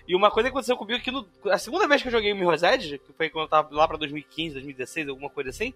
E 0.07 0.15
uma 0.15 0.29
coisa 0.29 0.49
que 0.49 0.53
aconteceu 0.53 0.75
comigo 0.75 1.01
é 1.05 1.11
no. 1.11 1.25
A 1.49 1.57
segunda 1.57 1.87
vez 1.87 2.01
que 2.01 2.09
eu 2.09 2.11
joguei 2.11 2.33
o 2.33 2.35
Mirror's 2.35 2.63
Edge, 2.63 2.97
que 2.97 3.13
foi 3.13 3.29
quando 3.29 3.45
eu 3.45 3.49
tava 3.49 3.73
lá 3.73 3.87
pra 3.87 3.95
2015, 3.95 4.55
2016, 4.55 5.07
alguma 5.07 5.29
coisa 5.29 5.49
assim, 5.49 5.73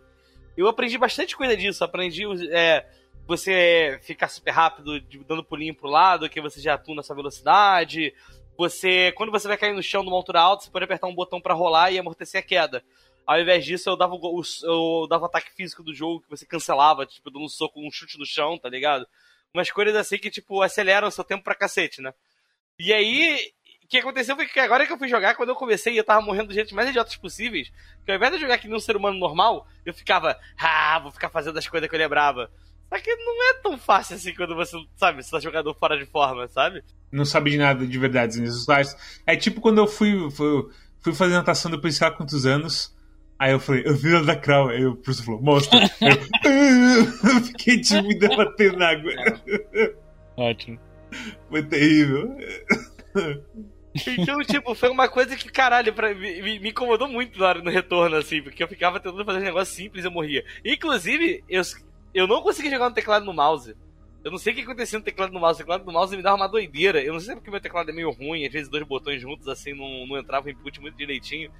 eu 0.61 0.67
aprendi 0.67 0.97
bastante 0.97 1.35
coisa 1.35 1.55
disso. 1.55 1.83
Aprendi 1.83 2.23
é, 2.51 2.85
você 3.25 3.99
ficar 4.01 4.27
super 4.27 4.51
rápido, 4.51 4.99
dando 5.27 5.43
pulinho 5.43 5.75
pro 5.75 5.89
lado, 5.89 6.29
que 6.29 6.41
você 6.41 6.59
já 6.59 6.73
atua 6.73 6.95
nessa 6.95 7.13
velocidade. 7.13 8.13
Você, 8.57 9.11
quando 9.11 9.31
você 9.31 9.47
vai 9.47 9.57
cair 9.57 9.73
no 9.73 9.83
chão 9.83 10.01
numa 10.01 10.15
altura 10.15 10.41
alta, 10.41 10.63
você 10.63 10.71
pode 10.71 10.85
apertar 10.85 11.07
um 11.07 11.13
botão 11.13 11.39
para 11.39 11.53
rolar 11.53 11.91
e 11.91 11.99
amortecer 11.99 12.39
a 12.39 12.43
queda. 12.43 12.83
Ao 13.25 13.39
invés 13.39 13.65
disso, 13.65 13.89
eu 13.89 13.97
dava 13.97 14.15
o, 14.15 14.41
eu 14.63 15.07
dava 15.07 15.23
o 15.23 15.25
ataque 15.25 15.51
físico 15.53 15.83
do 15.83 15.93
jogo 15.93 16.21
que 16.21 16.29
você 16.29 16.45
cancelava, 16.45 17.05
tipo, 17.05 17.29
dando 17.29 17.43
um 17.43 17.49
soco, 17.49 17.85
um 17.85 17.91
chute 17.91 18.17
no 18.17 18.25
chão, 18.25 18.57
tá 18.57 18.69
ligado? 18.69 19.05
Umas 19.53 19.69
coisas 19.69 19.95
assim 19.95 20.17
que, 20.17 20.31
tipo, 20.31 20.61
aceleram 20.61 21.09
o 21.09 21.11
seu 21.11 21.23
tempo 21.23 21.43
pra 21.43 21.53
cacete, 21.53 22.01
né? 22.01 22.13
E 22.79 22.93
aí, 22.93 23.51
o 23.87 23.89
que 23.89 23.99
aconteceu 23.99 24.35
foi 24.35 24.45
que 24.45 24.59
agora 24.59 24.85
que 24.85 24.91
eu 24.91 24.97
fui 24.97 25.07
jogar, 25.07 25.35
quando 25.35 25.49
eu 25.49 25.55
comecei, 25.55 25.97
eu 25.97 26.03
tava 26.03 26.21
morrendo 26.21 26.49
do 26.49 26.53
jeito 26.53 26.75
mais 26.75 26.89
idiotas 26.89 27.15
possíveis, 27.15 27.71
que 28.03 28.11
ao 28.11 28.17
invés 28.17 28.33
de 28.33 28.39
jogar 28.39 28.57
que 28.57 28.67
nem 28.67 28.75
um 28.75 28.81
ser 28.81 28.97
humano 28.97 29.17
normal, 29.17 29.65
eu 29.85 29.93
ficava, 29.93 30.37
ah, 30.59 30.99
vou 30.99 31.09
ficar 31.09 31.29
fazendo 31.29 31.57
as 31.57 31.65
coisas 31.65 31.89
que 31.89 31.95
eu 31.95 31.99
lembrava. 31.99 32.51
Só 32.89 32.99
que 32.99 33.15
não 33.15 33.49
é 33.49 33.53
tão 33.61 33.77
fácil 33.77 34.17
assim 34.17 34.33
quando 34.35 34.55
você, 34.55 34.77
sabe, 34.97 35.23
você 35.23 35.31
tá 35.31 35.39
jogador 35.39 35.73
fora 35.73 35.97
de 35.97 36.05
forma, 36.05 36.49
sabe? 36.49 36.83
Não 37.09 37.23
sabe 37.23 37.51
de 37.51 37.57
nada 37.57 37.87
de 37.87 37.97
verdade. 37.97 38.43
É 39.25 39.37
tipo 39.37 39.61
quando 39.61 39.77
eu 39.77 39.87
fui, 39.87 40.29
fui, 40.31 40.69
fui 40.99 41.13
fazer 41.13 41.35
natação 41.35 41.71
depois 41.71 41.93
de 41.93 41.99
sei 41.99 42.09
lá 42.09 42.13
quantos 42.13 42.45
anos. 42.45 42.93
Aí 43.39 43.53
eu 43.53 43.59
falei, 43.59 43.83
eu 43.85 43.95
vi 43.95 44.13
ela 44.13 44.25
da 44.25 44.35
Crow. 44.35 44.67
Aí 44.67 44.85
o 44.85 44.97
professor 44.97 45.23
falou, 45.23 45.41
mostra. 45.41 45.79
eu, 46.01 46.09
eu 47.31 47.41
fiquei 47.43 47.79
tímido 47.79 48.27
batendo 48.35 48.77
na 48.77 48.89
água. 48.89 49.13
Ótimo. 50.35 50.77
Foi 51.49 51.63
terrível. 51.63 52.35
Então, 54.17 54.39
tipo, 54.43 54.75
foi 54.75 54.89
uma 54.89 55.07
coisa 55.07 55.35
que, 55.35 55.49
caralho, 55.49 55.93
pra, 55.93 56.13
me, 56.13 56.59
me, 56.59 56.69
incomodou 56.69 57.07
muito 57.07 57.39
na 57.39 57.47
hora 57.47 57.61
no 57.61 57.71
retorno, 57.71 58.17
assim, 58.17 58.41
porque 58.41 58.63
eu 58.63 58.67
ficava 58.67 58.99
tentando 58.99 59.23
fazer 59.25 59.39
um 59.39 59.43
negócio 59.43 59.73
simples 59.73 60.03
e 60.03 60.07
eu 60.07 60.11
morria. 60.11 60.45
Inclusive, 60.63 61.43
eu, 61.49 61.61
eu 62.13 62.27
não 62.27 62.41
consegui 62.41 62.69
jogar 62.69 62.89
no 62.89 62.95
teclado 62.95 63.25
no 63.25 63.33
mouse. 63.33 63.75
Eu 64.23 64.31
não 64.31 64.37
sei 64.37 64.51
o 64.51 64.55
que 64.55 64.63
acontecia 64.63 64.99
no 64.99 65.05
teclado 65.05 65.31
no 65.31 65.39
mouse. 65.39 65.55
O 65.55 65.63
teclado 65.63 65.85
no 65.85 65.93
mouse 65.93 66.15
me 66.15 66.21
dava 66.21 66.35
uma 66.35 66.47
doideira. 66.47 67.01
Eu 67.01 67.13
não 67.13 67.19
sei 67.19 67.35
porque 67.35 67.49
meu 67.49 67.61
teclado 67.61 67.89
é 67.89 67.93
meio 67.93 68.11
ruim, 68.11 68.45
às 68.45 68.51
vezes 68.51 68.69
dois 68.69 68.83
botões 68.83 69.21
juntos, 69.21 69.47
assim, 69.47 69.73
não, 69.73 70.05
não 70.05 70.17
entrava 70.17 70.47
o 70.47 70.49
input 70.49 70.81
muito 70.81 70.97
direitinho. 70.97 71.51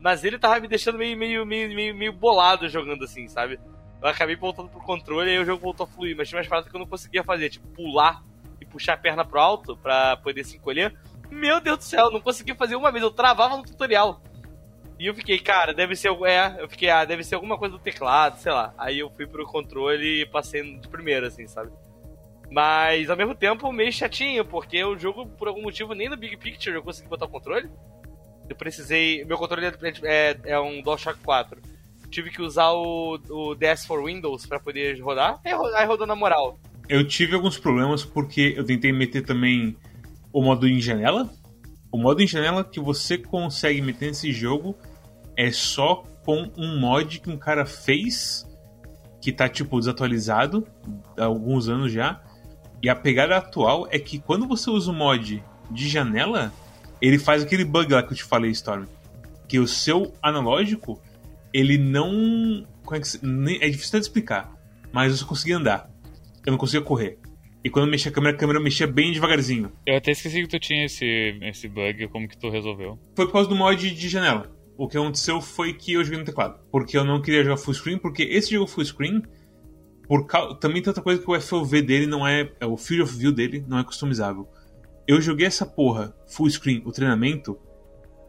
Mas 0.00 0.24
ele 0.24 0.38
tava 0.38 0.60
me 0.60 0.68
deixando 0.68 0.98
meio, 0.98 1.16
meio, 1.16 1.46
meio, 1.46 1.74
meio, 1.74 1.94
meio 1.94 2.12
bolado 2.12 2.68
jogando 2.68 3.04
assim, 3.04 3.28
sabe? 3.28 3.58
Eu 4.02 4.08
acabei 4.08 4.36
voltando 4.36 4.68
pro 4.68 4.80
controle 4.80 5.30
e 5.30 5.36
aí 5.36 5.38
o 5.38 5.44
jogo 5.44 5.62
voltou 5.62 5.84
a 5.84 5.86
fluir. 5.86 6.16
Mas 6.16 6.28
tinha 6.28 6.38
umas 6.38 6.48
paradas 6.48 6.68
que 6.68 6.76
eu 6.76 6.80
não 6.80 6.86
conseguia 6.86 7.22
fazer, 7.24 7.48
tipo 7.48 7.66
pular 7.68 8.22
e 8.60 8.66
puxar 8.66 8.94
a 8.94 8.96
perna 8.98 9.24
pro 9.24 9.40
alto 9.40 9.76
pra 9.76 10.16
poder 10.16 10.44
se 10.44 10.56
encolher. 10.56 10.94
Meu 11.32 11.60
Deus 11.60 11.78
do 11.78 11.84
céu, 11.84 12.10
não 12.10 12.20
consegui 12.20 12.54
fazer 12.54 12.76
uma 12.76 12.92
vez, 12.92 13.02
eu 13.02 13.10
travava 13.10 13.56
no 13.56 13.62
tutorial. 13.62 14.22
E 14.98 15.06
eu 15.06 15.14
fiquei, 15.14 15.38
cara, 15.38 15.72
deve 15.72 15.96
ser. 15.96 16.10
É, 16.26 16.62
eu 16.62 16.68
fiquei, 16.68 16.90
ah, 16.90 17.04
deve 17.04 17.24
ser 17.24 17.34
alguma 17.34 17.56
coisa 17.56 17.76
do 17.76 17.82
teclado, 17.82 18.38
sei 18.38 18.52
lá. 18.52 18.74
Aí 18.76 18.98
eu 18.98 19.10
fui 19.10 19.26
pro 19.26 19.46
controle 19.46 20.22
e 20.22 20.26
passei 20.26 20.78
de 20.78 20.86
primeira, 20.88 21.26
assim, 21.26 21.46
sabe? 21.48 21.72
Mas 22.50 23.08
ao 23.08 23.16
mesmo 23.16 23.34
tempo 23.34 23.72
meio 23.72 23.90
chatinho, 23.90 24.44
porque 24.44 24.84
o 24.84 24.96
jogo, 24.96 25.26
por 25.26 25.48
algum 25.48 25.62
motivo, 25.62 25.94
nem 25.94 26.08
no 26.08 26.18
Big 26.18 26.36
Picture 26.36 26.76
eu 26.76 26.82
consegui 26.82 27.08
botar 27.08 27.24
o 27.24 27.30
controle. 27.30 27.68
Eu 28.48 28.54
precisei. 28.54 29.24
Meu 29.24 29.38
controle 29.38 29.66
é, 29.66 29.72
é, 30.04 30.38
é 30.44 30.60
um 30.60 30.82
DualShock 30.82 31.18
4. 31.20 31.60
Tive 32.10 32.30
que 32.30 32.42
usar 32.42 32.70
o, 32.72 33.18
o 33.30 33.54
DS 33.54 33.86
for 33.86 34.04
Windows 34.04 34.44
para 34.44 34.60
poder 34.60 35.00
rodar. 35.00 35.40
Aí 35.44 35.86
rodou 35.86 36.06
na 36.06 36.14
moral. 36.14 36.60
Eu 36.88 37.08
tive 37.08 37.34
alguns 37.34 37.58
problemas 37.58 38.04
porque 38.04 38.52
eu 38.54 38.64
tentei 38.64 38.92
meter 38.92 39.24
também 39.24 39.74
o 40.32 40.42
modo 40.42 40.68
em 40.68 40.80
janela. 40.80 41.30
O 41.90 41.98
modo 41.98 42.22
em 42.22 42.26
janela 42.26 42.64
que 42.64 42.80
você 42.80 43.18
consegue 43.18 43.82
meter 43.82 44.06
nesse 44.06 44.32
jogo 44.32 44.76
é 45.36 45.50
só 45.50 46.04
com 46.24 46.50
um 46.56 46.78
mod 46.78 47.20
que 47.20 47.30
um 47.30 47.36
cara 47.36 47.66
fez 47.66 48.46
que 49.20 49.30
tá, 49.32 49.48
tipo, 49.48 49.78
desatualizado 49.78 50.66
há 51.16 51.24
alguns 51.24 51.68
anos 51.68 51.92
já. 51.92 52.20
E 52.82 52.88
a 52.88 52.96
pegada 52.96 53.36
atual 53.36 53.86
é 53.90 53.98
que 53.98 54.18
quando 54.18 54.48
você 54.48 54.68
usa 54.68 54.90
o 54.90 54.94
mod 54.94 55.42
de 55.70 55.88
janela, 55.88 56.52
ele 57.00 57.18
faz 57.18 57.42
aquele 57.42 57.64
bug 57.64 57.92
lá 57.92 58.02
que 58.02 58.12
eu 58.12 58.16
te 58.16 58.24
falei, 58.24 58.50
Storm. 58.50 58.86
Que 59.46 59.60
o 59.60 59.68
seu 59.68 60.12
analógico, 60.20 61.00
ele 61.52 61.78
não. 61.78 62.66
É, 62.90 62.98
que, 62.98 63.64
é 63.64 63.68
difícil 63.68 64.00
de 64.00 64.06
explicar. 64.06 64.52
Mas 64.92 65.12
eu 65.12 65.18
só 65.18 65.26
conseguia 65.26 65.56
andar. 65.56 65.88
Eu 66.44 66.50
não 66.50 66.58
conseguia 66.58 66.84
correr. 66.84 67.18
E 67.64 67.70
quando 67.70 67.86
eu 67.86 67.90
mexia 67.90 68.10
a 68.10 68.14
câmera, 68.14 68.34
a 68.34 68.38
câmera 68.38 68.60
mexia 68.60 68.86
bem 68.86 69.12
devagarzinho. 69.12 69.72
Eu 69.86 69.96
até 69.96 70.10
esqueci 70.10 70.42
que 70.42 70.48
tu 70.48 70.58
tinha 70.58 70.84
esse, 70.84 71.38
esse 71.42 71.68
bug, 71.68 72.08
como 72.08 72.28
que 72.28 72.36
tu 72.36 72.50
resolveu? 72.50 72.98
Foi 73.14 73.26
por 73.26 73.32
causa 73.32 73.48
do 73.48 73.54
mod 73.54 73.88
de 73.88 74.08
janela. 74.08 74.50
O 74.76 74.88
que 74.88 74.96
aconteceu 74.96 75.40
foi 75.40 75.72
que 75.72 75.92
eu 75.92 76.02
joguei 76.02 76.18
no 76.18 76.24
teclado. 76.24 76.58
Porque 76.70 76.96
eu 76.96 77.04
não 77.04 77.22
queria 77.22 77.44
jogar 77.44 77.56
full 77.56 77.74
screen, 77.74 77.98
porque 77.98 78.24
esse 78.24 78.50
jogo 78.50 78.66
full 78.66 78.84
screen, 78.84 79.22
por 80.08 80.26
causa, 80.26 80.56
também 80.56 80.82
tem 80.82 80.90
outra 80.90 81.02
coisa 81.02 81.22
que 81.22 81.30
o 81.30 81.40
FOV 81.40 81.82
dele 81.82 82.06
não 82.06 82.26
é, 82.26 82.50
é. 82.58 82.66
O 82.66 82.76
Field 82.76 83.04
of 83.04 83.16
View 83.16 83.32
dele 83.32 83.64
não 83.68 83.78
é 83.78 83.84
customizável. 83.84 84.48
Eu 85.06 85.20
joguei 85.20 85.46
essa 85.46 85.64
porra 85.64 86.14
full 86.26 86.50
screen, 86.50 86.82
o 86.84 86.90
treinamento, 86.90 87.58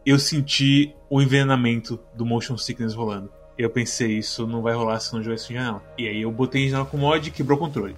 eu 0.06 0.18
senti 0.18 0.94
o 1.10 1.20
envenenamento 1.20 1.98
do 2.14 2.24
motion 2.24 2.56
sickness 2.56 2.94
rolando. 2.94 3.32
Eu 3.56 3.70
pensei, 3.70 4.18
isso 4.18 4.46
não 4.46 4.62
vai 4.62 4.74
rolar 4.74 5.00
se 5.00 5.12
não 5.12 5.22
jogar 5.22 5.36
isso 5.36 5.52
em 5.52 5.56
janela. 5.56 5.82
E 5.98 6.06
aí 6.06 6.22
eu 6.22 6.30
botei 6.30 6.64
em 6.64 6.68
janela 6.68 6.86
com 6.86 6.96
mod 6.96 7.26
e 7.26 7.32
quebrou 7.32 7.56
o 7.56 7.60
controle. 7.60 7.96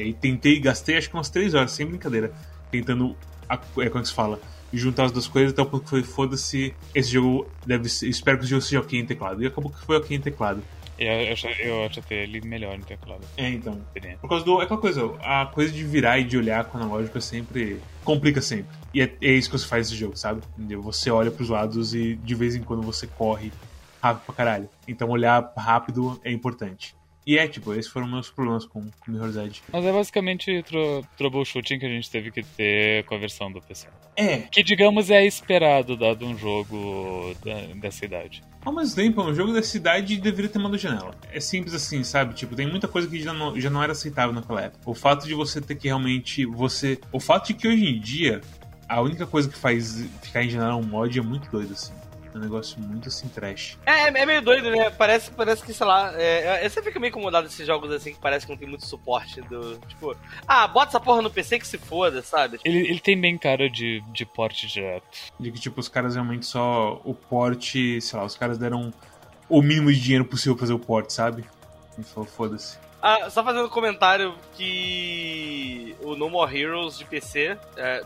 E 0.00 0.04
aí 0.04 0.14
tentei, 0.14 0.58
gastei 0.58 0.96
acho 0.96 1.10
que 1.10 1.14
umas 1.14 1.28
3 1.28 1.54
horas, 1.54 1.72
sem 1.72 1.86
brincadeira, 1.86 2.32
tentando. 2.70 3.14
É, 3.48 3.56
como 3.56 3.82
é 3.82 3.90
que 3.90 4.08
se 4.08 4.14
fala? 4.14 4.40
Juntar 4.72 5.06
as 5.06 5.12
duas 5.12 5.26
coisas, 5.26 5.52
até 5.52 5.60
o 5.60 5.66
ponto 5.66 5.82
que 5.82 5.90
foi, 5.90 6.02
foda-se, 6.02 6.74
esse 6.94 7.10
jogo 7.10 7.46
deve 7.66 7.88
ser. 7.88 8.08
Espero 8.08 8.38
que 8.38 8.44
o 8.44 8.48
jogo 8.48 8.62
seja 8.62 8.80
ok 8.80 8.98
em 8.98 9.04
teclado. 9.04 9.42
E 9.42 9.46
acabou 9.46 9.70
que 9.70 9.84
foi 9.84 9.96
ok 9.96 10.16
em 10.16 10.20
teclado. 10.20 10.62
Eu, 10.98 11.12
eu, 11.12 11.34
eu 11.60 11.84
acho 11.86 12.00
até 12.00 12.22
ele 12.22 12.40
melhor 12.42 12.78
no 12.78 12.84
teclado. 12.84 13.22
É, 13.36 13.48
então. 13.48 13.80
Por 14.20 14.28
causa 14.28 14.44
do. 14.44 14.60
É 14.60 14.64
aquela 14.64 14.80
coisa, 14.80 15.04
a 15.22 15.46
coisa 15.46 15.72
de 15.72 15.84
virar 15.84 16.18
e 16.18 16.24
de 16.24 16.38
olhar 16.38 16.64
com 16.64 16.78
o 16.78 16.80
analógico 16.80 17.18
é 17.18 17.20
sempre. 17.20 17.80
complica 18.04 18.40
sempre. 18.40 18.76
E 18.94 19.02
é, 19.02 19.12
é 19.20 19.32
isso 19.32 19.50
que 19.50 19.58
você 19.58 19.66
faz 19.66 19.88
nesse 19.88 20.00
jogo, 20.00 20.16
sabe? 20.16 20.40
Entendeu? 20.56 20.80
Você 20.82 21.10
olha 21.10 21.30
pros 21.30 21.48
lados 21.48 21.94
e 21.94 22.14
de 22.16 22.34
vez 22.34 22.54
em 22.54 22.62
quando 22.62 22.82
você 22.82 23.06
corre 23.06 23.52
rápido 24.00 24.24
pra 24.26 24.34
caralho. 24.34 24.68
Então 24.86 25.08
olhar 25.08 25.52
rápido 25.56 26.20
é 26.22 26.30
importante. 26.30 26.94
E 27.26 27.38
é, 27.38 27.46
tipo, 27.46 27.72
esses 27.74 27.90
foram 27.90 28.06
meus 28.08 28.30
problemas 28.30 28.64
com, 28.64 28.82
com 28.82 29.10
Mirror's 29.10 29.36
Edge. 29.36 29.62
Mas 29.72 29.84
é 29.84 29.92
basicamente 29.92 30.62
tro 30.62 31.04
troubleshooting 31.16 31.78
que 31.78 31.86
a 31.86 31.88
gente 31.88 32.10
teve 32.10 32.30
que 32.30 32.42
ter 32.42 33.04
com 33.04 33.14
a 33.14 33.18
versão 33.18 33.52
do 33.52 33.60
PC. 33.60 33.88
É. 34.16 34.38
Que, 34.38 34.62
digamos, 34.62 35.10
é 35.10 35.24
esperado 35.24 35.96
dado 35.96 36.26
um 36.26 36.36
jogo 36.36 37.34
da, 37.44 37.74
dessa 37.80 38.04
idade. 38.04 38.42
Ao 38.64 38.72
mesmo 38.72 38.96
tempo, 38.96 39.22
um 39.22 39.34
jogo 39.34 39.52
dessa 39.52 39.76
idade 39.76 40.16
deveria 40.18 40.50
ter 40.50 40.58
mando 40.58 40.76
janela. 40.76 41.14
É 41.32 41.40
simples 41.40 41.74
assim, 41.74 42.02
sabe? 42.04 42.34
Tipo, 42.34 42.54
tem 42.54 42.66
muita 42.66 42.88
coisa 42.88 43.08
que 43.08 43.20
já 43.20 43.32
não, 43.32 43.58
já 43.58 43.70
não 43.70 43.82
era 43.82 43.92
aceitável 43.92 44.34
naquela 44.34 44.62
época. 44.62 44.82
O 44.84 44.94
fato 44.94 45.26
de 45.26 45.34
você 45.34 45.60
ter 45.60 45.74
que 45.74 45.88
realmente. 45.88 46.44
você 46.46 46.98
O 47.12 47.20
fato 47.20 47.48
de 47.48 47.54
que 47.54 47.68
hoje 47.68 47.86
em 47.86 48.00
dia 48.00 48.40
a 48.90 49.00
única 49.00 49.24
coisa 49.24 49.48
que 49.48 49.56
faz 49.56 50.04
ficar 50.20 50.42
em 50.42 50.50
janela 50.50 50.74
um 50.74 50.82
mod 50.82 51.16
é 51.16 51.22
muito 51.22 51.48
doido, 51.48 51.72
assim. 51.72 51.92
É 52.32 52.38
um 52.38 52.40
negócio 52.40 52.80
muito 52.80 53.08
assim, 53.08 53.28
trash. 53.28 53.76
É, 53.84 54.08
é 54.08 54.26
meio 54.26 54.40
doido, 54.40 54.70
né? 54.70 54.90
Parece, 54.90 55.30
parece 55.32 55.64
que, 55.64 55.74
sei 55.74 55.86
lá, 55.86 56.12
é, 56.16 56.64
eu 56.64 56.70
sempre 56.70 56.90
fico 56.90 57.00
meio 57.00 57.10
incomodado 57.10 57.48
desses 57.48 57.66
jogos 57.66 57.90
assim 57.90 58.12
que 58.12 58.20
parece 58.20 58.46
que 58.46 58.52
não 58.52 58.58
tem 58.58 58.68
muito 58.68 58.86
suporte 58.86 59.40
do. 59.42 59.78
Tipo, 59.88 60.16
ah, 60.46 60.68
bota 60.68 60.90
essa 60.90 61.00
porra 61.00 61.22
no 61.22 61.30
PC 61.30 61.58
que 61.58 61.66
se 61.66 61.76
foda, 61.76 62.22
sabe? 62.22 62.60
Ele, 62.64 62.78
ele 62.78 63.00
tem 63.00 63.20
bem 63.20 63.36
cara 63.36 63.68
de, 63.68 64.00
de 64.12 64.24
porte 64.24 64.66
direto. 64.68 65.04
De 65.38 65.50
que, 65.50 65.58
tipo, 65.58 65.80
os 65.80 65.88
caras 65.88 66.14
realmente 66.14 66.46
só. 66.46 67.00
O 67.04 67.14
porte, 67.14 68.00
sei 68.00 68.18
lá, 68.18 68.24
os 68.24 68.36
caras 68.36 68.58
deram 68.58 68.92
o 69.48 69.60
mínimo 69.60 69.92
de 69.92 70.00
dinheiro 70.00 70.24
possível 70.24 70.54
pra 70.54 70.60
fazer 70.60 70.74
o 70.74 70.78
porte, 70.78 71.12
sabe? 71.12 71.44
E 71.98 72.04
falou, 72.04 72.28
foda-se. 72.28 72.78
Ah, 73.02 73.30
só 73.30 73.42
fazendo 73.42 73.66
um 73.66 73.70
comentário 73.70 74.34
que 74.54 75.96
o 76.02 76.14
No 76.14 76.28
More 76.28 76.56
Heroes 76.56 76.98
de 76.98 77.04
PC, 77.04 77.58
é, 77.76 78.04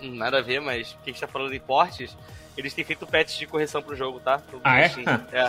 nada 0.00 0.38
a 0.38 0.42
ver, 0.42 0.60
mas 0.60 0.96
que 1.04 1.10
a 1.10 1.12
gente 1.12 1.20
tá 1.20 1.26
falando 1.26 1.52
em 1.52 1.60
portes, 1.60 2.16
eles 2.56 2.74
têm 2.74 2.84
feito 2.84 3.06
patch 3.06 3.38
de 3.38 3.46
correção 3.46 3.82
pro 3.82 3.96
jogo, 3.96 4.20
tá? 4.20 4.38
Pro 4.38 4.60
ah, 4.64 4.80
é? 4.80 4.92
é? 5.32 5.42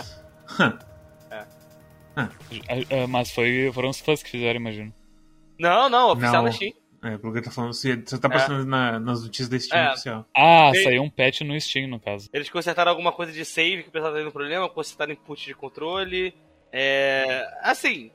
é. 2.70 3.02
é. 3.02 3.06
Mas 3.06 3.30
foi, 3.30 3.70
foram 3.72 3.90
os 3.90 4.00
fãs 4.00 4.22
que 4.22 4.30
fizeram, 4.30 4.60
imagino. 4.60 4.92
Não, 5.58 5.88
não, 5.88 6.12
oficial 6.12 6.34
não. 6.34 6.42
na 6.44 6.52
Steam. 6.52 6.72
É, 7.02 7.16
porque 7.16 7.40
tá 7.40 7.50
falando, 7.50 7.74
você, 7.74 7.96
você 7.96 8.18
tá 8.18 8.28
passando 8.28 8.62
é. 8.62 8.64
na, 8.64 8.98
nas 8.98 9.22
notícias 9.22 9.48
da 9.48 9.58
Steam 9.58 9.80
é. 9.80 9.92
oficial. 9.92 10.26
Ah, 10.36 10.70
e... 10.74 10.82
saiu 10.82 11.02
um 11.02 11.10
patch 11.10 11.42
no 11.42 11.60
Steam, 11.60 11.88
no 11.88 12.00
caso. 12.00 12.28
Eles 12.32 12.50
consertaram 12.50 12.90
alguma 12.90 13.12
coisa 13.12 13.32
de 13.32 13.44
save 13.44 13.84
que 13.84 13.88
o 13.88 13.92
pessoal 13.92 14.12
tá 14.12 14.18
tendo 14.18 14.32
problema, 14.32 14.68
consertaram 14.68 15.12
input 15.12 15.44
de 15.44 15.54
controle. 15.54 16.34
É. 16.72 17.48
Assim, 17.62 18.10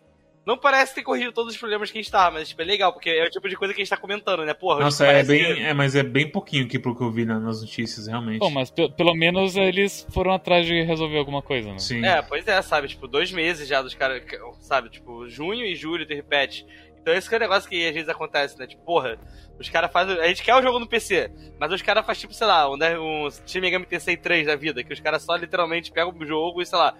não 0.45 0.57
parece 0.57 0.93
ter 0.93 1.03
corrido 1.03 1.31
todos 1.31 1.53
os 1.53 1.59
problemas 1.59 1.89
que 1.89 1.97
a 1.97 2.01
gente 2.01 2.11
tá, 2.11 2.29
mas 2.29 2.49
tipo, 2.49 2.61
é 2.61 2.65
legal, 2.65 2.91
porque 2.91 3.09
é 3.09 3.25
o 3.25 3.29
tipo 3.29 3.47
de 3.47 3.55
coisa 3.55 3.73
que 3.73 3.81
a 3.81 3.83
gente 3.83 3.89
tá 3.89 3.97
comentando, 3.97 4.43
né? 4.45 4.53
Porra, 4.53 4.81
Nossa, 4.81 5.05
é 5.05 5.23
bem. 5.23 5.55
Que... 5.55 5.61
É, 5.61 5.73
mas 5.73 5.95
é 5.95 6.03
bem 6.03 6.29
pouquinho 6.29 6.65
aqui 6.65 6.77
pro 6.77 6.95
que 6.95 7.01
eu 7.01 7.11
vi 7.11 7.25
nas 7.25 7.61
notícias, 7.61 8.07
realmente. 8.07 8.39
Bom, 8.39 8.49
mas 8.49 8.69
pelo 8.69 9.13
menos 9.15 9.55
eles 9.55 10.05
foram 10.11 10.33
atrás 10.33 10.65
de 10.65 10.81
resolver 10.83 11.17
alguma 11.17 11.41
coisa, 11.41 11.71
né? 11.71 11.79
Sim. 11.79 12.05
É, 12.05 12.21
pois 12.21 12.45
é, 12.47 12.61
sabe? 12.61 12.89
Tipo, 12.89 13.07
dois 13.07 13.31
meses 13.31 13.67
já 13.67 13.81
dos 13.81 13.93
caras, 13.93 14.21
sabe? 14.59 14.89
Tipo, 14.89 15.29
junho 15.29 15.65
e 15.65 15.75
julho 15.75 16.05
de 16.05 16.13
repete. 16.13 16.65
Então 17.01 17.13
esse 17.13 17.27
que 17.27 17.35
é 17.35 17.37
o 17.37 17.41
negócio 17.41 17.69
que 17.69 17.85
às 17.85 17.93
vezes 17.93 18.09
acontece, 18.09 18.57
né? 18.57 18.65
Tipo, 18.65 18.81
porra, 18.83 19.17
os 19.59 19.69
caras 19.69 19.91
fazem. 19.91 20.17
A 20.19 20.27
gente 20.27 20.41
quer 20.41 20.55
o 20.55 20.61
jogo 20.61 20.79
no 20.79 20.87
PC, 20.87 21.29
mas 21.59 21.71
os 21.71 21.81
caras 21.81 22.05
fazem 22.05 22.21
tipo, 22.21 22.33
sei 22.33 22.47
lá, 22.47 22.69
um, 22.69 22.75
um 22.75 23.29
Team 23.45 23.61
Megami 23.61 23.85
Tensei 23.85 24.15
3 24.15 24.47
da 24.47 24.55
vida, 24.55 24.83
que 24.83 24.93
os 24.93 24.99
caras 25.01 25.21
só 25.21 25.35
literalmente 25.35 25.91
pegam 25.91 26.13
o 26.17 26.25
jogo 26.25 26.61
e, 26.61 26.65
sei 26.65 26.77
lá, 26.79 26.95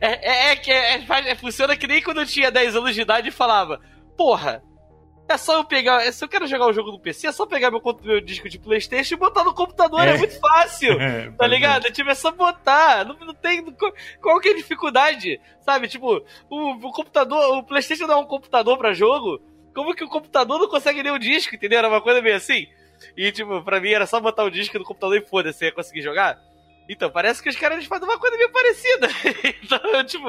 é, 0.00 0.08
é, 0.08 0.50
é 0.52 0.56
que 0.56 0.70
é, 0.70 1.04
é, 1.26 1.34
funciona 1.34 1.76
que 1.76 1.86
nem 1.86 2.02
quando 2.02 2.20
eu 2.20 2.26
tinha 2.26 2.50
10 2.50 2.76
anos 2.76 2.94
de 2.94 3.00
idade 3.00 3.28
e 3.28 3.32
falava: 3.32 3.80
Porra, 4.16 4.62
é 5.28 5.36
só 5.36 5.58
eu 5.58 5.64
pegar. 5.64 6.10
Se 6.12 6.24
eu 6.24 6.28
quero 6.28 6.46
jogar 6.46 6.66
o 6.66 6.70
um 6.70 6.72
jogo 6.72 6.90
no 6.90 6.98
PC, 6.98 7.26
é 7.26 7.32
só 7.32 7.46
pegar 7.46 7.70
meu, 7.70 7.82
meu 8.02 8.20
disco 8.20 8.48
de 8.48 8.58
PlayStation 8.58 9.14
e 9.14 9.18
botar 9.18 9.44
no 9.44 9.54
computador. 9.54 10.00
É, 10.00 10.14
é 10.14 10.18
muito 10.18 10.38
fácil. 10.40 10.98
É, 11.00 11.30
tá 11.30 11.46
ligado? 11.46 11.86
É. 11.86 11.90
Tipo, 11.90 12.10
é 12.10 12.14
só 12.14 12.30
botar. 12.30 13.04
Não, 13.04 13.14
não 13.14 13.34
tem. 13.34 13.64
Qual 14.20 14.40
que 14.40 14.48
é 14.48 14.52
a 14.52 14.56
dificuldade? 14.56 15.40
Sabe? 15.60 15.86
Tipo, 15.88 16.24
o, 16.50 16.70
o 16.72 16.92
computador. 16.92 17.58
O 17.58 17.62
PlayStation 17.62 18.06
não 18.06 18.14
é 18.14 18.18
um 18.18 18.26
computador 18.26 18.76
pra 18.78 18.92
jogo. 18.92 19.40
Como 19.74 19.94
que 19.94 20.02
o 20.02 20.08
computador 20.08 20.58
não 20.58 20.68
consegue 20.68 21.02
ler 21.02 21.12
o 21.12 21.18
disco, 21.18 21.54
entendeu? 21.54 21.78
Era 21.78 21.88
uma 21.88 22.00
coisa 22.00 22.22
meio 22.22 22.36
assim. 22.36 22.66
E, 23.16 23.30
tipo, 23.30 23.62
pra 23.62 23.80
mim 23.80 23.90
era 23.90 24.06
só 24.06 24.18
botar 24.20 24.44
o 24.44 24.50
disco 24.50 24.78
no 24.78 24.84
computador 24.84 25.18
e 25.18 25.26
foda-se, 25.26 25.64
ia 25.64 25.72
conseguir 25.72 26.02
jogar. 26.02 26.38
Então, 26.88 27.10
parece 27.10 27.42
que 27.42 27.48
os 27.48 27.56
caras 27.56 27.84
fazem 27.84 28.08
uma 28.08 28.18
coisa 28.18 28.36
meio 28.36 28.50
parecida. 28.50 29.08
então, 29.62 30.04
tipo. 30.04 30.28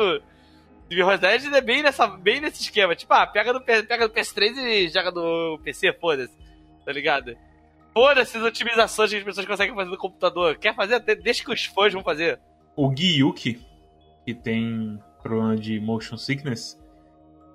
Mirror's 0.89 1.22
Edge 1.22 1.53
é 1.53 1.62
bem, 1.62 1.84
nessa, 1.84 2.07
bem 2.07 2.41
nesse 2.41 2.64
esquema. 2.64 2.95
Tipo, 2.95 3.14
ah, 3.14 3.28
pega 3.28 3.53
no, 3.53 3.62
pega 3.62 4.07
no 4.07 4.14
PS3 4.14 4.57
e 4.57 4.89
joga 4.89 5.12
no 5.12 5.60
PC, 5.64 5.93
foda-se. 5.93 6.36
Tá 6.84 6.91
ligado? 6.91 7.38
Foda-se 7.93 8.38
as 8.38 8.43
otimizações 8.43 9.12
que 9.12 9.18
as 9.18 9.24
pessoas 9.24 9.45
conseguem 9.45 9.76
fazer 9.76 9.89
no 9.89 9.97
computador. 9.97 10.57
Quer 10.57 10.76
fazer? 10.76 10.99
Deixa 10.99 11.43
que 11.43 11.53
os 11.53 11.66
fãs 11.66 11.93
vão 11.93 12.03
fazer. 12.03 12.39
O 12.76 12.91
Gyuki, 12.93 13.62
que 14.26 14.34
tem 14.34 14.99
problema 15.22 15.55
de 15.55 15.80
motion 15.80 16.18
sickness, 16.18 16.79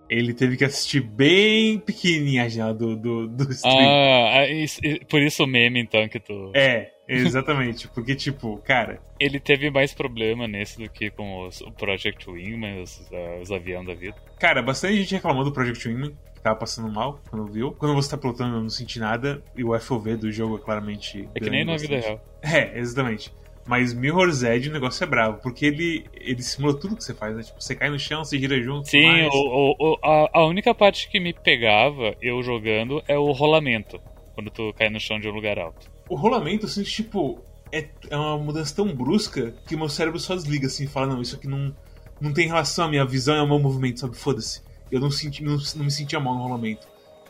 ele 0.09 0.35
teve 0.35 0.57
que 0.57 0.65
assistir 0.65 1.01
bem 1.01 1.79
pequenininha 1.79 2.49
já 2.49 2.73
do, 2.73 2.97
do, 2.97 3.29
do 3.29 3.51
stream. 3.53 3.79
Ah, 3.79 4.47
isso, 4.49 4.81
por 5.09 5.21
isso 5.21 5.45
o 5.45 5.47
meme, 5.47 5.81
então, 5.81 6.09
que 6.09 6.21
tu... 6.21 6.53
É, 6.55 6.95
Exatamente, 7.07 7.89
porque, 7.89 8.15
tipo, 8.15 8.57
cara. 8.59 8.99
Ele 9.21 9.39
teve 9.39 9.71
mais 9.71 9.93
problema 9.93 10.49
nesse 10.49 10.79
do 10.79 10.89
que 10.89 11.11
com 11.11 11.47
os, 11.47 11.61
o 11.61 11.71
Project 11.71 12.31
Wingman, 12.31 12.83
os, 12.83 12.99
uh, 13.11 13.41
os 13.43 13.53
aviões 13.53 13.87
da 13.87 13.95
vida. 13.95 14.17
Cara, 14.39 14.63
bastante 14.63 14.97
gente 14.97 15.15
reclamou 15.15 15.45
do 15.45 15.53
Project 15.53 15.87
Wingman, 15.87 16.17
que 16.35 16.41
tava 16.41 16.57
passando 16.57 16.91
mal 16.91 17.21
quando 17.29 17.47
viu. 17.53 17.73
Quando 17.73 17.95
você 17.95 18.11
tá 18.11 18.17
pilotando, 18.17 18.57
eu 18.57 18.63
não 18.63 18.71
senti 18.71 18.99
nada, 18.99 19.43
e 19.55 19.63
o 19.63 19.79
FOV 19.79 20.17
do 20.17 20.33
jogo 20.33 20.57
é 20.57 20.61
claramente. 20.61 21.29
É 21.35 21.41
que 21.41 21.51
nem 21.51 21.65
na 21.65 21.77
vida 21.77 21.99
real. 21.99 22.25
É, 22.43 22.79
exatamente. 22.79 23.33
Mas 23.67 23.95
Mirror's 23.95 24.43
Edge 24.43 24.69
o 24.69 24.73
negócio 24.73 25.03
é 25.05 25.07
bravo, 25.07 25.39
porque 25.43 25.65
ele, 25.65 26.05
ele 26.15 26.43
simula 26.43 26.79
tudo 26.79 26.97
que 26.97 27.05
você 27.05 27.15
faz, 27.15 27.35
né? 27.35 27.43
Tipo, 27.43 27.63
você 27.63 27.75
cai 27.75 27.89
no 27.89 27.99
chão, 27.99 28.23
você 28.23 28.39
gira 28.39 28.61
junto. 28.61 28.89
Sim, 28.89 29.27
o, 29.33 29.75
o, 29.79 29.99
a, 30.03 30.41
a 30.41 30.47
única 30.47 30.75
parte 30.75 31.09
que 31.09 31.19
me 31.19 31.33
pegava, 31.33 32.15
eu 32.21 32.43
jogando, 32.43 33.03
é 33.09 33.17
o 33.19 33.33
rolamento. 33.33 33.99
Quando 34.35 34.51
tu 34.51 34.73
cai 34.77 34.91
no 34.91 35.01
chão 35.01 35.19
de 35.19 35.29
um 35.29 35.33
lugar 35.33 35.59
alto 35.59 35.95
o 36.09 36.17
rolamento, 36.17 36.67
assim, 36.67 36.83
tipo, 36.83 37.43
é, 37.73 37.89
é 38.11 38.17
uma 38.17 38.39
mudança 38.39 38.75
tão 38.75 38.95
brusca 38.95 39.55
que 39.67 39.75
o 39.75 39.79
meu 39.79 39.89
cérebro 39.89 40.19
só 40.19 40.35
desliga, 40.35 40.67
assim, 40.67 40.85
e 40.85 40.89
fala, 40.89 41.09
não, 41.09 41.23
isso 41.23 41.37
aqui 41.37 41.49
não, 41.49 41.75
não 42.21 42.33
tem 42.33 42.47
relação 42.47 42.87
à 42.87 42.89
minha 42.89 43.05
visão 43.05 43.35
e 43.37 43.39
ao 43.39 43.47
meu 43.47 43.59
movimento, 43.59 44.01
sabe? 44.01 44.17
Foda-se. 44.17 44.63
Eu 44.91 45.01
não, 45.01 45.11
senti, 45.11 45.43
não, 45.43 45.57
não 45.77 45.85
me 45.85 45.91
sentia 45.91 46.21
mal 46.21 46.35
no 46.35 46.43
rolamento. 46.43 46.87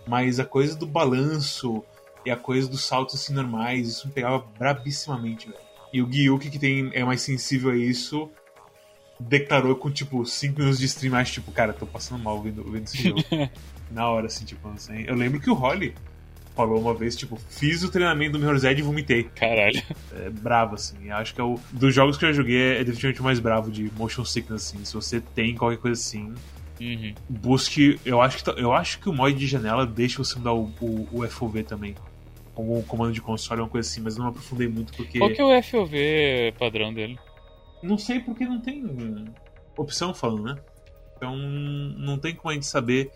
Mas 0.06 0.38
a 0.38 0.44
coisa 0.44 0.76
do 0.76 0.86
balanço 0.86 1.82
e 2.26 2.30
a 2.30 2.36
coisa 2.36 2.68
dos 2.68 2.84
saltos, 2.84 3.14
assim, 3.14 3.32
normais, 3.32 3.88
isso 3.88 4.08
me 4.08 4.12
pegava 4.12 4.38
brabissimamente, 4.58 5.48
velho. 5.48 5.64
E 5.94 6.02
o 6.02 6.10
Gyuki, 6.10 6.50
que 6.50 6.58
tem, 6.58 6.90
é 6.92 7.04
mais 7.04 7.22
sensível 7.22 7.70
a 7.70 7.76
isso, 7.76 8.28
declarou 9.20 9.76
com, 9.76 9.90
tipo, 9.90 10.26
5 10.26 10.58
minutos 10.58 10.80
de 10.80 10.86
stream, 10.86 11.14
acho, 11.14 11.34
tipo, 11.34 11.52
cara, 11.52 11.72
tô 11.72 11.86
passando 11.86 12.20
mal 12.20 12.42
vendo, 12.42 12.64
vendo 12.64 12.82
esse 12.84 13.00
jogo. 13.00 13.22
Na 13.92 14.08
hora, 14.08 14.26
assim, 14.26 14.44
tipo, 14.44 14.68
assim. 14.70 15.04
Eu 15.06 15.14
lembro 15.14 15.38
que 15.40 15.48
o 15.48 15.54
Holly 15.54 15.94
falou 16.56 16.80
uma 16.80 16.94
vez, 16.94 17.14
tipo, 17.14 17.38
fiz 17.48 17.84
o 17.84 17.90
treinamento 17.90 18.32
do 18.32 18.38
Mirror's 18.40 18.64
Edge 18.64 18.80
e 18.80 18.84
vomitei. 18.84 19.22
Caralho. 19.36 19.80
É 20.16 20.30
bravo, 20.30 20.74
assim. 20.74 21.10
Acho 21.10 21.32
que 21.32 21.40
é 21.40 21.44
o. 21.44 21.60
Dos 21.70 21.94
jogos 21.94 22.16
que 22.16 22.24
eu 22.24 22.30
já 22.30 22.34
joguei, 22.34 22.78
é 22.78 22.84
definitivamente 22.84 23.20
o 23.20 23.24
mais 23.24 23.38
bravo 23.38 23.70
de 23.70 23.88
motion 23.96 24.24
sickness, 24.24 24.66
assim. 24.74 24.84
Se 24.84 24.94
você 24.94 25.20
tem 25.20 25.54
qualquer 25.54 25.78
coisa 25.78 26.00
assim, 26.00 26.34
Uhum. 26.80 27.14
busque. 27.28 28.00
Eu 28.04 28.20
acho 28.20 28.42
que, 28.42 28.50
eu 28.60 28.72
acho 28.72 28.98
que 28.98 29.08
o 29.08 29.12
mod 29.12 29.32
de 29.38 29.46
janela 29.46 29.86
deixa 29.86 30.18
você 30.18 30.36
mudar 30.36 30.54
o, 30.54 30.72
o, 30.80 31.08
o 31.20 31.28
FOV 31.28 31.62
também. 31.62 31.94
Como 32.54 32.78
um 32.78 32.82
comando 32.82 33.12
de 33.12 33.20
console, 33.20 33.60
uma 33.60 33.68
coisa 33.68 33.88
assim, 33.88 34.00
mas 34.00 34.16
eu 34.16 34.22
não 34.22 34.30
aprofundei 34.30 34.68
muito 34.68 34.92
porque. 34.94 35.18
Qual 35.18 35.30
que 35.30 35.40
é 35.40 35.44
o 35.44 35.62
FOV 35.62 36.54
padrão 36.58 36.94
dele? 36.94 37.18
Não 37.82 37.98
sei 37.98 38.20
porque 38.20 38.44
não 38.44 38.60
tem 38.60 39.26
opção 39.76 40.14
falando, 40.14 40.44
né? 40.44 40.56
Então 41.16 41.36
não 41.36 42.18
tem 42.18 42.34
como 42.34 42.50
a 42.50 42.54
gente 42.54 42.66
saber 42.66 43.10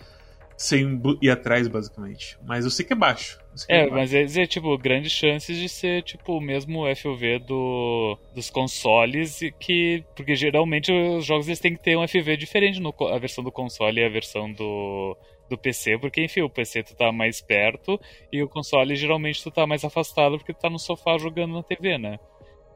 sem 0.58 1.00
ir 1.22 1.30
atrás, 1.30 1.68
basicamente. 1.68 2.36
Mas 2.44 2.64
eu 2.64 2.70
sei 2.70 2.84
que 2.84 2.92
é 2.92 2.96
baixo. 2.96 3.38
Que 3.64 3.72
É, 3.72 3.82
baixo. 3.82 3.94
mas 3.94 4.12
é 4.12 4.24
dizer, 4.24 4.48
tipo, 4.48 4.76
grandes 4.76 5.12
chances 5.12 5.56
de 5.56 5.68
ser, 5.68 6.02
tipo, 6.02 6.36
o 6.36 6.40
mesmo 6.40 6.82
FOV 6.96 7.38
do, 7.38 8.18
dos 8.34 8.50
consoles, 8.50 9.38
que. 9.60 10.04
Porque 10.16 10.34
geralmente 10.34 10.90
os 10.92 11.24
jogos 11.24 11.46
eles 11.46 11.60
têm 11.60 11.76
que 11.76 11.82
ter 11.82 11.96
um 11.96 12.06
FOV 12.06 12.36
diferente 12.36 12.80
no, 12.80 12.92
a 13.06 13.18
versão 13.18 13.44
do 13.44 13.52
console 13.52 14.00
e 14.00 14.04
a 14.04 14.08
versão 14.08 14.52
do, 14.52 15.16
do 15.48 15.58
PC, 15.58 15.98
porque, 15.98 16.22
enfim, 16.22 16.42
o 16.42 16.50
PC 16.50 16.82
tu 16.82 16.94
tá 16.94 17.10
mais 17.12 17.40
perto 17.40 18.00
e 18.32 18.42
o 18.42 18.48
console 18.48 18.96
geralmente 18.96 19.42
tu 19.42 19.50
tá 19.50 19.66
mais 19.66 19.84
afastado 19.84 20.36
porque 20.38 20.52
tu 20.52 20.60
tá 20.60 20.70
no 20.70 20.78
sofá 20.78 21.18
jogando 21.18 21.54
na 21.54 21.62
TV, 21.62 21.98
né? 21.98 22.18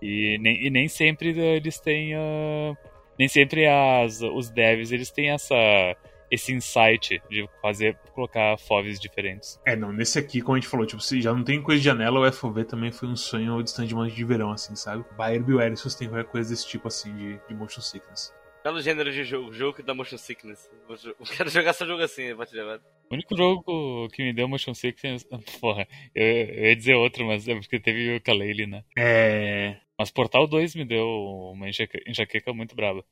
E 0.03 0.37
nem, 0.41 0.67
e 0.67 0.71
nem 0.71 0.89
sempre 0.89 1.39
eles 1.39 1.79
têm. 1.79 2.15
ah, 2.15 2.77
nem 3.19 3.29
sempre 3.29 3.67
as, 3.67 4.21
os 4.21 4.51
devs 4.51 4.91
eles 4.91 5.11
têm 5.11 5.31
essa. 5.31 5.55
Esse 6.31 6.51
insight 6.51 7.23
de 7.29 7.47
fazer, 7.61 7.95
colocar 8.15 8.57
FOVs 8.57 8.99
diferentes. 8.99 9.61
É, 9.67 9.77
não, 9.77 9.93
nesse 9.93 10.19
aqui, 10.19 10.41
como 10.41 10.57
a 10.57 10.59
gente 10.59 10.67
falou, 10.67 10.87
tipo, 10.87 11.03
se 11.03 11.21
já 11.21 11.31
não 11.31 11.45
tem 11.45 11.61
coisa 11.61 11.79
de 11.79 11.85
janela, 11.85 12.27
o 12.27 12.33
FOV 12.33 12.65
também 12.65 12.91
foi 12.91 13.07
um 13.07 13.15
sonho 13.15 13.63
distante 13.63 13.95
de 13.95 14.15
de 14.15 14.25
verão, 14.25 14.51
assim, 14.51 14.75
sabe? 14.75 15.05
Buyer 15.15 15.45
Beware 15.45 15.75
tem 15.99 16.09
qualquer 16.09 16.25
coisa 16.25 16.49
desse 16.49 16.67
tipo, 16.67 16.89
assim, 16.89 17.15
de, 17.15 17.39
de 17.47 17.55
motion 17.55 17.83
sickness. 17.83 18.33
Belo 18.65 18.81
gênero 18.81 19.13
de 19.13 19.25
jogo, 19.25 19.53
jogo 19.53 19.77
que 19.77 19.83
dá 19.83 19.93
motion 19.93 20.17
sickness. 20.17 20.71
Eu 20.89 21.15
quero 21.37 21.51
jogar 21.51 21.73
só 21.73 21.85
jogo 21.85 22.03
assim, 22.03 22.23
de 22.27 22.61
agora. 22.61 22.81
O 23.11 23.15
único 23.15 23.37
jogo 23.37 24.09
que 24.11 24.23
me 24.23 24.33
deu 24.33 24.47
motion 24.49 24.73
sickness. 24.73 25.27
Porra, 25.61 25.87
eu, 26.15 26.25
eu 26.25 26.65
ia 26.67 26.77
dizer 26.77 26.95
outro, 26.95 27.27
mas 27.27 27.47
é 27.49 27.55
porque 27.57 27.81
teve 27.81 28.17
o 28.17 28.21
Kalele, 28.21 28.67
né? 28.67 28.85
É. 28.97 29.77
Mas 29.99 30.11
Portal 30.11 30.47
2 30.47 30.77
me 30.77 30.85
deu 30.85 31.07
uma 31.55 31.69
enxaque- 31.69 32.03
enxaqueca 32.07 32.53
muito 32.53 32.75
braba. 32.77 33.05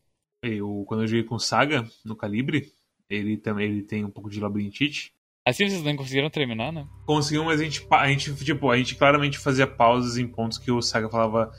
Eu, 0.42 0.84
quando 0.86 1.02
eu 1.02 1.06
joguei 1.08 1.24
com 1.24 1.38
Saga, 1.38 1.84
no 2.04 2.16
Calibre, 2.16 2.72
ele 3.08 3.36
também 3.36 3.66
ele 3.66 3.82
tem 3.82 4.04
um 4.04 4.10
pouco 4.10 4.30
de 4.30 4.40
labirintite. 4.40 5.12
Assim 5.46 5.68
vocês 5.68 5.82
não 5.82 5.96
conseguiram 5.96 6.30
terminar, 6.30 6.72
né? 6.72 6.86
Conseguiu, 7.06 7.44
mas 7.44 7.60
a 7.60 7.64
gente, 7.64 7.84
a 7.90 8.08
gente, 8.08 8.34
tipo, 8.44 8.70
a 8.70 8.76
gente 8.76 8.94
claramente 8.94 9.38
fazia 9.38 9.66
pausas 9.66 10.16
em 10.16 10.28
pontos 10.28 10.58
que 10.58 10.70
o 10.70 10.80
Saga 10.80 11.08
falava: 11.10 11.50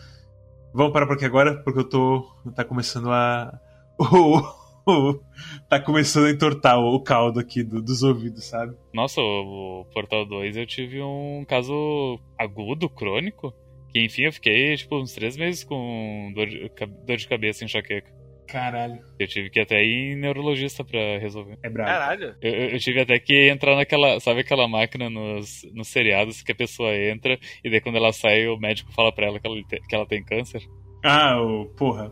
Vamos 0.73 0.93
parar 0.93 1.05
por 1.07 1.15
aqui 1.15 1.25
agora, 1.25 1.61
porque 1.63 1.79
eu 1.79 1.89
tô. 1.89 2.21
Tá 2.55 2.63
começando 2.63 3.11
a. 3.11 3.59
tá 5.69 5.79
começando 5.79 6.25
a 6.25 6.31
entortar 6.31 6.77
o, 6.79 6.99
caldo 7.01 7.39
aqui 7.39 7.63
do- 7.63 7.81
dos 7.81 8.03
ouvidos, 8.03 8.45
sabe? 8.45 8.75
Nossa, 8.93 9.21
o, 9.21 9.81
o 9.81 9.85
Portal 9.93 10.25
2 10.25 10.57
eu 10.57 10.65
tive 10.65 11.01
um 11.01 11.45
caso 11.47 12.19
agudo, 12.39 12.89
crônico. 12.89 13.53
Que 13.93 14.03
enfim 14.05 14.23
eu 14.23 14.31
fiquei, 14.33 14.75
tipo, 14.77 14.97
uns 14.97 15.13
três 15.13 15.35
meses 15.35 15.63
com 15.65 16.31
dor 16.33 16.47
de, 16.47 16.71
dor 17.05 17.17
de 17.17 17.27
cabeça 17.27 17.65
enxaqueca. 17.65 18.09
Caralho. 18.47 18.99
Eu 19.19 19.27
tive 19.27 19.49
que 19.49 19.59
até 19.61 19.81
ir 19.83 20.13
em 20.13 20.15
neurologista 20.17 20.83
pra 20.83 21.17
resolver. 21.19 21.57
É 21.63 21.69
brabo. 21.69 21.89
Caralho. 21.89 22.35
Eu, 22.41 22.51
eu- 22.71 22.79
tive 22.79 23.01
até 23.01 23.17
que 23.19 23.49
entrar 23.49 23.75
naquela. 23.75 24.19
Sabe 24.19 24.41
aquela 24.41 24.67
máquina 24.67 25.09
nos, 25.09 25.61
nos 25.73 25.87
seriados 25.89 26.41
que 26.41 26.51
a 26.51 26.55
pessoa 26.55 26.93
entra 26.95 27.37
e 27.63 27.69
daí 27.69 27.79
quando 27.81 27.95
ela 27.97 28.11
sai 28.11 28.47
o 28.47 28.57
médico 28.57 28.91
fala 28.93 29.11
pra 29.13 29.27
ela 29.27 29.39
que 29.39 29.47
ela, 29.47 29.55
que 29.87 29.95
ela 29.95 30.05
tem 30.05 30.23
câncer? 30.23 30.61
Ah, 31.03 31.41
o. 31.41 31.65
Porra. 31.77 32.11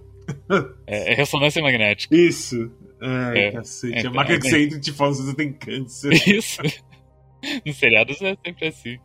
É, 0.87 1.11
é 1.13 1.15
ressonância 1.15 1.61
magnética. 1.61 2.15
Isso. 2.15 2.71
Ai, 3.01 3.37
É. 3.39 3.51
cacete. 3.51 4.05
É, 4.05 4.07
a 4.07 4.11
máquina 4.11 4.37
é, 4.37 4.39
que 4.39 4.49
você 4.49 4.63
entra 4.63 4.77
e 4.77 4.81
te 4.81 4.91
fala 4.91 5.13
se 5.13 5.23
você 5.23 5.35
tem 5.35 5.53
câncer. 5.53 6.11
Isso. 6.27 6.61
Nos 7.65 7.77
seriados 7.77 8.21
é 8.21 8.35
sempre 8.45 8.67
assim. 8.67 8.99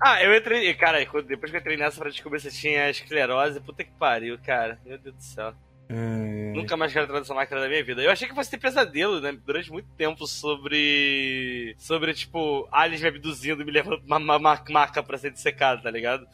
Ah, 0.00 0.22
eu 0.22 0.36
entrei. 0.36 0.72
Cara, 0.74 0.98
depois 1.26 1.50
que 1.50 1.56
eu 1.56 1.60
entrei 1.60 1.76
nessa 1.76 1.98
pra 2.00 2.10
descobrir 2.10 2.40
se 2.40 2.52
tinha 2.52 2.88
esclerose, 2.90 3.60
puta 3.60 3.82
que 3.82 3.90
pariu, 3.98 4.38
cara. 4.38 4.78
Meu 4.84 4.98
Deus 4.98 5.16
do 5.16 5.22
céu. 5.22 5.52
É. 5.90 6.52
Nunca 6.54 6.76
mais 6.76 6.92
quero 6.92 7.06
entrar 7.06 7.18
nessa 7.18 7.32
máquina 7.34 7.60
da 7.62 7.68
minha 7.68 7.82
vida. 7.82 8.02
Eu 8.02 8.10
achei 8.10 8.28
que 8.28 8.34
fosse 8.34 8.50
ter 8.50 8.58
pesadelo, 8.58 9.20
né? 9.22 9.32
Durante 9.44 9.72
muito 9.72 9.88
tempo 9.96 10.26
sobre. 10.26 11.74
Sobre, 11.78 12.12
tipo, 12.12 12.68
aliens 12.70 13.00
me 13.00 13.08
abduzindo 13.08 13.62
e 13.62 13.64
me 13.64 13.72
levando 13.72 14.02
pra 14.02 14.18
uma, 14.18 14.36
uma 14.36 14.62
maca 14.68 15.02
pra 15.02 15.16
ser 15.18 15.30
dissecado, 15.32 15.82
tá 15.82 15.90
ligado? 15.90 16.26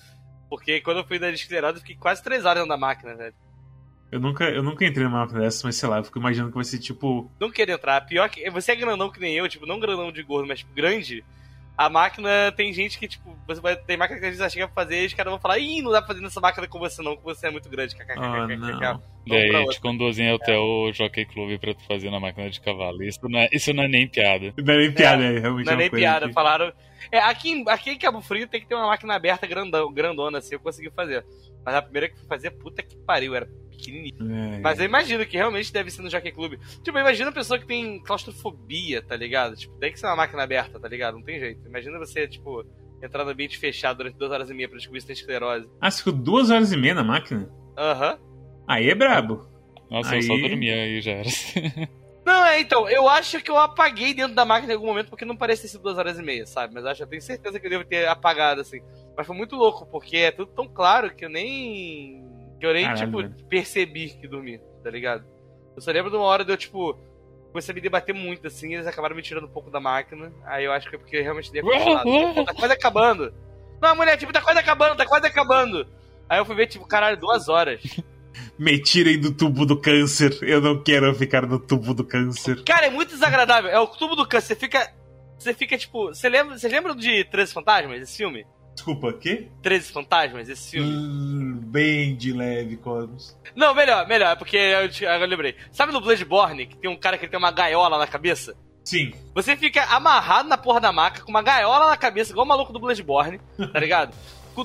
Porque 0.51 0.81
quando 0.81 0.99
eu 0.99 1.05
fui 1.07 1.19
da 1.19 1.31
esclerose, 1.31 1.77
eu 1.77 1.81
fiquei 1.81 1.97
quase 1.97 2.23
três 2.23 2.45
horas 2.45 2.57
dentro 2.65 2.69
da 2.69 2.77
máquina, 2.77 3.15
velho. 3.15 3.35
Eu 4.13 4.21
nunca, 4.21 4.45
eu 4.45 4.63
nunca 4.63 4.85
entrei 4.87 5.05
numa 5.05 5.21
máquina 5.21 5.41
dessas, 5.41 5.63
mas 5.65 5.77
sei 5.77 5.89
lá, 5.89 5.99
eu 5.99 6.05
fico 6.05 6.19
imaginando 6.19 6.51
que 6.51 6.57
vai 6.57 6.65
ser 6.65 6.79
tipo. 6.79 7.31
Não 7.41 7.51
queria 7.51 7.75
entrar. 7.75 8.01
Pior 8.03 8.29
que. 8.29 8.49
Você 8.51 8.73
é 8.73 8.77
grandão 8.77 9.11
que 9.11 9.19
nem 9.21 9.35
eu, 9.37 9.49
tipo, 9.49 9.67
não 9.67 9.81
grandão 9.81 10.13
de 10.13 10.23
gordo, 10.23 10.47
mas 10.47 10.61
tipo, 10.61 10.73
grande. 10.75 11.25
A 11.77 11.89
máquina 11.91 12.53
tem 12.57 12.73
gente 12.73 12.97
que, 13.01 13.09
tipo, 13.09 13.37
você 13.49 13.61
vai, 13.61 13.75
tem 13.75 13.97
máquina 13.97 14.21
que 14.21 14.27
a 14.27 14.31
gente 14.31 14.49
chega 14.53 14.69
pra 14.69 14.85
fazer 14.85 15.03
e 15.03 15.07
os 15.07 15.15
caras 15.15 15.33
vão 15.33 15.41
falar, 15.41 15.59
ih, 15.59 15.83
não 15.83 15.91
dá 15.91 15.99
pra 16.01 16.07
fazer 16.07 16.21
nessa 16.21 16.41
máquina 16.41 16.69
com 16.69 16.79
você 16.79 17.03
não, 17.03 17.17
que 17.17 17.25
você 17.25 17.49
é 17.49 17.51
muito 17.51 17.69
grande. 17.69 17.97
Ah, 18.17 18.47
não. 18.47 19.03
Vamos 19.27 19.49
pra 19.49 19.59
Daí 19.59 19.69
te 19.71 19.81
conduzem 19.81 20.31
até 20.31 20.57
o 20.57 20.93
Jockey 20.93 21.25
Club 21.25 21.59
pra 21.59 21.75
tu 21.75 21.85
fazer 21.85 22.11
na 22.13 22.21
máquina 22.21 22.49
de 22.49 22.61
cavalo. 22.61 23.03
Isso 23.03 23.19
não 23.29 23.41
é, 23.41 23.49
isso 23.53 23.73
não 23.75 23.83
é 23.83 23.89
nem 23.89 24.07
piada. 24.07 24.55
Não 24.57 24.75
é 24.75 24.77
nem 24.79 24.93
piada, 24.93 25.25
é, 25.25 25.39
realmente 25.41 25.67
Não 25.67 25.73
é 25.73 25.75
uma 25.75 25.81
nem 25.81 25.91
coisa 25.91 26.03
piada, 26.05 26.29
que- 26.29 26.33
falaram. 26.33 26.73
É, 27.11 27.19
aqui, 27.19 27.51
em- 27.51 27.69
aqui 27.69 27.91
em 27.91 27.99
Cabo 27.99 28.21
Frio 28.21 28.47
tem 28.47 28.61
que 28.61 28.69
ter 28.69 28.77
uma 28.77 28.87
máquina 28.87 29.15
aberta 29.17 29.45
grandão, 29.45 29.93
grandona, 29.93 30.39
assim, 30.39 30.55
eu 30.55 30.61
consegui 30.61 30.91
fazer. 30.91 31.25
Mas 31.65 31.75
a 31.75 31.83
primeira 31.83 32.09
que 32.09 32.17
fui 32.19 32.27
fazer, 32.27 32.51
puta 32.51 32.83
que 32.83 32.97
pariu, 32.97 33.35
era 33.35 33.47
pequenininho. 33.71 34.15
É, 34.33 34.61
Mas 34.61 34.79
eu 34.79 34.85
imagino 34.85 35.25
que 35.27 35.37
realmente 35.37 35.73
deve 35.73 35.91
ser 35.91 36.03
no 36.03 36.11
Jockey 36.11 36.31
Club. 36.33 36.59
Tipo, 36.83 36.99
imagina 36.99 37.29
uma 37.29 37.35
pessoa 37.35 37.59
que 37.59 37.67
tem 37.67 38.01
claustrofobia, 38.03 39.03
tá 39.03 39.17
ligado? 39.17 39.57
Tipo, 39.57 39.77
tem 39.79 39.93
que 39.93 39.99
ser 39.99 40.07
uma 40.07 40.17
máquina 40.17 40.43
aberta, 40.43 40.79
tá 40.79 40.89
ligado? 40.89 41.15
Não 41.17 41.23
tem 41.23 41.39
jeito. 41.39 41.67
Imagina 41.67 41.99
você, 41.99 42.29
tipo, 42.29 42.65
entrar 43.03 43.25
no 43.25 43.31
ambiente 43.31 43.59
fechado 43.59 43.99
durante 43.99 44.17
duas 44.17 44.31
horas 44.31 44.49
e 44.51 44.55
meia 44.55 44.69
pra 44.69 44.77
descobrir 44.79 45.01
se 45.01 45.07
tem 45.07 45.15
esclerose. 45.15 45.69
Ah, 45.81 45.91
você 45.91 45.99
ficou 45.99 46.13
duas 46.13 46.51
horas 46.51 46.73
e 46.73 46.77
meia 46.77 46.95
na 46.95 47.05
máquina? 47.05 47.51
Aham. 47.77 48.19
Aí 48.67 48.89
é 48.89 48.95
brabo. 48.95 49.47
Nossa, 49.91 50.17
eu 50.17 50.23
só 50.23 50.33
Aí- 50.33 50.49
dormia 50.49 50.75
aí 50.75 51.01
já 51.01 51.13
era. 51.13 51.29
Não, 52.25 52.43
é, 52.47 52.59
então, 52.59 52.89
eu 52.89 53.07
acho 53.07 53.39
que 53.43 53.51
eu 53.51 53.59
apaguei 53.59 54.15
dentro 54.15 54.35
da 54.35 54.47
máquina 54.47 54.73
em 54.73 54.77
algum 54.77 54.87
momento 54.87 55.11
porque 55.11 55.27
não 55.27 55.37
parece 55.37 55.61
ter 55.63 55.69
sido 55.69 55.83
duas 55.83 55.99
horas 55.99 56.19
e 56.19 56.23
meia, 56.23 56.47
sabe? 56.47 56.73
Mas 56.73 56.83
eu 56.83 56.91
acho, 56.91 57.03
eu 57.03 57.07
tenho 57.07 57.21
certeza 57.21 57.61
que 57.61 57.67
eu 57.67 57.71
devo 57.71 57.85
ter 57.85 58.09
apagado, 58.09 58.63
assim. 58.63 58.81
Mas 59.17 59.27
foi 59.27 59.37
muito 59.37 59.57
louco, 59.57 59.87
porque 59.87 60.17
é 60.19 60.31
tudo 60.31 60.51
tão 60.53 60.67
claro 60.69 61.15
que 61.15 61.25
eu 61.25 61.29
nem. 61.29 62.25
que 62.59 62.67
eu 62.67 62.73
nem, 62.73 62.85
Caralho, 62.85 63.07
tipo, 63.07 63.19
velho. 63.19 63.35
percebi 63.49 64.09
que 64.11 64.27
dormi, 64.27 64.61
tá 64.83 64.91
ligado? 64.91 65.25
Eu 65.77 65.83
só 65.83 65.91
lembro 65.91 66.11
de 66.11 66.17
uma 66.17 66.27
hora 66.27 66.45
de 66.45 66.53
eu, 66.53 66.57
tipo, 66.57 66.99
comecei 67.53 67.73
a 67.73 67.75
me 67.75 67.81
debater 67.81 68.15
muito, 68.15 68.47
assim, 68.47 68.75
eles 68.75 68.87
acabaram 68.87 69.15
me 69.15 69.23
tirando 69.23 69.45
um 69.45 69.51
pouco 69.51 69.71
da 69.71 69.79
máquina. 69.79 70.33
Aí 70.45 70.65
eu 70.65 70.73
acho 70.73 70.89
que 70.89 70.97
é 70.97 70.99
porque 70.99 71.17
eu 71.17 71.23
realmente 71.23 71.53
dei 71.53 71.63
funcionado. 71.63 72.05
Pô, 72.35 72.45
tá 72.45 72.55
quase 72.55 72.75
acabando. 72.75 73.33
Não, 73.81 73.95
mulher, 73.95 74.17
tipo, 74.17 74.33
tá 74.33 74.41
quase 74.41 74.59
acabando, 74.59 74.97
tá 74.97 75.07
quase 75.07 75.27
acabando. 75.27 75.87
Aí 76.29 76.39
eu 76.39 76.45
fui 76.45 76.55
ver, 76.55 76.67
tipo, 76.67 76.87
caralho, 76.87 77.17
duas 77.17 77.49
horas. 77.49 77.81
Me 78.59 78.81
tirem 78.81 79.21
do 79.21 79.33
tubo 79.33 79.65
do 79.65 79.81
câncer. 79.81 80.37
Eu 80.43 80.61
não 80.61 80.83
quero 80.83 81.15
ficar 81.15 81.47
no 81.47 81.59
tubo 81.59 81.95
do 81.95 82.05
câncer. 82.05 82.63
Cara, 82.65 82.87
é 82.87 82.91
muito 82.91 83.11
desagradável. 83.11 83.71
É 83.71 83.79
o 83.79 83.87
tubo 83.87 84.17
do 84.17 84.27
câncer. 84.27 84.49
Você 84.49 84.57
fica. 84.57 84.93
Você 85.39 85.55
fica, 85.55 85.77
tipo. 85.77 86.09
Você 86.09 86.29
lembra, 86.29 86.57
vocês 86.57 86.73
lembram 86.73 86.97
de 86.97 87.25
13 87.25 87.53
Fantasmas, 87.53 88.01
esse 88.03 88.17
filme? 88.17 88.47
Desculpa, 88.75 89.13
quê? 89.13 89.49
13 89.63 89.93
Fantasmas, 89.93 90.49
esse 90.49 90.73
filme? 90.73 90.91
Hum, 90.91 91.61
bem 91.63 92.17
de 92.17 92.33
leve, 92.33 92.77
Cosmos. 92.77 93.37
Não, 93.55 93.75
melhor, 93.75 94.07
melhor, 94.07 94.33
é 94.33 94.37
porque 94.37 94.57
eu, 94.57 94.89
te- 94.91 95.05
eu 95.05 95.27
lembrei. 95.27 95.57
Sabe 95.73 95.93
no 95.93 96.01
Bloodborne, 96.01 96.67
que 96.67 96.77
tem 96.77 96.91
um 96.91 96.97
cara 96.97 97.17
que 97.17 97.29
tem 97.29 97.39
uma 97.39 97.51
gaiola 97.53 97.99
na 97.99 98.07
cabeça? 98.07 98.57
Sim. 98.85 99.13
Você 99.35 99.57
fica 99.57 99.83
amarrado 99.85 100.49
na 100.49 100.59
porra 100.59 100.81
da 100.81 100.93
maca, 100.93 101.23
com 101.23 101.31
uma 101.31 101.43
gaiola 101.43 101.89
na 101.89 101.97
cabeça, 101.97 102.33
igual 102.33 102.45
o 102.45 102.49
maluco 102.49 102.73
do 102.73 102.79
Bloodborne, 102.81 103.41
tá 103.73 103.79
ligado? 103.81 104.15
Com 104.55 104.63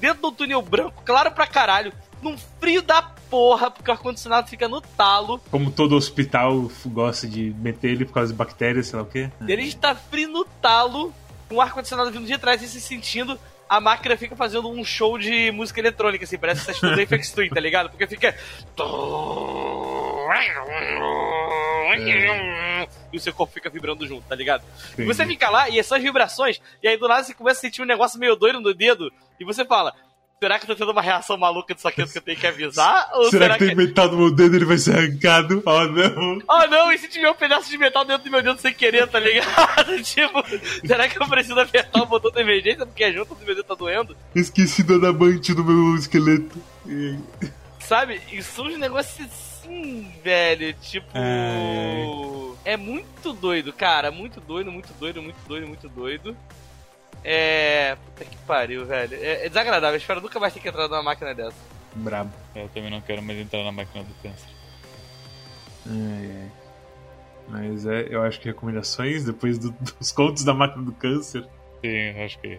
dentro 0.00 0.22
do 0.22 0.30
túnel 0.30 0.62
branco, 0.62 1.02
claro 1.04 1.32
pra 1.32 1.48
caralho, 1.48 1.92
num 2.22 2.38
frio 2.60 2.80
da 2.80 3.02
porra, 3.02 3.72
porque 3.72 3.90
o 3.90 3.92
ar-condicionado 3.92 4.48
fica 4.48 4.68
no 4.68 4.80
talo. 4.80 5.40
Como 5.50 5.68
todo 5.72 5.96
hospital 5.96 6.70
gosta 6.86 7.26
de 7.26 7.52
meter 7.58 7.90
ele 7.90 8.04
por 8.04 8.12
causa 8.12 8.30
de 8.32 8.38
bactérias, 8.38 8.86
sei 8.86 8.98
lá 9.00 9.02
o 9.04 9.08
quê. 9.08 9.32
Ele 9.48 9.62
está 9.62 9.96
frio 9.96 10.28
no 10.28 10.44
talo, 10.44 11.12
com 11.48 11.56
o 11.56 11.60
ar-condicionado 11.60 12.12
vindo 12.12 12.24
de 12.24 12.38
trás 12.38 12.62
e 12.62 12.68
se 12.68 12.80
sentindo. 12.80 13.36
A 13.72 13.80
máquina 13.80 14.18
fica 14.18 14.36
fazendo 14.36 14.68
um 14.68 14.84
show 14.84 15.16
de 15.16 15.50
música 15.50 15.80
eletrônica, 15.80 16.24
assim, 16.24 16.36
parece 16.36 16.62
que 16.62 16.72
está 16.72 16.72
estudando 16.72 17.02
Apex 17.02 17.30
Twin, 17.32 17.48
tá 17.48 17.58
ligado? 17.58 17.88
Porque 17.88 18.06
fica. 18.06 18.36
E 23.10 23.16
o 23.16 23.20
seu 23.20 23.32
corpo 23.32 23.54
fica 23.54 23.70
vibrando 23.70 24.06
junto, 24.06 24.28
tá 24.28 24.34
ligado? 24.34 24.62
E 24.98 25.04
você 25.04 25.24
fica 25.24 25.48
lá 25.48 25.70
e 25.70 25.78
é 25.78 25.82
só 25.82 25.96
as 25.96 26.02
vibrações, 26.02 26.60
e 26.82 26.88
aí 26.88 26.98
do 26.98 27.08
nada 27.08 27.24
você 27.24 27.32
começa 27.32 27.60
a 27.60 27.62
sentir 27.62 27.80
um 27.80 27.86
negócio 27.86 28.20
meio 28.20 28.36
doido 28.36 28.60
no 28.60 28.74
dedo, 28.74 29.10
e 29.40 29.44
você 29.44 29.64
fala. 29.64 29.94
Será 30.42 30.58
que 30.58 30.64
eu 30.64 30.74
tô 30.74 30.74
tendo 30.74 30.90
uma 30.90 31.00
reação 31.00 31.36
maluca 31.36 31.72
disso 31.72 31.86
aqui 31.86 32.04
que 32.04 32.18
eu 32.18 32.22
tenho 32.22 32.36
que 32.36 32.46
avisar? 32.48 33.10
Ou 33.14 33.30
será, 33.30 33.44
será, 33.44 33.58
que 33.58 33.64
tem 33.64 33.76
metal 33.76 34.10
no 34.10 34.18
meu 34.18 34.34
dedo 34.34 34.54
e 34.54 34.58
ele 34.58 34.64
vai 34.64 34.76
ser 34.76 34.98
arrancado? 34.98 35.62
Oh, 35.64 35.84
não. 35.84 36.38
Oh 36.48 36.66
não, 36.68 36.92
e 36.92 36.98
se 36.98 37.06
tiver 37.06 37.30
um 37.30 37.34
pedaço 37.34 37.70
de 37.70 37.78
metal 37.78 38.04
dentro 38.04 38.24
do 38.24 38.30
meu 38.32 38.42
dedo 38.42 38.60
sem 38.60 38.74
querer, 38.74 39.06
tá 39.06 39.20
ligado? 39.20 39.96
tipo, 40.02 40.42
será 40.84 41.08
que 41.08 41.22
eu 41.22 41.28
preciso 41.28 41.60
apertar 41.60 42.02
o 42.02 42.06
botão 42.06 42.32
de 42.32 42.40
emergência 42.40 42.84
porque 42.84 43.04
a 43.04 43.12
junta 43.12 43.36
do 43.36 43.46
meu 43.46 43.54
dedo 43.54 43.64
tá 43.64 43.76
doendo? 43.76 44.16
Esqueci 44.34 44.82
do 44.82 44.96
adamante 44.96 45.54
do 45.54 45.62
meu 45.62 45.94
esqueleto. 45.94 46.60
Sabe? 47.78 48.20
E 48.32 48.42
surge 48.42 48.74
um 48.74 48.80
negócio 48.80 49.24
assim, 49.24 50.12
velho. 50.24 50.74
Tipo. 50.82 51.06
É... 51.14 52.72
é 52.72 52.76
muito 52.76 53.32
doido, 53.32 53.72
cara. 53.72 54.10
Muito 54.10 54.40
doido, 54.40 54.72
muito 54.72 54.92
doido, 54.94 55.22
muito 55.22 55.38
doido, 55.46 55.68
muito 55.68 55.88
doido. 55.88 56.36
É. 57.24 57.96
Puta 58.04 58.24
que 58.24 58.36
pariu, 58.38 58.84
velho. 58.84 59.16
É, 59.20 59.46
é 59.46 59.48
desagradável. 59.48 59.94
Eu 59.94 59.98
espero 59.98 60.20
nunca 60.20 60.40
mais 60.40 60.52
ter 60.52 60.60
que 60.60 60.68
entrar 60.68 60.88
numa 60.88 61.02
máquina 61.02 61.34
dessa. 61.34 61.56
Brabo. 61.94 62.32
Eu 62.54 62.68
também 62.68 62.90
não 62.90 63.00
quero 63.00 63.22
mais 63.22 63.38
entrar 63.38 63.62
na 63.62 63.72
máquina 63.72 64.04
do 64.04 64.14
câncer. 64.22 64.48
É, 65.86 66.26
é. 66.26 66.48
Mas 67.48 67.86
é, 67.86 68.06
eu 68.08 68.22
acho 68.22 68.40
que 68.40 68.46
recomendações 68.46 69.24
depois 69.24 69.58
do, 69.58 69.72
dos 69.98 70.12
contos 70.12 70.44
da 70.44 70.54
máquina 70.54 70.84
do 70.84 70.92
câncer. 70.92 71.46
Sim, 71.80 72.22
acho 72.24 72.38
que. 72.38 72.58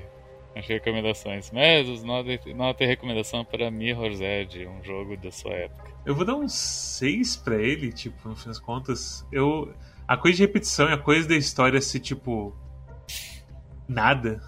Acho 0.55 0.67
que 0.67 0.73
recomendações. 0.73 1.49
Mas 1.51 2.03
não, 2.03 2.73
tem 2.73 2.87
recomendação 2.87 3.43
para 3.43 3.71
Mirror's 3.71 4.21
Edge, 4.21 4.67
um 4.67 4.83
jogo 4.83 5.17
da 5.17 5.31
sua 5.31 5.51
época. 5.51 5.91
Eu 6.05 6.13
vou 6.13 6.23
dar 6.23 6.35
um 6.35 6.47
6 6.47 7.37
pra 7.37 7.55
ele, 7.55 7.91
tipo, 7.91 8.29
no 8.29 8.35
fim 8.35 8.49
das 8.49 8.59
contas. 8.59 9.25
Eu. 9.31 9.73
A 10.07 10.17
coisa 10.17 10.37
de 10.37 10.43
repetição 10.43 10.89
e 10.89 10.93
a 10.93 10.97
coisa 10.97 11.27
da 11.27 11.35
história 11.35 11.81
ser, 11.81 11.99
tipo. 11.99 12.55
Nada 13.87 14.41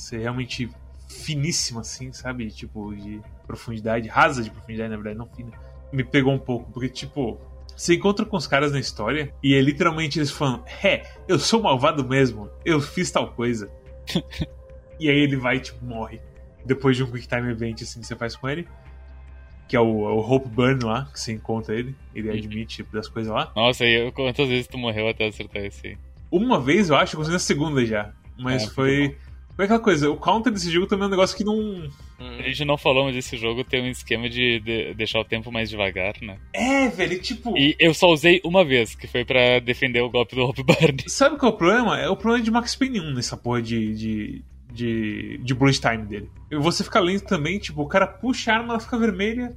ser 0.00 0.18
realmente 0.18 0.70
finíssima, 1.08 1.80
assim, 1.80 2.12
sabe? 2.12 2.50
Tipo, 2.50 2.94
de 2.94 3.20
profundidade, 3.46 4.08
rasa 4.08 4.42
de 4.42 4.50
profundidade, 4.50 4.90
na 4.90 4.96
verdade, 4.96 5.18
não 5.18 5.26
fina. 5.26 5.50
Me 5.92 6.04
pegou 6.04 6.32
um 6.32 6.38
pouco, 6.38 6.70
porque, 6.70 6.88
tipo, 6.88 7.40
você 7.74 7.94
encontra 7.94 8.26
com 8.26 8.36
os 8.36 8.46
caras 8.46 8.72
na 8.72 8.80
história 8.80 9.32
e 9.42 9.54
é 9.54 9.60
literalmente 9.60 10.18
eles 10.18 10.30
falando: 10.30 10.64
É, 10.82 11.06
eu 11.26 11.38
sou 11.38 11.62
malvado 11.62 12.06
mesmo, 12.06 12.50
eu 12.64 12.80
fiz 12.80 13.10
tal 13.10 13.32
coisa. 13.32 13.70
e 15.00 15.08
aí 15.08 15.18
ele 15.18 15.36
vai 15.36 15.56
e, 15.56 15.60
tipo, 15.60 15.84
morre. 15.84 16.20
Depois 16.64 16.96
de 16.96 17.04
um 17.04 17.10
Quick 17.10 17.26
Time 17.26 17.50
Event, 17.50 17.82
assim, 17.82 18.00
que 18.00 18.06
você 18.06 18.16
faz 18.16 18.36
com 18.36 18.48
ele. 18.48 18.66
Que 19.66 19.76
é 19.76 19.80
o, 19.80 20.08
é 20.08 20.12
o 20.12 20.18
Hope 20.18 20.48
Burn 20.48 20.84
lá, 20.84 21.08
que 21.12 21.20
você 21.20 21.32
encontra 21.32 21.74
ele. 21.74 21.94
Ele 22.14 22.30
admite 22.30 22.76
tipo, 22.76 22.92
das 22.92 23.06
coisas 23.06 23.32
lá. 23.32 23.52
Nossa, 23.54 23.84
e 23.84 24.06
eu, 24.06 24.12
quantas 24.12 24.48
vezes 24.48 24.66
tu 24.66 24.76
morreu 24.76 25.08
até 25.08 25.26
acertar 25.26 25.62
esse 25.64 25.88
aí? 25.88 25.98
Uma 26.30 26.60
vez, 26.60 26.90
eu 26.90 26.96
acho, 26.96 27.14
eu 27.14 27.18
consegui 27.18 27.34
na 27.34 27.38
segunda 27.38 27.84
já. 27.86 28.12
Mas 28.38 28.64
é, 28.64 28.66
foi. 28.66 29.16
Foi 29.58 29.64
aquela 29.64 29.80
coisa, 29.80 30.08
o 30.08 30.16
counter 30.16 30.52
desse 30.52 30.70
jogo 30.70 30.86
também 30.86 31.06
é 31.06 31.08
um 31.08 31.10
negócio 31.10 31.36
que 31.36 31.42
não. 31.42 31.90
A 32.20 32.42
gente 32.42 32.64
não 32.64 32.78
falou, 32.78 33.06
mas 33.06 33.16
esse 33.16 33.36
jogo 33.36 33.64
tem 33.64 33.82
um 33.82 33.88
esquema 33.88 34.30
de, 34.30 34.60
de 34.60 34.94
deixar 34.94 35.18
o 35.18 35.24
tempo 35.24 35.50
mais 35.50 35.68
devagar, 35.68 36.14
né? 36.22 36.38
É, 36.52 36.86
velho, 36.86 37.20
tipo. 37.20 37.58
E 37.58 37.74
eu 37.76 37.92
só 37.92 38.06
usei 38.06 38.40
uma 38.44 38.64
vez, 38.64 38.94
que 38.94 39.08
foi 39.08 39.24
para 39.24 39.58
defender 39.58 40.00
o 40.00 40.08
golpe 40.08 40.36
do 40.36 40.44
Hope 40.44 40.62
Burn. 40.62 41.02
Sabe 41.10 41.36
qual 41.36 41.50
é 41.50 41.54
o 41.56 41.58
problema? 41.58 41.98
É 41.98 42.08
o 42.08 42.16
problema 42.16 42.44
de 42.44 42.52
Max 42.52 42.76
Payne 42.76 43.00
1 43.00 43.14
nessa 43.14 43.36
porra 43.36 43.60
de. 43.60 43.94
de... 43.96 44.44
De, 44.70 45.38
de 45.38 45.54
bullet 45.54 45.80
time 45.80 46.04
dele. 46.04 46.30
E 46.50 46.56
você 46.56 46.84
fica 46.84 47.00
lento 47.00 47.24
também, 47.24 47.58
tipo, 47.58 47.82
o 47.82 47.88
cara 47.88 48.06
puxa 48.06 48.52
a 48.52 48.58
arma, 48.58 48.74
ela 48.74 48.80
fica 48.80 48.98
vermelha, 48.98 49.56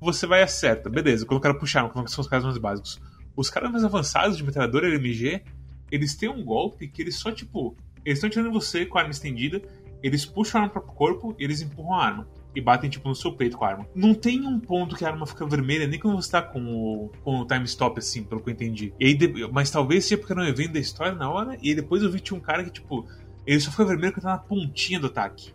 você 0.00 0.24
vai 0.24 0.40
e 0.40 0.44
acerta. 0.44 0.88
Beleza, 0.88 1.26
quando 1.26 1.38
o 1.38 1.42
cara 1.42 1.52
puxa 1.52 1.80
a 1.80 1.82
arma, 1.82 2.06
são 2.06 2.22
os 2.22 2.28
caras 2.28 2.44
mais 2.44 2.56
básicos. 2.56 2.98
Os 3.36 3.50
caras 3.50 3.70
mais 3.70 3.84
avançados 3.84 4.36
de 4.36 4.44
metralhadora 4.44 4.86
LMG, 4.86 5.42
eles 5.90 6.14
têm 6.14 6.28
um 6.28 6.42
golpe 6.42 6.88
que 6.88 7.02
eles 7.02 7.16
só, 7.16 7.32
tipo, 7.32 7.76
eles 8.04 8.18
estão 8.18 8.30
tirando 8.30 8.52
você 8.52 8.84
com 8.86 8.98
a 8.98 9.02
arma 9.02 9.12
estendida, 9.12 9.62
eles 10.02 10.24
puxam 10.24 10.60
a 10.60 10.64
arma 10.64 10.80
pro 10.80 10.92
corpo 10.92 11.34
e 11.38 11.44
eles 11.44 11.60
empurram 11.60 11.94
a 11.94 12.04
arma. 12.04 12.28
E 12.54 12.60
batem, 12.60 12.90
tipo, 12.90 13.08
no 13.08 13.14
seu 13.14 13.32
peito 13.32 13.56
com 13.56 13.64
a 13.64 13.68
arma. 13.68 13.86
Não 13.94 14.12
tem 14.12 14.46
um 14.46 14.60
ponto 14.60 14.94
que 14.94 15.04
a 15.06 15.08
arma 15.08 15.26
fica 15.26 15.46
vermelha, 15.46 15.86
nem 15.86 15.98
quando 15.98 16.20
você 16.20 16.30
tá 16.30 16.42
com 16.42 16.60
o, 16.60 17.10
com 17.24 17.40
o 17.40 17.46
time 17.46 17.64
stop, 17.64 17.98
assim, 17.98 18.22
pelo 18.22 18.42
que 18.42 18.50
eu 18.50 18.52
entendi. 18.52 18.92
E 19.00 19.06
aí, 19.06 19.18
mas 19.50 19.70
talvez 19.70 20.04
seja 20.04 20.18
porque 20.18 20.34
era 20.34 20.42
um 20.42 20.46
evento 20.46 20.72
da 20.72 20.78
história 20.78 21.14
na 21.14 21.30
hora, 21.30 21.56
e 21.62 21.74
depois 21.74 22.02
eu 22.02 22.10
vi 22.10 22.20
tinha 22.20 22.36
um 22.36 22.42
cara 22.42 22.62
que, 22.62 22.70
tipo, 22.70 23.06
ele 23.46 23.58
só 23.58 23.70
fica 23.70 23.86
vermelho 23.86 24.12
quando 24.12 24.24
tá 24.24 24.30
na 24.32 24.38
pontinha 24.38 25.00
do 25.00 25.06
ataque. 25.06 25.54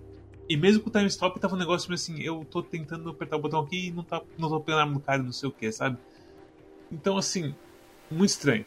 E 0.50 0.58
mesmo 0.58 0.82
com 0.82 0.89
o 0.89 0.91
time 0.91 1.06
stop, 1.06 1.39
tava 1.39 1.56
um 1.56 1.60
negócio 1.60 1.93
assim, 1.93 2.20
eu 2.22 2.43
tô 2.50 2.64
tentando 2.64 3.10
apertar 3.10 3.36
o 3.36 3.41
botão 3.41 3.60
aqui 3.60 3.88
e 3.88 3.91
não, 3.91 4.04
tá, 4.04 4.22
não 4.38 4.50
tô 4.50 4.60
pegando 4.60 4.80
a 4.80 4.84
arma 4.84 4.93
do 4.95 5.00
cara, 5.00 5.22
não 5.22 5.32
sei 5.32 5.50
o 5.50 5.52
que, 5.52 5.72
sabe? 5.72 5.98
Então, 6.91 7.18
assim, 7.18 7.54
muito 8.10 8.30
estranho. 8.30 8.66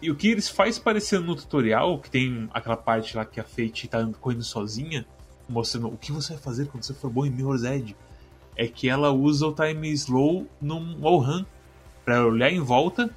E 0.00 0.10
o 0.10 0.14
que 0.14 0.28
eles 0.28 0.48
faz 0.48 0.78
parecer 0.78 1.20
no 1.20 1.34
tutorial, 1.34 1.98
que 1.98 2.10
tem 2.10 2.48
aquela 2.52 2.76
parte 2.76 3.16
lá 3.16 3.24
que 3.24 3.40
a 3.40 3.44
Fate 3.44 3.88
tá 3.88 4.06
correndo 4.20 4.44
sozinha, 4.44 5.06
mostrando 5.48 5.88
o 5.88 5.96
que 5.96 6.12
você 6.12 6.34
vai 6.34 6.42
fazer 6.42 6.66
quando 6.66 6.84
você 6.84 6.92
for 6.92 7.10
bom 7.10 7.24
em 7.24 7.30
Mirror's 7.30 7.64
Edge, 7.64 7.96
é 8.56 8.66
que 8.66 8.88
ela 8.88 9.10
usa 9.10 9.46
o 9.46 9.54
time 9.54 9.90
slow 9.92 10.46
num 10.60 11.00
wall 11.00 11.46
pra 12.04 12.26
olhar 12.26 12.50
em 12.50 12.60
volta 12.60 13.10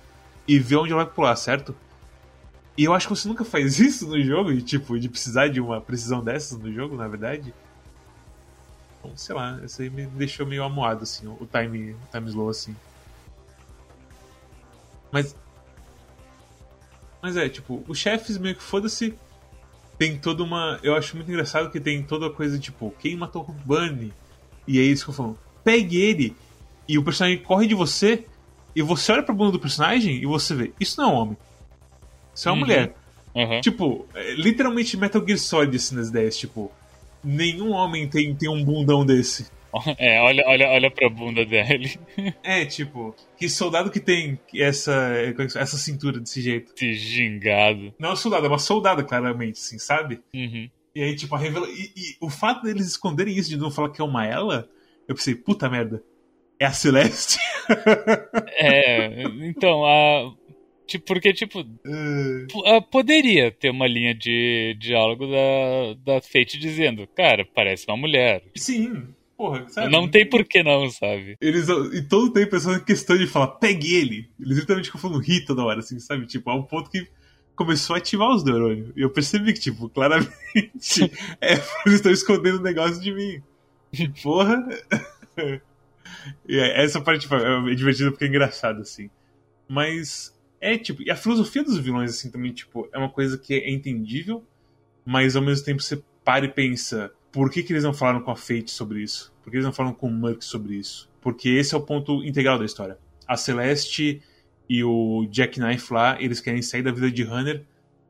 e 0.47 0.57
ver 0.57 0.77
onde 0.77 0.93
ela 0.93 1.03
vai 1.03 1.13
pular, 1.13 1.35
certo? 1.35 1.75
E 2.77 2.85
eu 2.85 2.93
acho 2.93 3.07
que 3.07 3.15
você 3.15 3.27
nunca 3.27 3.43
faz 3.43 3.77
isso 3.79 4.07
no 4.07 4.21
jogo, 4.21 4.51
e, 4.51 4.61
tipo, 4.61 4.97
de 4.97 5.09
precisar 5.09 5.49
de 5.49 5.59
uma 5.59 5.81
precisão 5.81 6.23
dessas 6.23 6.57
no 6.57 6.71
jogo, 6.71 6.95
na 6.95 7.07
verdade. 7.07 7.53
Então, 8.99 9.15
sei 9.15 9.35
lá, 9.35 9.59
isso 9.63 9.81
aí 9.81 9.89
me 9.89 10.05
deixou 10.05 10.45
meio 10.45 10.63
amuado, 10.63 11.03
assim, 11.03 11.27
o 11.27 11.45
time, 11.45 11.91
o 11.91 12.11
time 12.11 12.29
slow, 12.29 12.49
assim. 12.49 12.75
Mas 15.11 15.35
mas 17.21 17.37
é, 17.37 17.49
tipo, 17.49 17.83
os 17.87 17.97
chefes 17.97 18.37
meio 18.37 18.55
que 18.55 18.63
foda-se. 18.63 19.13
Tem 19.97 20.17
toda 20.17 20.43
uma. 20.43 20.79
Eu 20.81 20.95
acho 20.95 21.15
muito 21.17 21.29
engraçado 21.29 21.69
que 21.69 21.79
tem 21.79 22.01
toda 22.01 22.27
a 22.27 22.29
coisa, 22.29 22.57
tipo, 22.57 22.93
quem 22.99 23.17
matou 23.17 23.41
o 23.41 23.51
Bunny? 23.51 24.13
E 24.65 24.79
aí 24.79 24.85
eles 24.85 25.01
ficam 25.01 25.13
falando, 25.13 25.39
pegue 25.63 25.99
ele! 25.99 26.35
E 26.87 26.97
o 26.97 27.03
personagem 27.03 27.39
corre 27.39 27.67
de 27.67 27.75
você, 27.75 28.25
e 28.75 28.81
você 28.81 29.11
olha 29.11 29.23
pra 29.23 29.35
bunda 29.35 29.51
do 29.51 29.59
personagem 29.59 30.15
e 30.15 30.25
você 30.25 30.55
vê, 30.55 30.73
isso 30.79 31.01
não 31.01 31.09
é 31.09 31.13
um 31.13 31.15
homem. 31.15 31.37
Isso 32.33 32.47
é 32.47 32.51
uma 32.51 32.55
uhum. 32.55 32.59
mulher. 32.61 32.95
Uhum. 33.35 33.61
Tipo, 33.61 34.05
é, 34.13 34.33
literalmente 34.35 34.95
Metal 34.95 35.23
Gear 35.25 35.37
Solid 35.37 35.75
assim 35.75 35.95
nas 35.95 36.07
ideias, 36.07 36.37
tipo, 36.37 36.71
nenhum 37.23 37.71
homem 37.71 38.07
tem, 38.07 38.33
tem 38.33 38.49
um 38.49 38.63
bundão 38.63 39.05
desse. 39.05 39.47
É, 39.97 40.21
olha, 40.21 40.43
olha, 40.47 40.69
olha 40.69 40.91
pra 40.91 41.09
bunda 41.09 41.45
dele. 41.45 41.97
É, 42.43 42.65
tipo, 42.65 43.15
que 43.37 43.49
soldado 43.49 43.91
que 43.91 43.99
tem 43.99 44.39
essa, 44.55 45.13
essa 45.55 45.77
cintura 45.77 46.19
desse 46.19 46.41
jeito? 46.41 46.73
Esse 46.73 46.93
gingado. 46.93 47.93
Não 47.99 48.09
é 48.09 48.13
um 48.13 48.15
soldado, 48.15 48.45
é 48.45 48.49
uma 48.49 48.59
soldada, 48.59 49.03
claramente, 49.03 49.59
assim, 49.59 49.77
sabe? 49.77 50.21
Uhum. 50.33 50.69
E 50.95 51.03
aí, 51.03 51.15
tipo, 51.15 51.35
a 51.35 51.37
revela... 51.37 51.67
E, 51.69 51.91
e, 51.95 52.17
o 52.19 52.29
fato 52.29 52.63
deles 52.63 52.87
esconderem 52.87 53.35
isso 53.35 53.49
de 53.49 53.57
não 53.57 53.71
falar 53.71 53.89
que 53.89 54.01
é 54.01 54.03
uma 54.03 54.25
ela, 54.25 54.69
eu 55.07 55.15
pensei, 55.15 55.35
puta 55.35 55.69
merda. 55.69 56.03
É 56.59 56.65
a 56.65 56.71
Celeste? 56.73 57.39
é, 58.59 59.23
então, 59.47 59.85
a. 59.85 60.33
Tipo, 60.85 61.05
porque, 61.05 61.33
tipo. 61.33 61.61
Uh... 61.61 62.81
Poderia 62.91 63.49
ter 63.49 63.69
uma 63.69 63.87
linha 63.87 64.13
de 64.13 64.75
diálogo 64.77 65.25
da, 65.27 66.15
da 66.15 66.21
Fate 66.21 66.59
dizendo, 66.59 67.07
cara, 67.07 67.47
parece 67.55 67.85
uma 67.87 67.95
mulher. 67.95 68.43
Sim, 68.57 69.07
Porra, 69.39 69.69
sabe? 69.69 69.89
Não 69.89 70.05
tem 70.05 70.27
por 70.27 70.43
que 70.43 70.61
não, 70.61 70.89
sabe? 70.89 71.37
Eles, 71.39 71.69
e 71.93 72.01
todo 72.01 72.33
tempo 72.33 72.51
pessoas 72.51 72.75
em 72.75 72.83
questão 72.83 73.17
de 73.17 73.25
falar, 73.25 73.47
pegue 73.47 73.95
ele. 73.95 74.29
Eles 74.37 74.57
literalmente 74.57 74.89
ficam 74.89 74.99
falando 74.99 75.23
ri 75.23 75.45
toda 75.45 75.63
hora, 75.63 75.79
assim, 75.79 75.97
sabe? 75.97 76.25
Tipo, 76.25 76.49
a 76.49 76.55
um 76.55 76.63
ponto 76.63 76.89
que 76.89 77.07
começou 77.55 77.95
a 77.95 77.99
ativar 77.99 78.31
os 78.31 78.43
neurônios. 78.43 78.91
E 78.97 79.01
eu 79.01 79.09
percebi 79.09 79.53
que, 79.53 79.61
tipo, 79.61 79.87
claramente, 79.87 80.29
é, 81.39 81.53
eles 81.53 81.99
estão 81.99 82.11
escondendo 82.11 82.57
o 82.57 82.61
negócio 82.61 83.01
de 83.01 83.13
mim. 83.13 83.41
Porra. 84.21 84.61
e 86.45 86.59
essa 86.59 86.99
parte 86.99 87.21
tipo, 87.21 87.35
é 87.35 87.73
divertida 87.73 88.11
porque 88.11 88.25
é 88.25 88.27
engraçado, 88.27 88.81
assim. 88.81 89.09
Mas 89.69 90.37
é, 90.59 90.77
tipo, 90.77 91.01
e 91.01 91.09
a 91.09 91.15
filosofia 91.15 91.63
dos 91.63 91.77
vilões, 91.77 92.11
assim, 92.11 92.29
também, 92.29 92.51
tipo, 92.51 92.89
é 92.91 92.97
uma 92.97 93.09
coisa 93.09 93.37
que 93.37 93.53
é 93.53 93.71
entendível, 93.71 94.43
mas 95.05 95.37
ao 95.37 95.41
mesmo 95.41 95.63
tempo 95.63 95.81
você 95.81 96.03
para 96.25 96.43
e 96.43 96.49
pensa 96.49 97.09
por 97.31 97.51
que, 97.51 97.63
que 97.63 97.73
eles 97.73 97.83
não 97.83 97.93
falaram 97.93 98.21
com 98.21 98.31
a 98.31 98.35
Fate 98.35 98.71
sobre 98.71 99.01
isso? 99.01 99.33
Por 99.43 99.51
que 99.51 99.57
eles 99.57 99.65
não 99.65 99.73
falaram 99.73 99.95
com 99.95 100.07
o 100.07 100.11
Murk 100.11 100.43
sobre 100.43 100.75
isso? 100.75 101.09
Porque 101.21 101.49
esse 101.49 101.73
é 101.73 101.77
o 101.77 101.81
ponto 101.81 102.23
integral 102.23 102.57
da 102.57 102.65
história. 102.65 102.97
A 103.27 103.37
Celeste 103.37 104.21
e 104.69 104.83
o 104.83 105.25
Jack 105.29 105.59
Knife 105.59 105.93
lá, 105.93 106.21
eles 106.21 106.39
querem 106.39 106.61
sair 106.61 106.83
da 106.83 106.91
vida 106.91 107.11
de 107.11 107.23
Hunter 107.23 107.63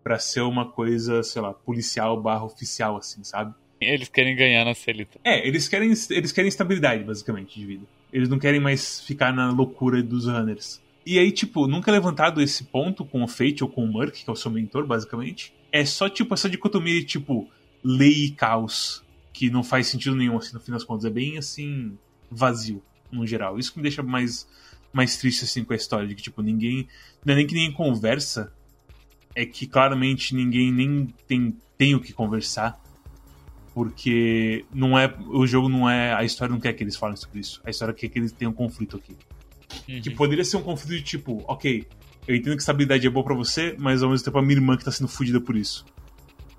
para 0.03 0.19
ser 0.19 0.41
uma 0.41 0.65
coisa, 0.65 1.23
sei 1.23 1.41
lá, 1.41 1.53
policial 1.53 2.21
barra 2.21 2.45
oficial, 2.45 2.97
assim, 2.97 3.23
sabe? 3.23 3.53
Eles 3.81 4.09
querem 4.09 4.35
ganhar 4.35 4.65
na 4.65 4.73
Celita. 4.73 5.19
É, 5.23 5.47
eles 5.47 5.67
querem, 5.67 5.93
eles 6.09 6.31
querem 6.31 6.49
estabilidade, 6.49 7.03
basicamente, 7.03 7.59
de 7.59 7.65
vida. 7.65 7.85
Eles 8.11 8.27
não 8.27 8.39
querem 8.39 8.59
mais 8.59 9.01
ficar 9.01 9.33
na 9.33 9.51
loucura 9.51 10.01
dos 10.03 10.25
Runners. 10.25 10.81
E 11.05 11.17
aí, 11.17 11.31
tipo, 11.31 11.65
nunca 11.65 11.89
é 11.89 11.93
levantado 11.93 12.41
esse 12.41 12.65
ponto 12.65 13.05
com 13.05 13.23
o 13.23 13.27
Fate 13.27 13.63
ou 13.63 13.69
com 13.69 13.83
o 13.83 13.87
Murk, 13.87 14.23
que 14.23 14.29
é 14.29 14.33
o 14.33 14.35
seu 14.35 14.51
mentor, 14.51 14.85
basicamente. 14.85 15.53
É 15.71 15.85
só, 15.85 16.09
tipo, 16.09 16.33
essa 16.33 16.49
dicotomia 16.49 16.99
de, 16.99 17.05
tipo, 17.05 17.49
lei 17.83 18.25
e 18.25 18.31
caos 18.31 19.03
que 19.39 19.49
não 19.49 19.63
faz 19.63 19.87
sentido 19.87 20.17
nenhum, 20.17 20.37
assim, 20.37 20.53
no 20.53 20.59
fim 20.59 20.73
das 20.73 20.83
contas. 20.83 21.05
É 21.05 21.09
bem, 21.09 21.37
assim, 21.37 21.97
vazio, 22.29 22.83
no 23.09 23.25
geral. 23.25 23.57
Isso 23.57 23.71
que 23.71 23.79
me 23.79 23.83
deixa 23.83 24.03
mais, 24.03 24.45
mais 24.91 25.15
triste, 25.15 25.45
assim, 25.45 25.63
com 25.63 25.71
a 25.71 25.77
história, 25.77 26.05
de 26.05 26.13
que, 26.13 26.21
tipo, 26.21 26.41
ninguém... 26.41 26.89
Não 27.23 27.31
é 27.33 27.37
nem 27.37 27.47
que 27.47 27.53
ninguém 27.53 27.71
conversa, 27.71 28.51
é 29.33 29.45
que 29.45 29.65
claramente 29.65 30.35
ninguém 30.35 30.73
nem 30.73 31.07
tem, 31.25 31.55
tem 31.77 31.95
o 31.95 32.01
que 32.01 32.11
conversar. 32.11 32.83
Porque 33.73 34.65
não 34.73 34.99
é, 34.99 35.15
o 35.27 35.47
jogo 35.47 35.69
não 35.69 35.89
é. 35.89 36.13
A 36.13 36.25
história 36.25 36.51
não 36.51 36.59
quer 36.59 36.73
que 36.73 36.83
eles 36.83 36.97
falem 36.97 37.15
sobre 37.15 37.39
isso. 37.39 37.61
A 37.63 37.69
história 37.69 37.93
quer 37.93 38.09
que 38.09 38.19
eles 38.19 38.33
tenham 38.33 38.51
um 38.51 38.53
conflito 38.55 38.97
aqui. 38.97 39.15
Uhum. 39.87 40.01
Que 40.01 40.09
poderia 40.09 40.43
ser 40.43 40.57
um 40.57 40.63
conflito 40.63 40.97
de 40.97 41.01
tipo, 41.01 41.45
ok, 41.47 41.87
eu 42.27 42.35
entendo 42.35 42.55
que 42.55 42.61
estabilidade 42.61 43.07
é 43.07 43.09
boa 43.09 43.23
pra 43.23 43.35
você, 43.35 43.73
mas 43.79 44.03
ao 44.03 44.09
mesmo 44.09 44.25
tempo 44.25 44.37
a 44.37 44.41
minha 44.41 44.55
irmã 44.55 44.75
que 44.75 44.83
tá 44.83 44.91
sendo 44.91 45.07
fudida 45.07 45.39
por 45.39 45.55
isso. 45.55 45.85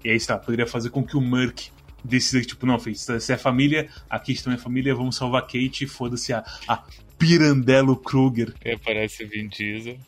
E 0.03 0.09
aí, 0.09 0.17
está, 0.17 0.39
poderia 0.39 0.67
fazer 0.67 0.89
com 0.89 1.05
que 1.05 1.15
o 1.15 1.21
Merc 1.21 1.69
decida 2.05 2.41
que, 2.41 2.49
tipo, 2.49 2.67
não, 2.67 2.79
filho, 2.79 2.97
se 2.97 3.33
é 3.33 3.37
família, 3.37 3.89
aqui 4.09 4.33
está 4.33 4.51
minha 4.51 4.61
família, 4.61 4.95
vamos 4.95 5.17
salvar 5.17 5.43
Kate 5.43 5.85
e 5.85 5.87
foda-se 5.87 6.33
a, 6.33 6.45
a 6.67 6.83
Pirandello 7.19 7.97
Kruger. 7.97 8.55
E 8.65 8.73
aparece 8.73 9.25
o 9.25 9.29
Vin 9.29 9.49
Diesel 9.49 9.99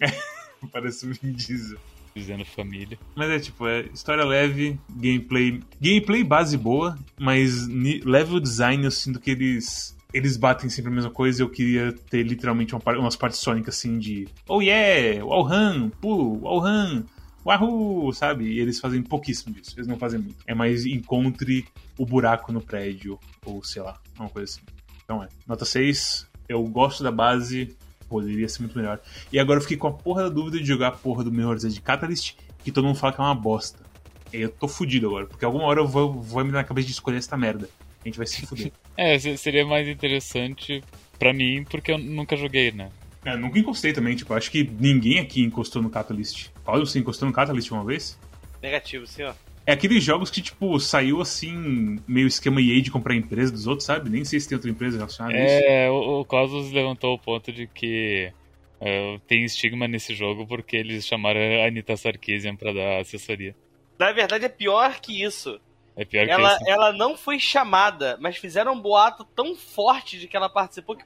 Parece 0.72 1.06
um 1.06 1.12
Vin 1.12 1.32
Diesel. 1.32 1.78
dizendo 2.14 2.44
família. 2.44 2.98
Mas 3.14 3.30
é 3.30 3.38
tipo, 3.38 3.66
é 3.66 3.82
história 3.92 4.24
leve, 4.24 4.78
gameplay. 4.90 5.60
Gameplay 5.80 6.24
base 6.24 6.56
boa, 6.56 6.98
mas 7.18 7.66
level 7.68 8.40
design 8.40 8.84
eu 8.84 8.90
sinto 8.90 9.20
que 9.20 9.30
eles. 9.30 9.94
Eles 10.14 10.36
batem 10.36 10.70
sempre 10.70 10.90
a 10.90 10.94
mesma 10.94 11.10
coisa. 11.10 11.42
Eu 11.42 11.50
queria 11.50 11.92
ter 11.92 12.22
literalmente 12.22 12.74
uma, 12.74 12.98
umas 12.98 13.16
partes 13.16 13.38
sônicas 13.40 13.76
assim 13.76 13.98
de. 13.98 14.26
Oh 14.48 14.62
yeah! 14.62 15.22
Wallhan! 15.24 15.90
Pulo! 16.00 16.40
Wallhan! 16.42 17.04
Wahoo! 17.46 18.12
Sabe? 18.12 18.44
E 18.46 18.58
eles 18.60 18.80
fazem 18.80 19.02
pouquíssimo 19.02 19.54
disso. 19.54 19.72
Eles 19.76 19.86
não 19.86 19.96
fazem 19.96 20.18
muito. 20.20 20.36
É 20.46 20.54
mais 20.54 20.84
encontre 20.84 21.64
o 21.96 22.04
buraco 22.04 22.52
no 22.52 22.60
prédio. 22.60 23.18
Ou 23.44 23.62
sei 23.62 23.82
lá, 23.82 23.98
uma 24.18 24.28
coisa 24.28 24.52
assim. 24.52 24.60
Então 25.04 25.22
é. 25.22 25.28
Nota 25.46 25.64
6. 25.64 26.26
Eu 26.48 26.62
gosto 26.64 27.02
da 27.02 27.10
base. 27.12 27.76
Poderia 28.08 28.48
ser 28.48 28.60
muito 28.62 28.76
melhor. 28.78 29.00
E 29.32 29.38
agora 29.38 29.58
eu 29.58 29.62
fiquei 29.62 29.76
com 29.76 29.88
a 29.88 29.92
porra 29.92 30.22
da 30.24 30.28
dúvida 30.28 30.58
de 30.58 30.64
jogar 30.64 30.88
a 30.88 30.92
porra 30.92 31.24
do 31.24 31.32
Mirror's 31.32 31.64
Edge 31.64 31.80
Catalyst, 31.80 32.34
que 32.62 32.70
todo 32.70 32.84
mundo 32.84 32.96
fala 32.98 33.12
que 33.12 33.20
é 33.20 33.24
uma 33.24 33.34
bosta. 33.34 33.84
E 34.32 34.40
eu 34.42 34.48
tô 34.50 34.68
fudido 34.68 35.06
agora, 35.08 35.26
porque 35.26 35.44
alguma 35.44 35.64
hora 35.64 35.80
eu 35.80 35.86
vou, 35.88 36.12
vou 36.12 36.44
me 36.44 36.52
dar 36.52 36.58
na 36.58 36.64
cabeça 36.64 36.86
de 36.86 36.92
escolher 36.92 37.16
essa 37.18 37.36
merda. 37.36 37.68
A 38.04 38.08
gente 38.08 38.16
vai 38.18 38.26
se 38.26 38.46
fuder. 38.46 38.72
É, 38.96 39.18
se- 39.18 39.36
seria 39.36 39.66
mais 39.66 39.86
interessante 39.88 40.82
pra 41.18 41.32
mim, 41.34 41.64
porque 41.68 41.92
eu 41.92 41.98
nunca 41.98 42.34
joguei, 42.36 42.70
né? 42.72 42.90
É, 43.24 43.36
nunca 43.36 43.58
encostei 43.58 43.92
também, 43.92 44.16
tipo, 44.16 44.32
acho 44.32 44.50
que 44.50 44.64
ninguém 44.80 45.18
aqui 45.18 45.42
encostou 45.42 45.82
no 45.82 45.90
Catalyst. 45.90 46.48
Paulo, 46.66 46.84
você 46.84 46.98
encostou 46.98 47.28
no 47.28 47.32
Catalyst 47.32 47.70
uma 47.70 47.84
vez? 47.84 48.18
Negativo, 48.60 49.06
senhor. 49.06 49.36
É 49.64 49.72
aqueles 49.72 50.02
jogos 50.02 50.30
que, 50.30 50.42
tipo, 50.42 50.78
saiu 50.80 51.20
assim, 51.20 52.00
meio 52.06 52.26
esquema 52.26 52.60
EA 52.60 52.82
de 52.82 52.90
comprar 52.90 53.14
a 53.14 53.16
empresa 53.16 53.52
dos 53.52 53.66
outros, 53.66 53.86
sabe? 53.86 54.10
Nem 54.10 54.24
sei 54.24 54.40
se 54.40 54.48
tem 54.48 54.56
outra 54.56 54.70
empresa 54.70 54.96
relacionada 54.96 55.36
a 55.36 55.44
isso. 55.44 55.64
É, 55.64 55.90
o, 55.90 56.20
o 56.20 56.24
Cosmos 56.24 56.72
levantou 56.72 57.14
o 57.14 57.18
ponto 57.18 57.52
de 57.52 57.68
que 57.68 58.32
é, 58.80 59.18
tem 59.26 59.44
estigma 59.44 59.86
nesse 59.86 60.14
jogo 60.14 60.46
porque 60.46 60.76
eles 60.76 61.06
chamaram 61.06 61.40
a 61.40 61.66
Anitta 61.66 61.96
Sarkeesian 61.96 62.56
pra 62.56 62.72
dar 62.72 63.00
assessoria. 63.00 63.54
Na 63.98 64.12
verdade, 64.12 64.44
é 64.44 64.48
pior 64.48 65.00
que 65.00 65.22
isso. 65.22 65.60
É 65.96 66.04
pior 66.04 66.28
Ela, 66.28 66.56
que 66.58 66.64
isso. 66.64 66.70
ela 66.70 66.92
não 66.92 67.16
foi 67.16 67.38
chamada, 67.38 68.16
mas 68.20 68.36
fizeram 68.36 68.74
um 68.74 68.80
boato 68.80 69.24
tão 69.34 69.56
forte 69.56 70.18
de 70.18 70.28
que 70.28 70.36
ela 70.36 70.48
participou 70.48 70.94
que, 70.94 71.04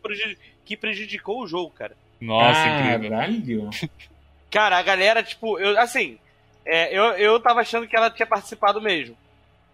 que 0.65 0.77
prejudicou 0.77 1.43
o 1.43 1.47
jogo, 1.47 1.71
cara. 1.71 1.97
Nossa, 2.21 2.67
incrível. 2.67 3.11
Caralho! 3.11 3.71
Cara, 4.51 4.79
a 4.79 4.83
galera, 4.83 5.23
tipo, 5.23 5.59
eu, 5.59 5.79
assim, 5.79 6.19
é, 6.65 6.97
eu, 6.97 7.05
eu 7.13 7.41
tava 7.41 7.61
achando 7.61 7.87
que 7.87 7.97
ela 7.97 8.11
tinha 8.11 8.27
participado 8.27 8.81
mesmo. 8.81 9.17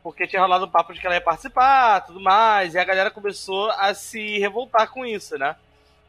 Porque 0.02 0.26
tinha 0.26 0.40
rolado 0.40 0.66
um 0.66 0.70
papo 0.70 0.92
de 0.94 1.00
que 1.00 1.06
ela 1.06 1.16
ia 1.16 1.20
participar, 1.20 2.00
tudo 2.02 2.20
mais, 2.20 2.74
e 2.74 2.78
a 2.78 2.84
galera 2.84 3.10
começou 3.10 3.70
a 3.72 3.92
se 3.94 4.38
revoltar 4.38 4.88
com 4.90 5.04
isso, 5.04 5.36
né? 5.36 5.56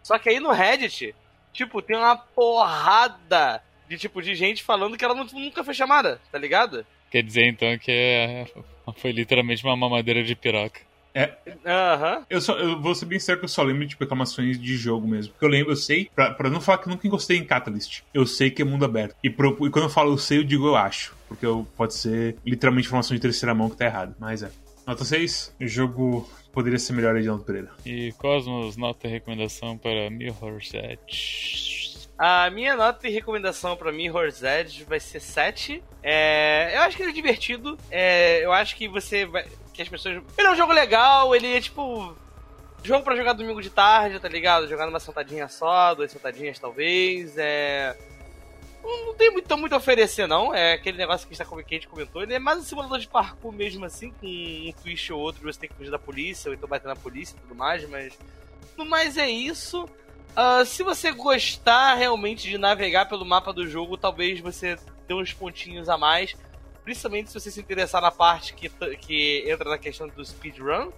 Só 0.03 0.19
que 0.19 0.29
aí 0.29 0.39
no 0.39 0.51
Reddit, 0.51 1.15
tipo, 1.51 1.81
tem 1.81 1.97
uma 1.97 2.15
porrada 2.15 3.61
de 3.89 3.97
tipo 3.97 4.21
de 4.21 4.35
gente 4.35 4.63
falando 4.63 4.97
que 4.97 5.03
ela 5.03 5.15
nunca 5.15 5.63
foi 5.63 5.73
chamada, 5.73 6.21
tá 6.31 6.37
ligado? 6.37 6.85
Quer 7.09 7.23
dizer 7.23 7.45
então 7.47 7.77
que 7.77 7.91
é- 7.91 8.45
foi 8.97 9.11
literalmente 9.11 9.63
uma 9.63 9.75
mamadeira 9.75 10.23
de 10.23 10.35
piroca. 10.35 10.81
Aham. 11.65 12.25
Eu, 12.29 12.39
só, 12.41 12.57
eu 12.57 12.79
vou 12.81 12.93
ser 12.95 13.05
bem 13.05 13.19
sério 13.19 13.39
que 13.39 13.45
eu 13.45 13.49
só 13.49 13.63
lembro 13.63 13.83
de 13.83 13.89
tipo, 13.89 14.03
reclamações 14.03 14.59
de 14.59 14.75
jogo 14.75 15.07
mesmo. 15.07 15.33
Porque 15.33 15.45
eu 15.45 15.49
lembro, 15.49 15.71
eu 15.71 15.75
sei, 15.75 16.09
pra, 16.15 16.31
pra 16.31 16.49
não 16.49 16.61
falar 16.61 16.77
que 16.79 16.89
nunca 16.89 17.07
encostei 17.07 17.37
em 17.37 17.43
Catalyst, 17.45 18.01
eu 18.13 18.25
sei 18.25 18.51
que 18.51 18.61
é 18.61 18.65
mundo 18.65 18.85
aberto. 18.85 19.15
E, 19.23 19.29
pro- 19.29 19.57
e 19.65 19.69
quando 19.69 19.85
eu 19.85 19.89
falo 19.89 20.13
eu 20.13 20.17
sei, 20.17 20.39
eu 20.39 20.43
digo 20.43 20.67
eu 20.67 20.75
acho. 20.75 21.15
Porque 21.27 21.45
eu, 21.45 21.67
pode 21.75 21.93
ser 21.93 22.37
literalmente 22.45 22.87
informação 22.87 23.15
de 23.15 23.21
terceira 23.21 23.53
mão 23.53 23.69
que 23.69 23.75
tá 23.77 23.85
errado. 23.85 24.15
Mas 24.19 24.43
é. 24.43 24.49
Nota 24.85 25.03
6, 25.03 25.53
o 25.59 25.67
jogo 25.67 26.29
poderia 26.53 26.79
ser 26.79 26.93
melhor, 26.93 27.15
Edinaldo 27.17 27.43
Pereira. 27.43 27.71
E 27.85 28.13
Cosmos, 28.13 28.77
nota 28.77 29.05
e 29.07 29.11
recomendação 29.11 29.77
para 29.77 30.09
Mirror's 30.09 30.71
Edge. 30.73 32.07
A 32.17 32.49
minha 32.49 32.75
nota 32.75 33.07
e 33.07 33.11
recomendação 33.11 33.75
pra 33.75 33.91
Mirror's 33.91 34.41
Edge 34.41 34.83
vai 34.85 34.99
ser 34.99 35.19
7. 35.19 35.83
É, 36.01 36.71
eu 36.75 36.81
acho 36.81 36.95
que 36.97 37.03
ele 37.03 37.11
é 37.11 37.13
divertido. 37.13 37.77
É, 37.91 38.43
eu 38.45 38.51
acho 38.53 38.75
que 38.77 38.87
você 38.87 39.25
vai. 39.25 39.45
Que 39.77 39.83
as 39.83 39.87
pessoas. 39.89 40.21
Ele 40.37 40.47
é 40.47 40.51
um 40.51 40.55
jogo 40.55 40.73
legal, 40.73 41.33
ele 41.35 41.55
é 41.55 41.61
tipo. 41.61 42.13
Jogo 42.83 43.03
pra 43.03 43.15
jogar 43.15 43.33
domingo 43.33 43.61
de 43.61 43.69
tarde, 43.69 44.19
tá 44.19 44.27
ligado? 44.27 44.67
Jogar 44.67 44.85
numa 44.85 44.99
sentadinha 44.99 45.47
só, 45.47 45.93
duas 45.93 46.11
sentadinhas 46.11 46.57
talvez. 46.59 47.37
É. 47.37 47.95
Não 48.83 49.13
tem 49.15 49.29
muito, 49.31 49.57
muito 49.57 49.73
a 49.73 49.77
oferecer, 49.77 50.27
não. 50.27 50.53
É 50.53 50.73
aquele 50.73 50.97
negócio 50.97 51.27
que 51.27 51.33
a 51.33 51.37
gente 51.37 51.47
tá- 51.49 51.63
que 51.63 51.75
a 51.75 51.77
gente 51.77 51.87
comentou. 51.87 52.23
Ele 52.23 52.33
é 52.33 52.39
mais 52.39 52.59
um 52.59 52.63
simulador 52.63 52.97
de 52.99 53.07
parkour 53.07 53.51
mesmo 53.51 53.85
assim, 53.85 54.11
com 54.11 54.25
um 54.25 54.71
twist 54.81 55.11
ou 55.13 55.19
outro, 55.19 55.43
você 55.43 55.59
tem 55.59 55.69
que 55.69 55.75
fugir 55.75 55.91
da 55.91 55.99
polícia, 55.99 56.49
ou 56.49 56.55
então 56.55 56.67
bater 56.69 56.87
na 56.87 56.95
polícia 56.95 57.35
e 57.35 57.39
tudo 57.41 57.53
mais, 57.55 57.87
mas. 57.89 58.17
No 58.77 58.85
mais 58.85 59.15
é 59.17 59.29
isso. 59.29 59.87
Ah, 60.35 60.63
se 60.65 60.81
você 60.83 61.11
gostar 61.11 61.95
realmente 61.95 62.47
de 62.49 62.57
navegar 62.57 63.07
pelo 63.07 63.25
mapa 63.25 63.51
do 63.53 63.67
jogo, 63.67 63.97
talvez 63.97 64.39
você 64.39 64.77
dê 65.07 65.13
uns 65.13 65.33
pontinhos 65.33 65.89
a 65.89 65.97
mais. 65.97 66.35
Principalmente 66.87 67.29
se 67.29 67.37
você 67.37 67.51
se 67.51 67.59
interessar 67.59 68.01
na 68.01 68.11
parte 68.11 68.53
que, 68.53 68.69
que 68.95 69.43
entra 69.45 69.69
na 69.69 69.77
questão 69.77 70.07
do 70.07 70.23
speedrun. 70.23 70.89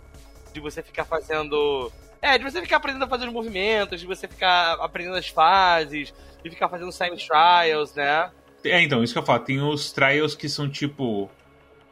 De 0.53 0.59
você 0.59 0.83
ficar 0.83 1.03
fazendo. 1.03 1.91
É, 2.21 2.37
de 2.37 2.43
você 2.43 2.61
ficar 2.61 2.77
aprendendo 2.77 3.05
a 3.05 3.07
fazer 3.07 3.25
os 3.25 3.33
movimentos, 3.33 3.99
de 3.99 4.05
você 4.05 4.27
ficar 4.27 4.73
aprendendo 4.73 5.15
as 5.15 5.29
fases, 5.29 6.13
de 6.43 6.49
ficar 6.51 6.69
fazendo 6.69 6.91
time 6.91 7.17
trials, 7.17 7.95
né? 7.95 8.29
É, 8.63 8.83
então, 8.83 9.03
isso 9.03 9.13
que 9.13 9.17
eu 9.17 9.23
falo. 9.23 9.39
Tem 9.39 9.59
os 9.63 9.91
trials 9.91 10.35
que 10.35 10.47
são 10.47 10.69
tipo. 10.69 11.27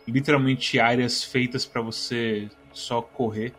Literalmente 0.07 0.79
áreas 0.79 1.23
feitas 1.23 1.65
pra 1.65 1.81
você 1.81 2.51
só 2.71 3.01
correr 3.01 3.51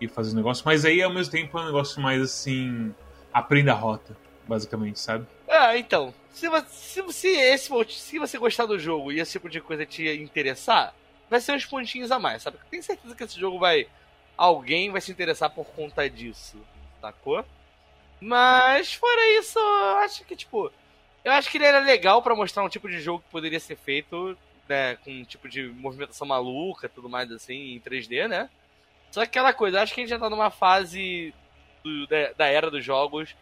e 0.00 0.06
fazer 0.06 0.28
os 0.28 0.34
negócios. 0.34 0.64
Mas 0.64 0.84
aí 0.84 1.02
ao 1.02 1.12
mesmo 1.12 1.32
tempo 1.32 1.58
é 1.58 1.62
um 1.62 1.66
negócio 1.66 2.00
mais 2.00 2.22
assim. 2.22 2.94
Aprenda 3.32 3.72
a 3.72 3.74
rota, 3.74 4.16
basicamente, 4.46 5.00
sabe? 5.00 5.26
É, 5.48 5.76
então. 5.76 6.14
Se, 6.38 6.48
vo- 6.48 6.64
se, 6.68 7.12
se, 7.12 7.28
esse, 7.28 7.70
se 7.90 8.18
você 8.18 8.38
gostar 8.38 8.64
do 8.66 8.78
jogo 8.78 9.10
e 9.10 9.18
esse 9.18 9.32
tipo 9.32 9.48
de 9.48 9.60
coisa 9.60 9.84
te 9.84 10.08
interessar, 10.08 10.94
vai 11.28 11.40
ser 11.40 11.50
uns 11.52 11.66
pontinhos 11.66 12.12
a 12.12 12.18
mais, 12.18 12.42
sabe? 12.42 12.58
Tenho 12.70 12.82
certeza 12.82 13.14
que 13.14 13.24
esse 13.24 13.38
jogo 13.38 13.58
vai. 13.58 13.88
Alguém 14.36 14.88
vai 14.90 15.00
se 15.00 15.10
interessar 15.10 15.50
por 15.50 15.66
conta 15.66 16.08
disso, 16.08 16.56
sacou? 17.00 17.44
Mas, 18.20 18.94
fora 18.94 19.38
isso, 19.40 19.58
eu 19.58 19.98
acho 19.98 20.24
que, 20.24 20.36
tipo. 20.36 20.72
Eu 21.24 21.32
acho 21.32 21.50
que 21.50 21.58
ele 21.58 21.66
era 21.66 21.80
legal 21.80 22.22
pra 22.22 22.36
mostrar 22.36 22.62
um 22.64 22.68
tipo 22.68 22.88
de 22.88 23.00
jogo 23.00 23.22
que 23.22 23.30
poderia 23.30 23.58
ser 23.60 23.76
feito, 23.76 24.38
né? 24.68 24.96
Com 25.04 25.10
um 25.10 25.24
tipo 25.24 25.48
de 25.48 25.64
movimentação 25.68 26.26
maluca 26.26 26.88
tudo 26.88 27.08
mais 27.08 27.30
assim, 27.32 27.74
em 27.74 27.80
3D, 27.80 28.28
né? 28.28 28.48
Só 29.10 29.22
que 29.22 29.26
aquela 29.28 29.52
coisa, 29.52 29.82
acho 29.82 29.92
que 29.94 30.00
a 30.00 30.04
gente 30.04 30.10
já 30.10 30.18
tá 30.18 30.30
numa 30.30 30.50
fase 30.50 31.34
do- 31.84 32.06
da, 32.06 32.32
da 32.32 32.46
era 32.46 32.70
dos 32.70 32.84
jogos 32.84 33.34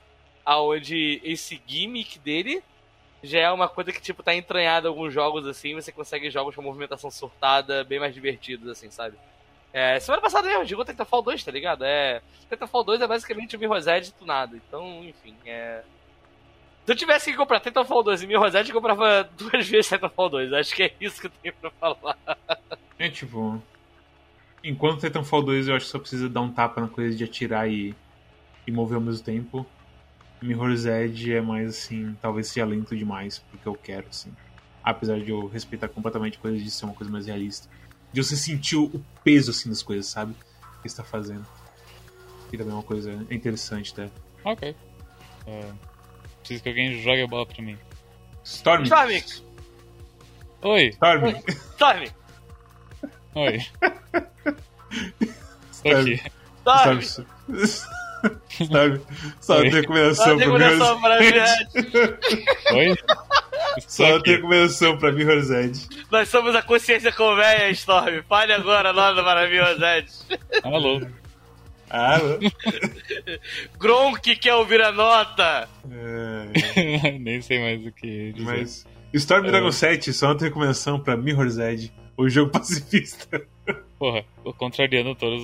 aonde 0.44 1.20
esse 1.24 1.60
gimmick 1.66 2.18
dele 2.20 2.62
já 3.26 3.40
é 3.40 3.50
uma 3.50 3.68
coisa 3.68 3.92
que, 3.92 4.00
tipo, 4.00 4.22
tá 4.22 4.34
entranhada 4.34 4.86
em 4.86 4.90
alguns 4.90 5.12
jogos, 5.12 5.46
assim, 5.46 5.74
você 5.74 5.92
consegue 5.92 6.30
jogos 6.30 6.54
com 6.54 6.62
movimentação 6.62 7.10
surtada, 7.10 7.84
bem 7.84 7.98
mais 7.98 8.14
divertidos, 8.14 8.68
assim, 8.68 8.90
sabe? 8.90 9.16
É, 9.72 10.00
semana 10.00 10.22
passada 10.22 10.48
mesmo, 10.48 10.64
jogou 10.64 10.84
Titanfall 10.84 11.22
2, 11.22 11.44
tá 11.44 11.50
ligado? 11.50 11.84
É, 11.84 12.22
Titanfall 12.48 12.84
2 12.84 13.00
é 13.02 13.06
basicamente 13.06 13.56
o 13.56 13.58
Mirror's 13.58 13.86
Edge 13.86 14.12
tunado, 14.12 14.56
então, 14.56 15.04
enfim, 15.04 15.34
é... 15.44 15.82
Se 16.86 16.92
eu 16.92 16.96
tivesse 16.96 17.32
que 17.32 17.36
comprar 17.36 17.58
Titanfall 17.58 18.04
2 18.04 18.22
e 18.22 18.26
Mirror's 18.28 18.54
Edge, 18.54 18.70
eu 18.70 18.74
comprava 18.74 19.28
duas 19.36 19.68
vezes 19.68 19.88
Titanfall 19.88 20.30
2, 20.30 20.52
acho 20.52 20.74
que 20.74 20.84
é 20.84 20.94
isso 21.00 21.20
que 21.20 21.26
eu 21.26 21.32
tenho 21.42 21.54
pra 21.60 21.70
falar. 21.72 22.16
É 22.98 23.08
tipo. 23.08 23.60
Enquanto 24.62 25.00
Titanfall 25.00 25.42
2 25.42 25.68
eu 25.68 25.76
acho 25.76 25.86
que 25.86 25.90
só 25.90 25.98
precisa 25.98 26.28
dar 26.28 26.40
um 26.40 26.50
tapa 26.50 26.80
na 26.80 26.88
coisa 26.88 27.16
de 27.16 27.24
atirar 27.24 27.68
e, 27.68 27.94
e 28.66 28.70
mover 28.70 28.96
ao 28.96 29.00
mesmo 29.00 29.24
tempo. 29.24 29.66
Mirror's 30.42 30.84
Edge 30.84 31.32
é 31.32 31.40
mais 31.40 31.70
assim, 31.70 32.16
talvez 32.20 32.48
seja 32.48 32.66
lento 32.66 32.96
demais 32.96 33.38
porque 33.50 33.66
eu 33.66 33.74
quero, 33.74 34.06
assim. 34.08 34.32
Apesar 34.82 35.18
de 35.18 35.30
eu 35.30 35.46
respeitar 35.46 35.88
completamente 35.88 36.38
coisas 36.38 36.62
de 36.62 36.70
ser 36.70 36.84
uma 36.84 36.94
coisa 36.94 37.12
mais 37.12 37.26
realista. 37.26 37.68
De 38.12 38.22
você 38.22 38.36
sentir 38.36 38.76
o 38.76 39.04
peso 39.24 39.50
assim 39.50 39.68
das 39.68 39.82
coisas, 39.82 40.06
sabe? 40.06 40.34
Que 40.80 40.86
está 40.86 41.02
fazendo. 41.02 41.46
Que 42.50 42.56
também 42.56 42.72
é 42.72 42.76
uma 42.76 42.82
coisa 42.82 43.12
interessante, 43.30 43.92
tá? 43.92 44.08
Ok. 44.44 44.76
É, 45.46 45.72
preciso 46.38 46.62
que 46.62 46.68
alguém 46.68 47.02
jogue 47.02 47.22
a 47.22 47.26
bola 47.26 47.46
pra 47.46 47.62
mim. 47.62 47.76
Storm! 48.44 48.84
Storm! 48.84 49.10
Oi, 50.62 50.88
Storm! 50.90 51.34
Storm! 51.74 52.06
oi. 53.34 53.56
Estou 55.70 55.96
aqui. 55.96 56.22
Storm! 56.64 57.00
Storm! 57.00 58.05
Storm! 58.50 59.00
Só 59.40 59.58
Oi. 59.58 59.68
recomendação 59.68 60.24
Só 60.24 60.36
pro 60.36 60.38
recomendação 60.38 61.00
Mirror's 61.00 61.00
pra 61.00 61.24
Edge. 61.24 62.18
Oi? 62.72 62.96
Só 63.86 64.04
uma 64.04 64.22
recomendação 64.24 64.98
pra 64.98 65.12
Mirror's 65.12 65.50
Edge. 65.50 65.88
Nós 66.10 66.28
somos 66.28 66.54
a 66.54 66.62
consciência 66.62 67.12
colmeia, 67.12 67.70
Storm. 67.70 68.22
Fale 68.28 68.52
agora 68.52 68.92
nós 68.92 69.14
para 69.22 69.48
Mirror's 69.48 69.80
Edge. 69.80 70.12
Alô. 70.62 71.06
Alô. 71.88 72.38
Gronk 73.78 74.36
quer 74.36 74.54
ouvir 74.54 74.80
a 74.82 74.92
nota. 74.92 75.68
É... 75.90 77.10
Nem 77.18 77.40
sei 77.40 77.60
mais 77.60 77.86
o 77.86 77.92
que 77.92 78.32
dizer. 78.32 78.44
Mas 78.44 78.86
Storm 79.14 79.46
Dragon 79.46 79.68
é. 79.68 79.72
7, 79.72 80.12
só 80.12 80.30
outra 80.30 80.48
recomendação 80.48 80.98
pra 81.00 81.16
Mirror's 81.16 81.58
Edge, 81.58 81.92
o 82.16 82.28
jogo 82.28 82.50
pacifista. 82.50 83.42
Porra, 83.98 84.24
contrariando 84.58 85.14
todas 85.14 85.42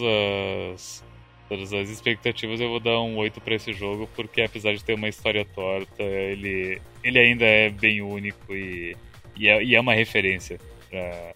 as 0.74 1.04
todas 1.52 1.70
as 1.74 1.90
expectativas, 1.90 2.60
eu 2.60 2.70
vou 2.70 2.80
dar 2.80 2.98
um 3.02 3.18
8 3.18 3.38
para 3.42 3.54
esse 3.54 3.74
jogo, 3.74 4.08
porque 4.16 4.40
apesar 4.40 4.72
de 4.72 4.82
ter 4.82 4.94
uma 4.94 5.08
história 5.08 5.44
torta, 5.44 6.02
ele, 6.02 6.80
ele 7.04 7.18
ainda 7.18 7.44
é 7.44 7.68
bem 7.68 8.00
único 8.00 8.54
e, 8.54 8.96
e, 9.36 9.48
é, 9.48 9.62
e 9.62 9.74
é 9.74 9.80
uma 9.80 9.92
referência 9.92 10.58
para 10.88 11.34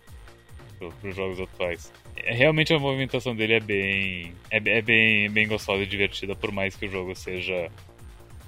os 1.06 1.14
jogos 1.14 1.38
atuais. 1.38 1.92
É, 2.16 2.32
realmente 2.32 2.72
a 2.72 2.78
movimentação 2.78 3.36
dele 3.36 3.54
é 3.54 3.60
bem 3.60 4.32
é, 4.50 4.56
é, 4.56 4.80
bem, 4.80 5.28
bem 5.28 5.46
gostosa 5.46 5.82
e 5.82 5.86
divertida, 5.86 6.34
por 6.34 6.50
mais 6.50 6.74
que 6.74 6.86
o 6.86 6.90
jogo 6.90 7.14
seja 7.14 7.70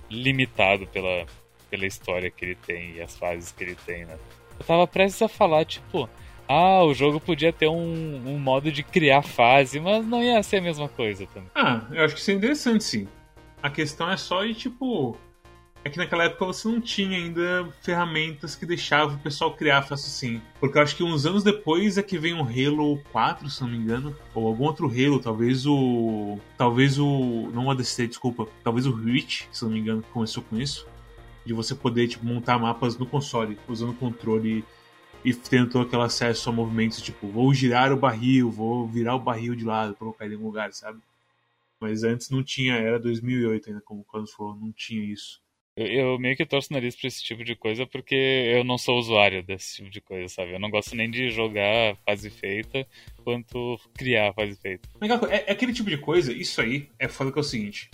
limitado 0.08 0.86
pela, 0.86 1.26
pela 1.68 1.84
história 1.84 2.30
que 2.30 2.46
ele 2.46 2.54
tem 2.54 2.92
e 2.92 3.02
as 3.02 3.14
fases 3.14 3.52
que 3.52 3.62
ele 3.62 3.74
tem, 3.74 4.06
né? 4.06 4.16
Eu 4.58 4.64
tava 4.64 4.86
prestes 4.86 5.20
a 5.20 5.28
falar, 5.28 5.66
tipo, 5.66 6.08
ah, 6.49 6.82
o 6.82 6.94
jogo 6.94 7.20
podia 7.20 7.53
ter 7.53 7.68
um, 7.68 8.22
um 8.26 8.38
modo 8.38 8.72
de 8.72 8.82
criar 8.82 9.22
fase, 9.22 9.78
mas 9.78 10.07
não 10.07 10.22
ia 10.22 10.42
ser 10.42 10.57
a 10.57 10.62
mesma 10.62 10.88
coisa 10.88 11.26
também. 11.26 11.51
Ah, 11.55 11.82
eu 11.92 12.03
acho 12.05 12.14
que 12.14 12.20
isso 12.20 12.30
é 12.30 12.34
interessante 12.34 12.84
sim. 12.84 13.09
A 13.62 13.68
questão 13.68 14.11
é 14.11 14.16
só 14.16 14.42
de 14.44 14.55
tipo. 14.55 15.16
É 15.84 15.90
que 15.90 15.99
naquela 15.99 16.24
época 16.24 16.46
você 16.46 16.66
não 16.66 16.80
tinha 16.80 17.16
ainda 17.16 17.68
ferramentas 17.82 18.57
que 18.57 18.66
deixavam 18.66 19.14
o 19.14 19.18
pessoal 19.18 19.55
criar 19.55 19.82
fácil 19.82 20.07
assim. 20.07 20.42
Porque 20.59 20.76
eu 20.76 20.82
acho 20.82 20.96
que 20.96 21.05
uns 21.05 21.24
anos 21.24 21.44
depois 21.44 21.96
é 21.96 22.03
que 22.03 22.18
vem 22.18 22.34
o 22.34 22.42
Halo 22.42 23.01
4, 23.12 23.49
se 23.49 23.61
não 23.62 23.68
me 23.68 23.76
engano. 23.76 24.16
Ou 24.34 24.46
algum 24.46 24.64
outro 24.64 24.88
Halo, 24.88 25.20
talvez 25.20 25.66
o. 25.66 26.38
Talvez 26.57 26.99
o. 26.99 27.51
Não 27.53 27.66
o 27.66 27.70
ADC, 27.70 28.09
desculpa. 28.09 28.49
Talvez 28.64 28.86
o 28.86 28.92
Reach, 28.92 29.49
se 29.53 29.64
não 29.64 29.70
me 29.70 29.78
engano, 29.78 30.03
começou 30.12 30.42
com 30.42 30.57
isso. 30.57 30.86
De 31.44 31.53
você 31.53 31.74
poder, 31.74 32.09
tipo, 32.09 32.26
montar 32.26 32.59
mapas 32.59 32.99
no 32.99 33.07
console, 33.07 33.59
usando 33.68 33.92
controle 33.94 34.64
e 35.24 35.34
tendo 35.34 35.70
todo 35.70 35.86
aquele 35.86 36.02
acesso 36.02 36.48
a 36.48 36.52
movimentos, 36.52 37.02
tipo, 37.02 37.26
vou 37.28 37.52
girar 37.52 37.92
o 37.92 37.96
barril, 37.96 38.50
vou 38.50 38.86
virar 38.86 39.14
o 39.14 39.20
barril 39.20 39.54
de 39.54 39.64
lado, 39.64 39.94
colocar 39.94 40.24
ele 40.24 40.34
em 40.34 40.36
algum 40.36 40.48
lugar, 40.48 40.72
sabe? 40.72 41.00
Mas 41.80 42.02
antes 42.02 42.30
não 42.30 42.42
tinha, 42.42 42.74
era 42.74 42.98
2008 42.98 43.68
ainda, 43.68 43.80
como 43.80 44.04
quando 44.04 44.28
for, 44.28 44.58
não 44.58 44.72
tinha 44.72 45.02
isso. 45.04 45.40
Eu, 45.76 45.86
eu, 45.86 46.18
meio 46.18 46.36
que 46.36 46.44
torço 46.44 46.68
o 46.70 46.74
nariz 46.74 46.96
pra 46.96 47.06
esse 47.06 47.22
tipo 47.22 47.44
de 47.44 47.54
coisa 47.54 47.86
porque 47.86 48.16
eu 48.16 48.64
não 48.64 48.76
sou 48.76 48.98
usuário 48.98 49.44
desse 49.44 49.76
tipo 49.76 49.88
de 49.88 50.00
coisa, 50.00 50.28
sabe? 50.28 50.52
Eu 50.52 50.58
não 50.58 50.70
gosto 50.70 50.96
nem 50.96 51.08
de 51.08 51.30
jogar 51.30 51.96
fase 52.04 52.30
feita, 52.30 52.84
quanto 53.22 53.78
criar 53.94 54.32
fase 54.32 54.56
feita. 54.56 54.88
É, 55.30 55.48
é 55.48 55.52
aquele 55.52 55.72
tipo 55.72 55.88
de 55.88 55.96
coisa, 55.96 56.32
isso 56.32 56.60
aí 56.60 56.88
é 56.98 57.06
foda 57.06 57.30
que 57.30 57.38
é 57.38 57.40
o 57.40 57.44
seguinte. 57.44 57.88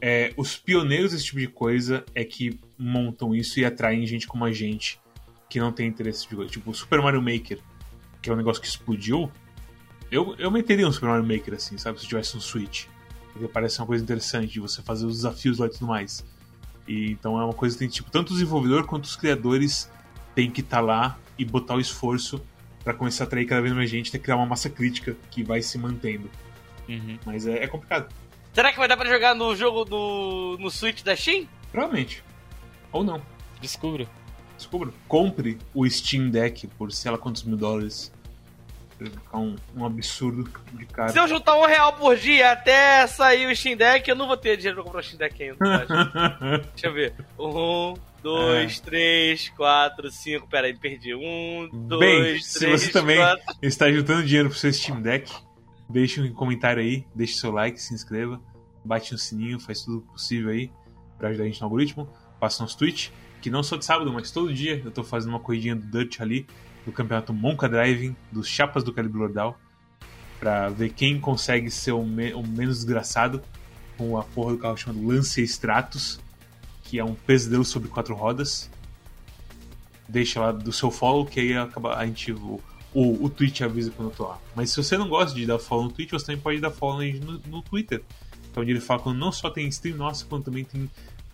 É, 0.00 0.32
os 0.38 0.56
pioneiros 0.56 1.12
desse 1.12 1.26
tipo 1.26 1.38
de 1.38 1.48
coisa 1.48 2.02
é 2.14 2.24
que 2.24 2.58
montam 2.78 3.34
isso 3.34 3.60
e 3.60 3.64
atraem 3.64 4.06
gente 4.06 4.26
como 4.26 4.46
a 4.46 4.52
gente 4.52 4.98
que 5.48 5.58
não 5.58 5.72
tem 5.72 5.86
interesse 5.86 6.28
de 6.28 6.34
coisa. 6.34 6.50
Tipo, 6.50 6.70
o 6.70 6.74
Super 6.74 7.00
Mario 7.00 7.22
Maker, 7.22 7.60
que 8.20 8.28
é 8.30 8.32
um 8.32 8.36
negócio 8.36 8.60
que 8.60 8.68
explodiu. 8.68 9.30
Eu, 10.10 10.34
eu 10.38 10.50
meteria 10.50 10.86
um 10.86 10.92
Super 10.92 11.08
Mario 11.08 11.24
Maker 11.24 11.54
assim, 11.54 11.78
sabe? 11.78 12.00
Se 12.00 12.06
tivesse 12.06 12.36
um 12.36 12.40
Switch. 12.40 12.86
Porque 13.32 13.48
parece 13.48 13.78
uma 13.80 13.86
coisa 13.86 14.02
interessante 14.02 14.52
de 14.52 14.60
você 14.60 14.82
fazer 14.82 15.06
os 15.06 15.16
desafios 15.16 15.58
lá 15.58 15.66
e 15.66 15.70
tudo 15.70 15.86
mais. 15.86 16.24
E, 16.86 17.10
então 17.10 17.38
é 17.40 17.44
uma 17.44 17.54
coisa 17.54 17.74
que 17.74 17.80
tem, 17.80 17.88
tipo, 17.88 18.10
tanto 18.10 18.30
o 18.30 18.32
desenvolvedor 18.32 18.86
quanto 18.86 19.04
os 19.04 19.16
criadores 19.16 19.90
têm 20.34 20.50
que 20.50 20.60
estar 20.60 20.78
tá 20.78 20.82
lá 20.82 21.18
e 21.38 21.44
botar 21.44 21.74
o 21.74 21.80
esforço 21.80 22.42
para 22.82 22.94
começar 22.94 23.24
a 23.24 23.26
atrair 23.26 23.46
cada 23.46 23.60
vez 23.60 23.74
mais 23.74 23.90
gente 23.90 24.14
e 24.14 24.18
criar 24.18 24.36
uma 24.36 24.46
massa 24.46 24.70
crítica 24.70 25.16
que 25.30 25.42
vai 25.42 25.60
se 25.62 25.76
mantendo. 25.78 26.30
Uhum. 26.88 27.18
Mas 27.24 27.46
é, 27.46 27.64
é, 27.64 27.66
complicado. 27.66 28.12
Será 28.52 28.72
que 28.72 28.78
vai 28.78 28.88
dar 28.88 28.96
pra 28.96 29.08
jogar 29.08 29.34
no 29.34 29.54
jogo 29.54 29.84
no, 29.84 30.56
no 30.58 30.70
Switch 30.70 31.02
da 31.02 31.14
Steam? 31.14 31.46
Provavelmente. 31.70 32.24
Ou 32.90 33.04
não. 33.04 33.20
Descubra. 33.60 34.08
Descubra. 34.58 34.92
Compre 35.06 35.56
o 35.72 35.88
Steam 35.88 36.30
Deck 36.30 36.66
por 36.66 36.90
sei 36.92 37.10
lá 37.10 37.16
quantos 37.16 37.44
mil 37.44 37.56
dólares. 37.56 38.12
Ficar 38.98 39.38
um, 39.38 39.54
um 39.76 39.86
absurdo 39.86 40.50
de 40.72 40.84
cara. 40.84 41.10
Se 41.10 41.20
eu 41.20 41.28
juntar 41.28 41.56
um 41.56 41.64
real 41.64 41.92
por 41.92 42.16
dia 42.16 42.50
até 42.50 43.06
sair 43.06 43.46
o 43.46 43.54
Steam 43.54 43.76
Deck, 43.76 44.10
eu 44.10 44.16
não 44.16 44.26
vou 44.26 44.36
ter 44.36 44.56
dinheiro 44.56 44.74
pra 44.74 44.84
comprar 44.84 45.00
o 45.00 45.02
Steam 45.04 45.18
Deck 45.18 45.40
ainda. 45.40 45.56
Deixa 46.74 46.88
eu 46.88 46.92
ver. 46.92 47.14
Um, 47.38 47.94
dois, 48.20 48.80
é. 48.80 48.82
três, 48.82 49.48
quatro, 49.50 50.10
cinco. 50.10 50.48
Pera 50.48 50.66
aí, 50.66 50.76
perdi. 50.76 51.14
Um, 51.14 51.68
dois, 51.72 52.00
Bem, 52.00 52.22
três, 52.22 52.46
se 52.46 52.66
você 52.66 52.90
também 52.90 53.18
quatro. 53.18 53.44
está 53.62 53.92
juntando 53.92 54.24
dinheiro 54.24 54.48
pro 54.48 54.58
seu 54.58 54.72
Steam 54.72 55.00
Deck, 55.00 55.32
deixe 55.88 56.20
um 56.20 56.34
comentário 56.34 56.82
aí, 56.82 57.06
deixe 57.14 57.34
seu 57.34 57.52
like, 57.52 57.80
se 57.80 57.94
inscreva, 57.94 58.40
bate 58.84 59.12
no 59.12 59.18
sininho, 59.18 59.60
faz 59.60 59.82
tudo 59.82 60.00
possível 60.00 60.50
aí 60.50 60.72
pra 61.16 61.28
ajudar 61.28 61.44
a 61.44 61.46
gente 61.46 61.60
no 61.60 61.66
algoritmo. 61.66 62.08
Passa 62.40 62.64
nos 62.64 62.74
tweets 62.74 63.12
que 63.40 63.50
não 63.50 63.62
só 63.62 63.76
de 63.76 63.84
sábado, 63.84 64.12
mas 64.12 64.30
todo 64.30 64.52
dia 64.52 64.80
eu 64.84 64.90
tô 64.90 65.02
fazendo 65.02 65.30
uma 65.30 65.40
corridinha 65.40 65.74
do 65.74 65.86
Dirt 65.86 66.20
ali, 66.20 66.46
do 66.84 66.92
campeonato 66.92 67.32
Monka 67.32 67.68
Driving, 67.68 68.16
dos 68.32 68.48
chapas 68.48 68.82
do 68.82 68.92
Calibre 68.92 69.18
Lordal, 69.18 69.58
pra 70.38 70.68
ver 70.68 70.90
quem 70.90 71.20
consegue 71.20 71.70
ser 71.70 71.92
o, 71.92 72.04
me 72.04 72.32
o, 72.32 72.42
menos 72.42 72.76
desgraçado 72.76 73.42
com 73.96 74.16
a 74.16 74.22
porra 74.22 74.52
do 74.52 74.58
carro 74.58 74.76
chamado 74.76 75.06
Lancia 75.06 75.42
Stratus, 75.44 76.20
que 76.84 76.98
é 76.98 77.04
um 77.04 77.14
pesadelo 77.14 77.64
sobre 77.64 77.88
quatro 77.88 78.14
rodas. 78.14 78.70
Deixa 80.08 80.40
lá 80.40 80.52
do 80.52 80.72
seu 80.72 80.90
follow, 80.90 81.26
que 81.26 81.38
aí 81.38 81.56
acaba, 81.56 81.96
a 81.96 82.06
gente. 82.06 82.32
O, 82.32 82.60
o, 82.94 83.24
o 83.24 83.28
Twitch 83.28 83.60
avisa 83.60 83.90
quando 83.90 84.10
eu 84.10 84.16
tô 84.16 84.26
lá. 84.26 84.38
Mas 84.56 84.70
se 84.70 84.82
você 84.82 84.96
não 84.96 85.08
gosta 85.08 85.36
de 85.36 85.44
dar 85.44 85.58
follow 85.58 85.84
no 85.84 85.92
Twitch, 85.92 86.10
você 86.10 86.24
também 86.24 86.40
pode 86.40 86.58
dar 86.60 86.70
follow 86.70 87.02
no, 87.02 87.38
no 87.46 87.62
Twitter. 87.62 88.02
Que 88.52 88.58
é 88.58 88.62
onde 88.62 88.70
ele 88.70 88.80
fala 88.80 89.00
quando 89.00 89.18
não 89.18 89.30
só 89.30 89.50
tem 89.50 89.68
stream 89.68 89.98
nossa, 89.98 90.24
quando 90.24 90.44
também 90.44 90.64
tem 90.64 90.88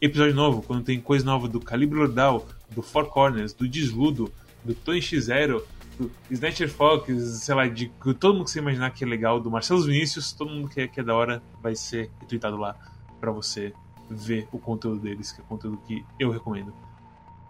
episódio 0.04 0.34
novo, 0.34 0.62
quando 0.62 0.84
tem 0.84 1.00
coisa 1.00 1.24
nova 1.24 1.48
do 1.48 1.60
Calibre 1.60 1.98
Lordal, 1.98 2.46
do 2.70 2.82
Four 2.82 3.06
Corners, 3.06 3.52
do 3.52 3.68
Desludo, 3.68 4.30
do 4.64 4.74
Tony 4.74 5.00
X0, 5.00 5.62
do 5.98 6.10
Snatcher 6.30 6.70
Fox, 6.70 7.12
sei 7.42 7.54
lá, 7.54 7.66
de 7.66 7.90
todo 8.18 8.34
mundo 8.34 8.44
que 8.44 8.50
você 8.50 8.58
imaginar 8.58 8.90
que 8.90 9.04
é 9.04 9.06
legal, 9.06 9.40
do 9.40 9.50
Marcelo 9.50 9.82
Vinícius, 9.82 10.32
todo 10.32 10.50
mundo 10.50 10.68
que 10.68 10.82
é, 10.82 10.88
que 10.88 11.00
é 11.00 11.02
da 11.02 11.14
hora 11.14 11.42
vai 11.62 11.74
ser 11.74 12.10
retweetado 12.20 12.56
lá 12.56 12.76
para 13.20 13.30
você 13.30 13.72
ver 14.10 14.46
o 14.52 14.58
conteúdo 14.58 15.00
deles, 15.00 15.32
que 15.32 15.40
é 15.40 15.44
conteúdo 15.44 15.78
que 15.86 16.04
eu 16.18 16.30
recomendo. 16.30 16.74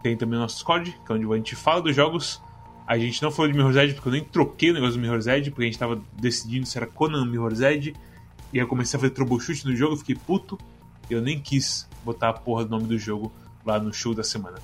Tem 0.01 0.15
também 0.15 0.37
o 0.37 0.41
nosso 0.41 0.55
Discord, 0.55 0.91
que 1.05 1.11
é 1.11 1.15
onde 1.15 1.25
a 1.25 1.35
gente 1.35 1.55
fala 1.55 1.81
dos 1.81 1.95
jogos. 1.95 2.41
A 2.87 2.97
gente 2.97 3.21
não 3.21 3.31
falou 3.31 3.51
de 3.51 3.57
Mirror's 3.57 3.75
Edge, 3.75 3.95
porque 3.95 4.07
eu 4.07 4.13
nem 4.13 4.23
troquei 4.23 4.69
o 4.69 4.73
negócio 4.73 4.95
do 4.95 5.01
Mirror's 5.01 5.25
Edge, 5.27 5.49
porque 5.49 5.63
a 5.63 5.65
gente 5.65 5.79
tava 5.79 6.01
decidindo 6.13 6.65
se 6.65 6.77
era 6.77 6.85
Conan 6.85 7.19
ou 7.19 7.25
Mirror's 7.25 7.61
Edge. 7.61 7.95
E 8.53 8.59
aí 8.59 8.63
eu 8.63 8.67
comecei 8.67 8.97
a 8.97 9.01
fazer 9.01 9.13
troubleshoot 9.13 9.65
no 9.65 9.75
jogo, 9.75 9.97
fiquei 9.97 10.15
puto. 10.15 10.57
Eu 11.09 11.21
nem 11.21 11.39
quis 11.39 11.89
botar 12.05 12.29
a 12.29 12.33
porra 12.33 12.63
do 12.63 12.71
nome 12.71 12.87
do 12.87 12.97
jogo 12.97 13.33
lá 13.65 13.79
no 13.79 13.91
show 13.91 14.13
da 14.13 14.23
semana. 14.23 14.57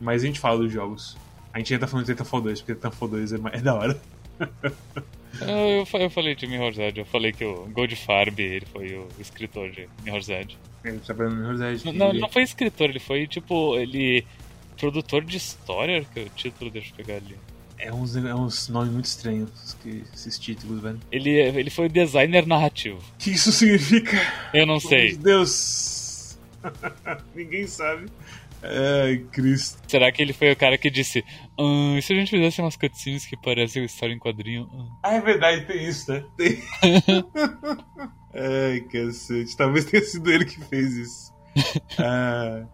Mas 0.00 0.22
a 0.22 0.26
gente 0.26 0.40
fala 0.40 0.58
dos 0.58 0.72
jogos. 0.72 1.16
A 1.52 1.58
gente 1.58 1.74
ainda 1.74 1.86
tá 1.86 1.90
falando 1.90 2.06
de 2.06 2.12
Titanfall 2.12 2.40
2, 2.40 2.60
porque 2.60 2.74
Titanfall 2.74 3.08
2 3.08 3.32
é, 3.32 3.36
é 3.52 3.60
da 3.60 3.74
hora. 3.74 4.00
eu, 5.42 6.00
eu 6.00 6.10
falei 6.10 6.34
de 6.34 6.46
Mirror's 6.46 6.78
Edge, 6.78 7.00
eu 7.00 7.04
falei 7.04 7.32
que 7.32 7.44
o 7.44 7.66
Goldfarb 7.66 8.40
ele 8.40 8.66
foi 8.66 8.94
o 8.94 9.08
escritor 9.20 9.70
de 9.70 9.88
Mirror's 10.02 10.28
Edge. 10.28 10.56
Ele 10.84 10.98
trabalhou 11.00 11.34
no 11.34 11.40
Mirror's 11.40 11.60
Edge. 11.60 11.92
Não, 11.92 12.10
ele... 12.10 12.20
não 12.20 12.28
foi 12.28 12.42
escritor, 12.42 12.88
ele 12.88 13.00
foi 13.00 13.26
tipo. 13.26 13.76
ele. 13.76 14.24
produtor 14.78 15.24
de 15.24 15.36
história, 15.36 16.04
que 16.12 16.20
é 16.20 16.22
o 16.22 16.28
título, 16.30 16.70
deixa 16.70 16.92
eu 16.92 16.96
pegar 16.96 17.16
ali. 17.16 17.36
É 17.78 17.92
uns, 17.92 18.16
é 18.16 18.34
uns 18.34 18.68
nomes 18.68 18.92
muito 18.92 19.04
estranhos, 19.04 19.76
que, 19.82 20.02
esses 20.12 20.36
títulos, 20.36 20.82
velho. 20.82 20.98
Ele, 21.12 21.30
ele 21.30 21.70
foi 21.70 21.88
designer 21.88 22.44
narrativo. 22.44 22.98
O 22.98 23.18
que 23.18 23.30
isso 23.30 23.52
significa? 23.52 24.16
Eu 24.52 24.66
não 24.66 24.80
sei. 24.80 25.12
Meu 25.12 25.18
Deus! 25.18 25.97
Ninguém 27.34 27.66
sabe. 27.66 28.06
Ai, 28.62 29.18
Cristo. 29.30 29.80
Será 29.86 30.10
que 30.10 30.20
ele 30.20 30.32
foi 30.32 30.50
o 30.50 30.56
cara 30.56 30.76
que 30.76 30.90
disse: 30.90 31.24
ah, 31.58 31.96
e 31.96 32.02
se 32.02 32.12
a 32.12 32.16
gente 32.16 32.30
fizesse 32.30 32.60
umas 32.60 32.76
cutscenes 32.76 33.24
que 33.24 33.36
parecem 33.36 33.84
história 33.84 34.12
em 34.12 34.18
quadrinho? 34.18 34.68
Ah, 35.02 35.14
é 35.14 35.20
verdade, 35.20 35.66
tem 35.66 35.88
isso, 35.88 36.12
né? 36.12 36.24
Tem. 36.36 36.60
Ai, 38.34 38.80
cacete. 38.92 39.56
Talvez 39.56 39.84
tenha 39.84 40.02
sido 40.02 40.30
ele 40.30 40.44
que 40.44 40.60
fez 40.64 40.96
isso. 40.96 41.38
Ah. 41.98 42.66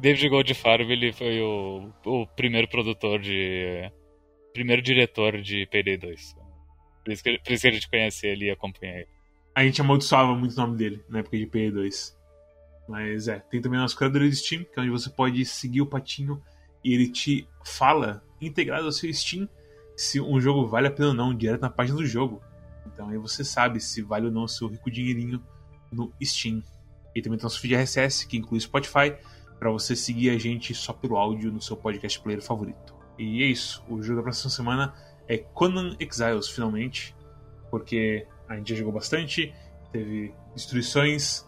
David 0.00 0.28
Goldfarb, 0.28 0.90
ele 0.90 1.12
foi 1.12 1.40
o, 1.40 1.90
o 2.04 2.26
primeiro 2.26 2.68
produtor 2.68 3.20
de. 3.20 3.90
Primeiro 4.52 4.82
diretor 4.82 5.40
de 5.40 5.66
Payday 5.66 5.96
2. 5.96 6.36
Por 7.04 7.12
isso, 7.12 7.22
que, 7.22 7.38
por 7.38 7.52
isso 7.52 7.62
que 7.62 7.68
a 7.68 7.72
gente 7.72 7.88
conhece 7.88 8.26
ele 8.26 8.46
e 8.46 8.50
acompanha 8.50 8.94
ele. 8.94 9.08
A 9.54 9.64
gente 9.64 9.80
amaldiçoava 9.80 10.34
muito 10.34 10.52
o 10.52 10.56
nome 10.56 10.76
dele 10.76 11.02
na 11.08 11.18
época 11.18 11.36
de 11.36 11.46
Payday 11.46 11.72
2. 11.72 12.16
Mas 12.88 13.28
é, 13.28 13.38
tem 13.38 13.60
também 13.60 13.78
o 13.78 13.82
nosso 13.82 13.96
criador 13.96 14.22
de 14.28 14.36
Steam, 14.36 14.64
que 14.64 14.78
é 14.78 14.82
onde 14.82 14.90
você 14.90 15.08
pode 15.08 15.44
seguir 15.44 15.80
o 15.80 15.86
patinho 15.86 16.42
e 16.84 16.92
ele 16.92 17.08
te 17.08 17.48
fala, 17.64 18.22
integrado 18.40 18.86
ao 18.86 18.92
seu 18.92 19.12
Steam, 19.12 19.48
se 19.96 20.20
um 20.20 20.40
jogo 20.40 20.66
vale 20.66 20.88
a 20.88 20.90
pena 20.90 21.08
ou 21.08 21.14
não, 21.14 21.34
direto 21.34 21.60
na 21.60 21.70
página 21.70 21.96
do 21.96 22.06
jogo. 22.06 22.42
Então 22.86 23.08
aí 23.08 23.18
você 23.18 23.44
sabe 23.44 23.80
se 23.80 24.02
vale 24.02 24.26
ou 24.26 24.32
não 24.32 24.44
o 24.44 24.48
seu 24.48 24.68
rico 24.68 24.90
dinheirinho 24.90 25.42
no 25.90 26.12
Steam. 26.22 26.62
E 27.14 27.22
também 27.22 27.38
tem 27.38 27.44
o 27.44 27.46
nosso 27.46 27.60
feed 27.60 27.74
RSS, 27.74 28.26
que 28.26 28.36
inclui 28.36 28.60
Spotify, 28.60 29.14
para 29.58 29.70
você 29.70 29.94
seguir 29.94 30.30
a 30.30 30.38
gente 30.38 30.74
só 30.74 30.92
pelo 30.92 31.16
áudio 31.16 31.52
no 31.52 31.60
seu 31.60 31.76
podcast 31.76 32.18
player 32.20 32.42
favorito. 32.42 32.94
E 33.18 33.42
é 33.42 33.46
isso. 33.46 33.84
O 33.88 34.02
jogo 34.02 34.16
da 34.16 34.22
próxima 34.22 34.50
semana 34.50 34.94
é 35.28 35.38
Conan 35.38 35.94
Exiles, 36.00 36.48
finalmente. 36.48 37.14
Porque 37.70 38.26
a 38.48 38.56
gente 38.56 38.70
já 38.70 38.76
jogou 38.76 38.92
bastante, 38.92 39.54
teve 39.92 40.34
destruições, 40.54 41.46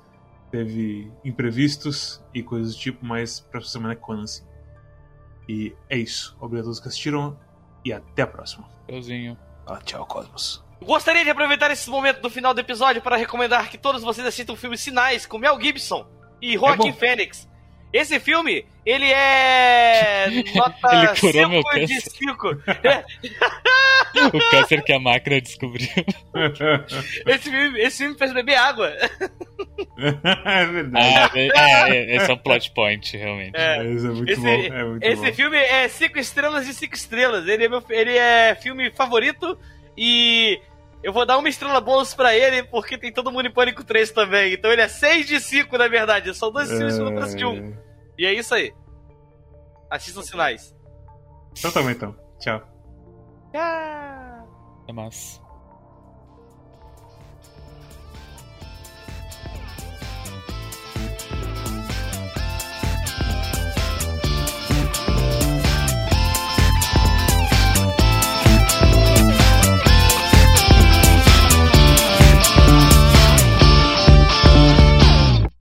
teve 0.55 1.11
imprevistos 1.24 2.22
e 2.32 2.40
coisas 2.40 2.76
do 2.76 2.80
tipo, 2.80 3.05
mas 3.05 3.40
próxima 3.40 3.72
semana 3.72 3.94
é 3.94 3.96
Conan 3.96 4.24
sim. 4.24 4.44
E 5.48 5.74
é 5.90 5.98
isso. 5.98 6.36
Obrigado 6.40 6.62
a 6.62 6.66
todos 6.66 6.78
que 6.78 6.86
assistiram 6.86 7.36
e 7.84 7.92
até 7.92 8.22
a 8.22 8.26
próxima. 8.26 8.70
Tchauzinho. 8.86 9.36
Ah, 9.66 9.80
tchau, 9.84 10.07
Cosmos. 10.07 10.64
Gostaria 10.80 11.24
de 11.24 11.30
aproveitar 11.30 11.72
esse 11.72 11.90
momento 11.90 12.20
do 12.20 12.30
final 12.30 12.55
do 12.55 12.61
episódio 12.61 13.02
para 13.02 13.16
recomendar 13.16 13.68
que 13.68 13.76
todos 13.76 14.02
vocês 14.02 14.24
assistam 14.24 14.52
o 14.52 14.57
filme 14.57 14.78
Sinais 14.78 15.26
com 15.26 15.38
Mel 15.38 15.61
Gibson 15.61 16.07
e 16.40 16.55
Joaquim 16.55 16.90
É. 16.90 16.92
Fênix. 16.92 17.48
Esse 17.92 18.20
filme, 18.20 18.64
ele 18.86 19.11
é. 19.11 20.28
Nota 20.55 20.94
Ele 20.94 21.16
curou 21.18 21.48
meu 21.48 21.62
5 21.62 21.86
de 21.86 21.94
câncer. 21.94 22.11
5. 22.11 22.48
O 24.33 24.51
câncer 24.51 24.83
que 24.83 24.93
a 24.93 24.99
máquina 24.99 25.41
descobriu. 25.41 25.89
Esse 27.27 27.51
filme, 27.51 27.81
esse 27.81 27.99
filme 27.99 28.19
fez 28.19 28.33
beber 28.33 28.57
água. 28.57 28.93
é 29.99 30.67
verdade. 30.67 31.51
Ah, 31.55 31.89
é, 31.89 31.97
é, 31.97 32.17
esse 32.17 32.31
é 32.31 32.35
um 32.35 32.39
plot 32.39 32.71
point, 32.73 33.17
realmente. 33.17 33.57
É. 33.57 33.85
Esse 33.85 34.07
é 34.07 34.11
muito 34.11 34.33
Esse, 34.33 34.41
bom. 34.41 34.49
É 34.49 34.85
muito 34.85 35.03
esse 35.03 35.27
bom. 35.27 35.33
filme 35.33 35.57
é 35.57 35.89
5 35.89 36.19
estrelas 36.19 36.67
de 36.67 36.75
5 36.75 36.95
estrelas. 36.95 37.47
Ele 37.47 37.65
é, 37.65 37.69
meu, 37.69 37.83
ele 37.91 38.17
é 38.17 38.55
filme 38.55 38.91
favorito 38.93 39.59
e 39.97 40.61
eu 41.03 41.12
vou 41.12 41.27
dar 41.27 41.39
uma 41.39 41.49
estrela 41.49 41.81
bônus 41.81 42.15
pra 42.15 42.35
ele 42.35 42.62
porque 42.65 42.97
tem 42.99 43.12
todo 43.12 43.31
mundo 43.31 43.47
em 43.47 43.53
Pânico 43.53 43.85
3 43.85 44.11
também. 44.11 44.55
Então 44.55 44.73
ele 44.73 44.83
é 44.83 44.89
6 44.89 45.27
de 45.27 45.41
5, 45.41 45.77
na 45.77 45.89
verdade. 45.89 46.35
São 46.35 46.51
dois 46.51 46.69
filmes 46.69 46.99
no 46.99 47.15
preço 47.15 47.37
de 47.37 47.45
um. 47.45 47.77
E 48.19 48.27
é 48.27 48.33
isso 48.33 48.55
aí. 48.55 48.73
Assistam 49.91 50.23
sinais. 50.23 50.75
Então 51.57 51.71
tá 51.71 51.83
bom, 51.83 51.91
então. 51.91 52.17
Tchau. 52.41 52.74
Ah. 53.55 54.44
É 54.86 54.92
massa. 54.92 55.43